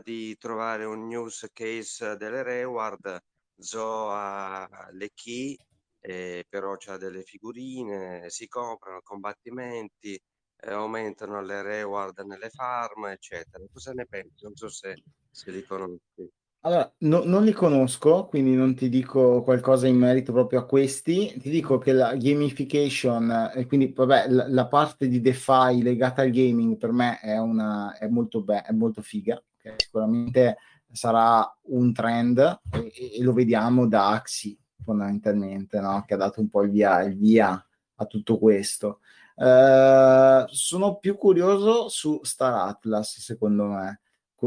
[0.03, 3.19] di, trovare un news case delle reward,
[3.57, 5.57] Zo ha le key,
[6.01, 10.13] eh, però c'ha delle figurine, si comprano combattimenti,
[10.57, 13.63] eh, aumentano le reward nelle farm, eccetera.
[13.71, 14.43] Cosa ne pensi?
[14.43, 14.95] Non so se,
[15.31, 16.29] se li conosci.
[16.65, 21.37] Allora, no, non li conosco, quindi non ti dico qualcosa in merito proprio a questi.
[21.39, 26.31] Ti dico che la gamification, e quindi vabbè, la, la parte di DeFi legata al
[26.31, 29.39] gaming per me è, una, è, molto, be- è molto figa.
[29.59, 29.75] Okay?
[29.77, 30.57] Sicuramente
[30.91, 32.39] sarà un trend
[32.71, 36.03] e, e, lo vediamo da Axi fondamentalmente, no?
[36.03, 37.63] che ha dato un po' il via, il via
[37.97, 39.01] a tutto questo.
[39.35, 43.99] Uh, sono più curioso su Star Atlas, secondo me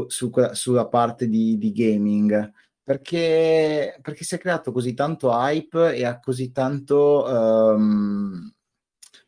[0.07, 2.51] su, sulla parte di, di gaming.
[2.83, 8.51] Perché, perché, si è creato così tanto hype e ha così tanto um,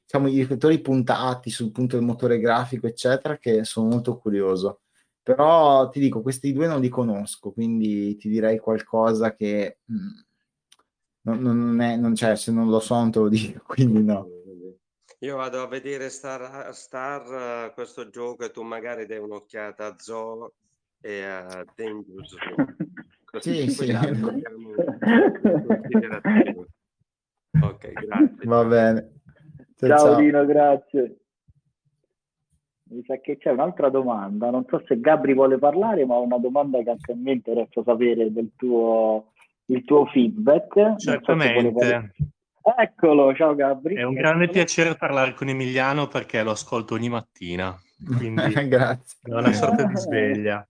[0.04, 4.82] diciamo i riflettori puntati sul punto del motore grafico eccetera che sono molto curioso.
[5.22, 10.10] Però ti dico questi due non li conosco quindi ti direi qualcosa che mh, mm,
[11.22, 14.28] non, non, è non c'è se non lo so non te lo dico quindi no
[15.24, 20.54] io vado a vedere Star, Star questo gioco e tu magari dai un'occhiata a Zoo
[21.00, 22.36] e a Dangerous.
[23.40, 23.92] sì, sì.
[27.62, 28.46] ok, grazie.
[28.46, 29.12] Va bene.
[29.76, 31.18] Ciao, ciao Dino, grazie.
[32.86, 36.40] Mi sa che c'è un'altra domanda, non so se Gabri vuole parlare, ma ho una
[36.40, 39.34] domanda che anche a me interessa sapere del tuo,
[39.66, 40.96] il tuo feedback.
[40.96, 42.12] Certamente.
[42.78, 43.96] Eccolo, ciao Gabri.
[43.96, 47.76] È un grande piacere parlare con Emiliano perché lo ascolto ogni mattina,
[48.18, 49.18] quindi Grazie.
[49.24, 50.66] è una sorta di sveglia.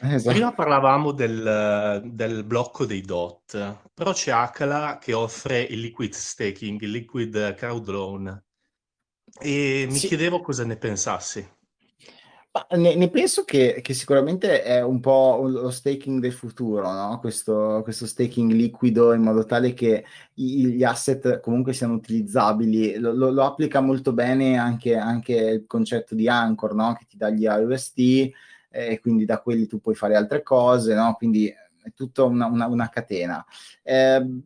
[0.00, 0.34] Esatto.
[0.34, 6.80] Prima parlavamo del, del, blocco dei DOT, però c'è Akala che offre il liquid staking,
[6.80, 8.44] il liquid crowd loan
[9.38, 10.08] e mi sì.
[10.08, 11.46] chiedevo cosa ne pensassi.
[12.70, 17.18] Ne, ne, penso che, che, sicuramente è un po' lo staking del futuro, no?
[17.20, 20.04] questo, questo, staking liquido in modo tale che
[20.34, 22.98] i, gli asset comunque siano utilizzabili.
[22.98, 26.94] Lo, lo, lo applica molto bene anche, anche, il concetto di Anchor, no?
[26.98, 28.32] che ti dà gli UST e
[28.70, 31.14] eh, quindi da quelli tu puoi fare altre cose, no?
[31.14, 33.44] quindi è tutta una, una, una catena.
[33.82, 34.40] Eh,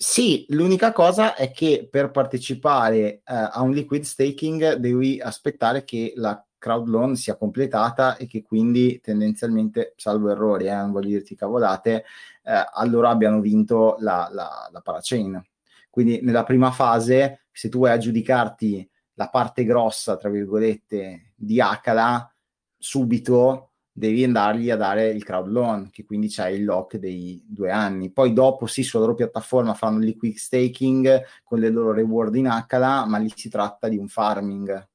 [0.00, 6.12] sì, l'unica cosa è che per partecipare eh, a un liquid staking devi aspettare che
[6.14, 11.34] la crowd loan sia completata e che quindi tendenzialmente, salvo errori, eh, non voglio dirti
[11.34, 12.04] cavolate,
[12.42, 15.42] eh, allora abbiano vinto la, la, la parachain.
[15.90, 22.30] Quindi nella prima fase, se tu vuoi aggiudicarti la parte grossa, tra virgolette, di Akala,
[22.76, 27.70] subito devi andargli a dare il crowd loan, che quindi c'è il lock dei due
[27.70, 28.12] anni.
[28.12, 32.46] Poi dopo sì, sulla loro piattaforma fanno il liquid staking con le loro reward in
[32.46, 34.88] HLA, ma lì si tratta di un farming.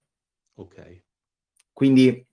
[0.56, 1.02] Ok.
[1.74, 2.26] Quindi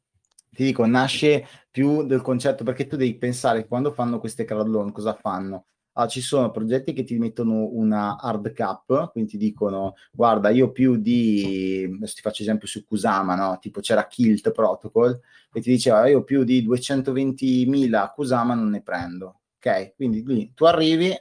[0.51, 4.93] ti dico, nasce più del concetto, perché tu devi pensare quando fanno queste crowd loan
[4.93, 5.67] cosa fanno?
[5.95, 10.71] Ah, ci sono progetti che ti mettono una hard cap, quindi ti dicono guarda io
[10.71, 13.59] più di, adesso ti faccio esempio su Kusama, no?
[13.61, 15.21] tipo c'era Kilt Protocol
[15.53, 19.95] e ti diceva io più di 220.000 Kusama non ne prendo, ok?
[19.97, 21.12] Quindi lì tu arrivi,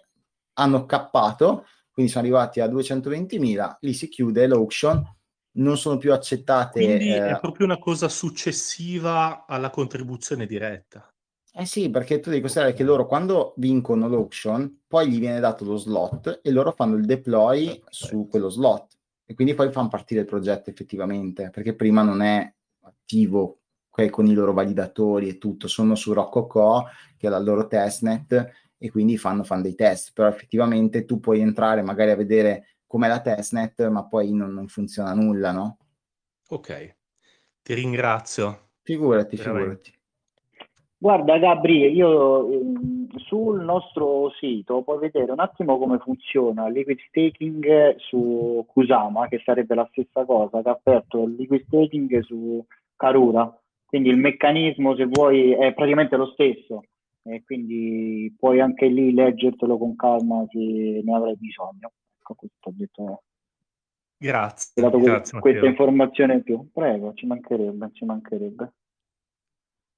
[0.53, 5.03] hanno cappato, quindi sono arrivati a 220.000, lì si chiude l'auction,
[5.53, 6.83] non sono più accettate.
[6.83, 7.29] Quindi eh...
[7.29, 11.11] è proprio una cosa successiva alla contribuzione diretta.
[11.51, 15.65] Eh sì, perché tu devi considerare che loro quando vincono l'auction, poi gli viene dato
[15.65, 20.21] lo slot e loro fanno il deploy su quello slot e quindi poi fanno partire
[20.21, 23.59] il progetto effettivamente, perché prima non è attivo
[24.09, 26.85] con i loro validatori e tutto, sono su Roccoco,
[27.17, 31.41] che è la loro testnet, e quindi fanno, fanno dei test, però effettivamente tu puoi
[31.41, 35.77] entrare magari a vedere com'è la testnet, ma poi non, non funziona nulla, no?
[36.49, 36.95] Ok,
[37.61, 38.71] ti ringrazio.
[38.81, 39.61] Figurati, Veramente.
[39.61, 39.97] figurati.
[40.97, 46.97] Guarda Gabri, io ehm, sul nostro sito puoi vedere un attimo come funziona il liquid
[47.07, 52.65] staking su Kusama, che sarebbe la stessa cosa, che ha aperto il liquid staking su
[52.95, 53.55] Karura.
[53.85, 56.81] Quindi il meccanismo, se vuoi, è praticamente lo stesso.
[57.21, 60.57] E quindi puoi anche lì leggertelo con calma se
[61.03, 61.91] ne avrai bisogno.
[62.29, 63.23] Ecco, questo ho detto.
[64.17, 64.81] Grazie.
[64.81, 66.69] Dato grazie questa informazione in più.
[66.71, 68.73] Prego, ci mancherebbe, ci mancherebbe.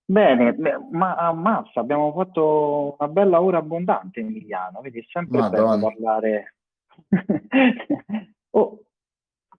[0.05, 0.55] Bene,
[0.91, 5.77] ma ammazza, abbiamo fatto una bella ora abbondante Emiliano, vedi, è sempre Madonna.
[5.77, 6.55] bello parlare.
[8.51, 8.83] oh,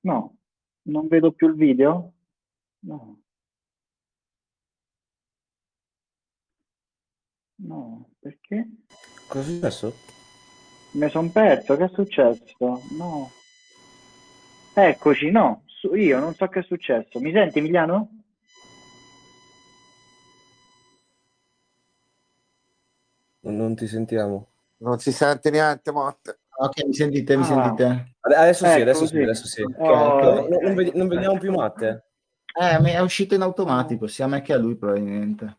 [0.03, 0.37] no,
[0.83, 2.13] non vedo più il video?
[2.81, 3.23] No.
[7.65, 8.69] No, perché?
[9.29, 10.22] Cosa è successo?
[10.93, 12.83] Mi sono perso, che è successo?
[12.91, 13.31] No.
[14.75, 15.65] Eccoci, no,
[15.95, 17.19] io non so che è successo.
[17.21, 18.09] Mi senti Emiliano?
[23.41, 24.49] Non ti sentiamo.
[24.79, 26.41] Non si sente niente, Matte.
[26.59, 27.47] Ok, mi sentite, mi ah.
[27.47, 28.15] sentite?
[28.21, 29.63] Adesso sì, ecco, adesso sì, adesso sì.
[29.63, 30.49] Oh, okay.
[30.49, 32.05] Non, non, vedi, non, vediamo più Matte?
[32.61, 35.57] Eh, è uscito in automatico, sia a me che a lui probabilmente.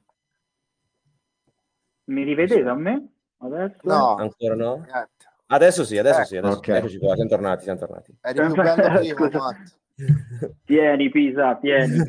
[2.06, 3.13] Mi rivedete a me?
[3.44, 3.78] Adesso?
[3.84, 4.16] No.
[4.16, 4.76] Ancora no?
[4.76, 5.12] Niente.
[5.48, 6.78] Adesso sì, adesso eh, sì, adesso okay.
[6.78, 8.16] eccoci qua, siamo tornati, siamo tornati.
[8.22, 9.82] Eri più bello prima, Matte.
[10.66, 11.98] Tieni Pisa, tieni.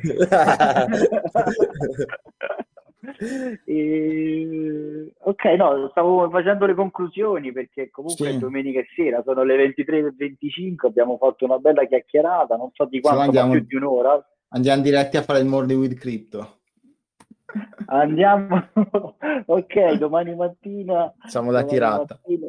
[3.67, 5.13] E...
[5.19, 8.39] Ok, no, stavo facendo le conclusioni perché comunque sì.
[8.39, 13.53] domenica sera sono le 23.25, abbiamo fatto una bella chiacchierata, non so di quanto, andiamo,
[13.53, 14.27] più di un'ora.
[14.49, 16.61] Andiamo diretti a fare il morning with crypto.
[17.87, 18.69] Andiamo,
[19.47, 21.13] ok, domani mattina.
[21.19, 22.21] Facciamo la tirata.
[22.23, 22.49] Mattina,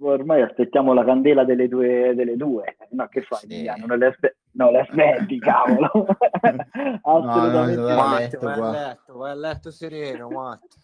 [0.00, 2.76] ormai aspettiamo la candela delle due, delle due.
[2.90, 3.70] no che fai sì.
[3.86, 5.90] non le, aspe- no, le aspetti cavolo
[7.02, 10.74] assolutamente no, no, vai, a letto, vai, a letto, vai a letto sereno Matt.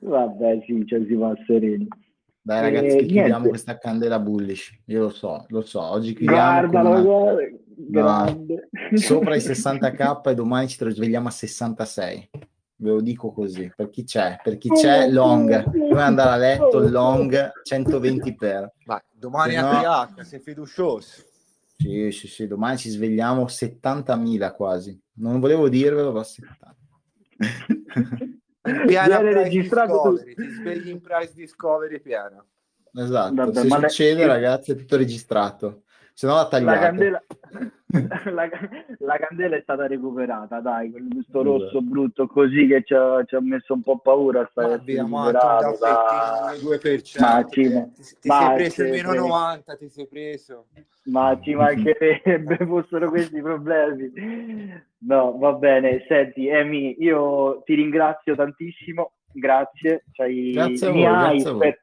[0.00, 1.86] vabbè sì cioè si va sereno
[2.40, 7.24] dai ragazzi eh, chiudiamo questa candela bullish io lo so lo so oggi chiudiamo Guardalo,
[7.24, 7.42] una...
[7.76, 8.68] grande.
[8.70, 12.30] No, sopra i 60k e domani ci svegliamo a 66
[12.82, 16.80] ve lo dico così, per chi c'è, per chi c'è long, puoi andare a letto
[16.80, 18.72] long 120 per.
[18.86, 19.68] Ma domani no...
[19.68, 21.22] a TH, sei fiducioso.
[21.76, 25.00] Sì, sì, sì, domani ci svegliamo 70.000 quasi.
[25.14, 26.76] Non volevo dirvelo, ma 70.
[28.86, 32.46] piano registrato ti svegli in price discovery piano.
[32.94, 34.26] Esatto, Vabbè, se succede le...
[34.26, 37.20] ragazzi è tutto registrato se no la tagliate.
[37.92, 38.48] La candela, la,
[39.00, 43.40] la candela, è stata recuperata, dai, questo rosso brutto così che ci ha, ci ha,
[43.42, 44.50] messo un po' paura.
[44.54, 46.52] Ma abbiamo recuperato, da...
[46.54, 47.20] 2%.
[47.20, 50.66] Ma ci, ti, ti ma sei preso il meno 90, ti sei preso.
[51.04, 54.10] Ma ci mancherebbe fossero questi problemi.
[55.00, 56.02] No, va bene.
[56.08, 59.12] Senti, Emi, io ti ringrazio tantissimo.
[59.32, 60.04] Grazie.
[60.12, 61.76] Cioè, grazie a voi, grazie a voi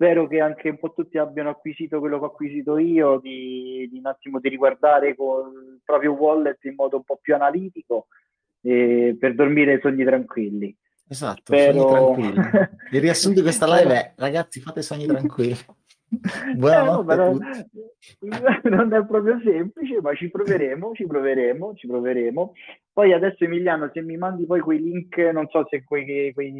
[0.00, 3.98] spero che anche un po' tutti abbiano acquisito quello che ho acquisito io, di, di
[3.98, 8.06] un attimo di riguardare con il proprio wallet in modo un po' più analitico
[8.62, 10.74] eh, per dormire sogni tranquilli.
[11.06, 11.80] Esatto, spero...
[11.80, 12.68] sogni tranquilli.
[12.92, 15.56] Il riassunto di questa live è ragazzi fate sogni tranquilli.
[16.56, 18.40] Buonanotte eh, no,
[18.74, 22.52] non è proprio semplice, ma ci proveremo, ci proveremo, ci proveremo.
[22.90, 26.52] Poi adesso Emiliano, se mi mandi poi quei link, non so se quei, quei,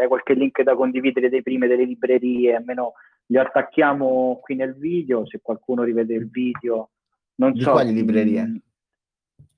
[0.00, 2.92] c'è qualche link da condividere dei prime delle librerie, almeno
[3.26, 6.90] li attacchiamo qui nel video, se qualcuno rivede il video.
[7.36, 7.72] Non Di so.
[7.72, 8.62] quali librerie?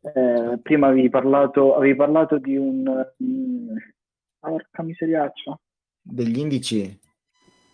[0.00, 2.82] Eh, prima avevi parlato, avevi parlato di un...
[3.22, 3.76] Mm,
[4.40, 5.58] porca miseriaccia.
[6.00, 6.98] Degli indici?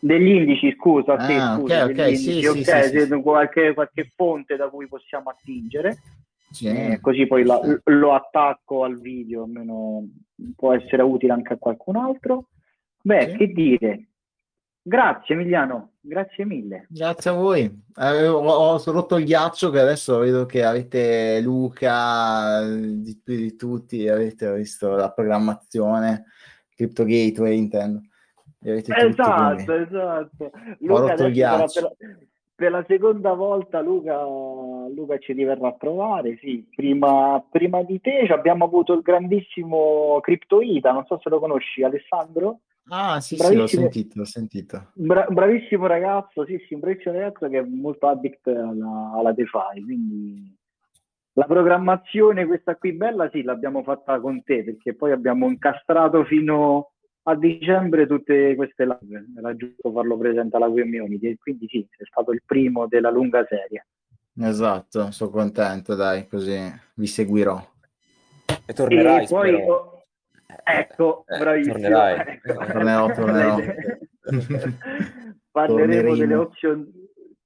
[0.00, 4.56] Degli indici, scusa, ah, sì, scusa, ok, ok, sì, okay, sì, sì, qualche, qualche, fonte
[4.56, 5.98] da cui possiamo attingere,
[6.62, 10.06] eh, così poi la, lo attacco al video, almeno
[10.54, 12.48] può essere utile anche a qualcun altro.
[13.08, 14.08] Beh, che dire,
[14.82, 16.86] grazie Emiliano, grazie mille.
[16.90, 17.62] Grazie a voi,
[17.96, 24.06] eh, ho, ho, rotto il ghiaccio che adesso vedo che avete Luca, di, di tutti,
[24.08, 26.26] avete visto la programmazione,
[26.74, 28.02] Crypto Gateway intendo
[28.60, 30.50] esatto, tutti, esatto.
[30.80, 31.66] Luca per la,
[32.54, 36.68] per, la, seconda volta Luca, Luca, ci riverrà a trovare, sì.
[36.74, 42.60] Prima, prima di te abbiamo avuto il grandissimo Cryptoida, non so se lo conosci, Alessandro?
[42.90, 44.90] Ah, sì, sì, l'ho sentito, l'ho sentito.
[44.94, 49.82] Bra- bravissimo ragazzo, sì, sì, un bravissimo ragazzo che è molto addict alla, alla DeFi,
[49.84, 50.56] quindi
[51.34, 56.92] la programmazione questa qui bella sì, l'abbiamo fatta con te, perché poi abbiamo incastrato fino
[57.24, 62.32] a dicembre tutte queste live, era giusto farlo presente alla community quindi sì, è stato
[62.32, 63.86] il primo della lunga serie.
[64.40, 66.58] Esatto, sono contento, dai, così
[66.94, 67.60] vi seguirò.
[68.64, 69.97] E tornerai, e poi, oh,
[70.64, 71.74] ecco, eh, bravissimo.
[71.74, 72.40] Tornerai.
[72.72, 73.56] tornerò, tornerò.
[75.50, 76.92] Parleremo delle option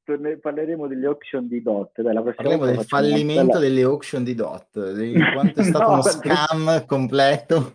[0.04, 2.02] torne- parleremo delle auction di DOT.
[2.02, 3.58] Dai, parleremo del fallimento bella...
[3.58, 7.74] delle auction di DOT, di quanto è stato no, uno scam completo.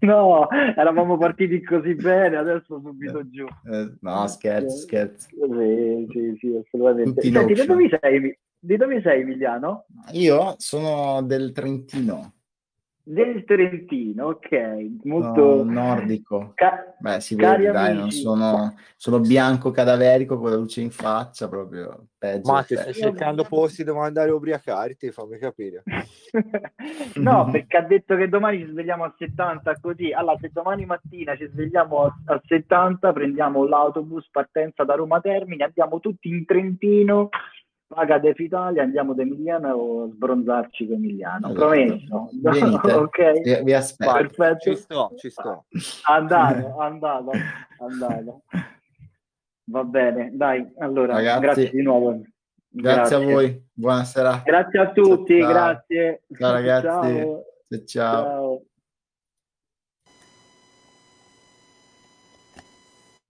[0.00, 3.46] no, eravamo partiti così bene, adesso subito giù.
[3.70, 5.28] Eh, no, scherzo, scherzo.
[5.28, 7.20] Sì, sì, sì assolutamente.
[7.20, 9.86] Senti, dove, sei, di dove sei Emiliano?
[10.12, 12.34] Io sono del Trentino.
[13.10, 16.52] Del Trentino, ok, molto no, nordico.
[16.54, 21.48] Ca- Beh, si vede, dai, non sono, sono, bianco cadaverico con la luce in faccia,
[21.48, 22.52] proprio peggio.
[22.52, 25.82] Ma ti stai cercando posti dove andare a ubriacarti, fammi capire.
[27.16, 30.12] no, perché ha detto che domani ci svegliamo a 70 così.
[30.12, 35.64] Allora, se domani mattina ci svegliamo a, a 70, prendiamo l'autobus partenza da Roma Termini,
[35.64, 37.28] andiamo tutti in Trentino
[37.92, 41.48] paga Def Italia, andiamo da Emiliano o sbronzarci con Emiliano.
[41.48, 41.54] Esatto.
[41.54, 42.30] Promesso.
[42.40, 43.40] Venite, ok.
[43.40, 44.12] Vi, vi aspetto.
[44.12, 44.70] Perfetto.
[44.70, 45.64] Ci sto, ci sto.
[46.04, 47.30] Andato, andato,
[47.78, 48.42] andato.
[49.64, 52.20] Va bene, dai, allora, Ragazzi, grazie di nuovo.
[52.72, 54.42] Grazie, grazie, a voi, buonasera.
[54.44, 55.48] Grazie a tutti, ciao.
[55.48, 56.22] grazie.
[56.38, 56.86] Ciao ragazzi.
[56.86, 57.44] ciao.
[57.68, 57.84] ciao.
[57.86, 58.62] ciao.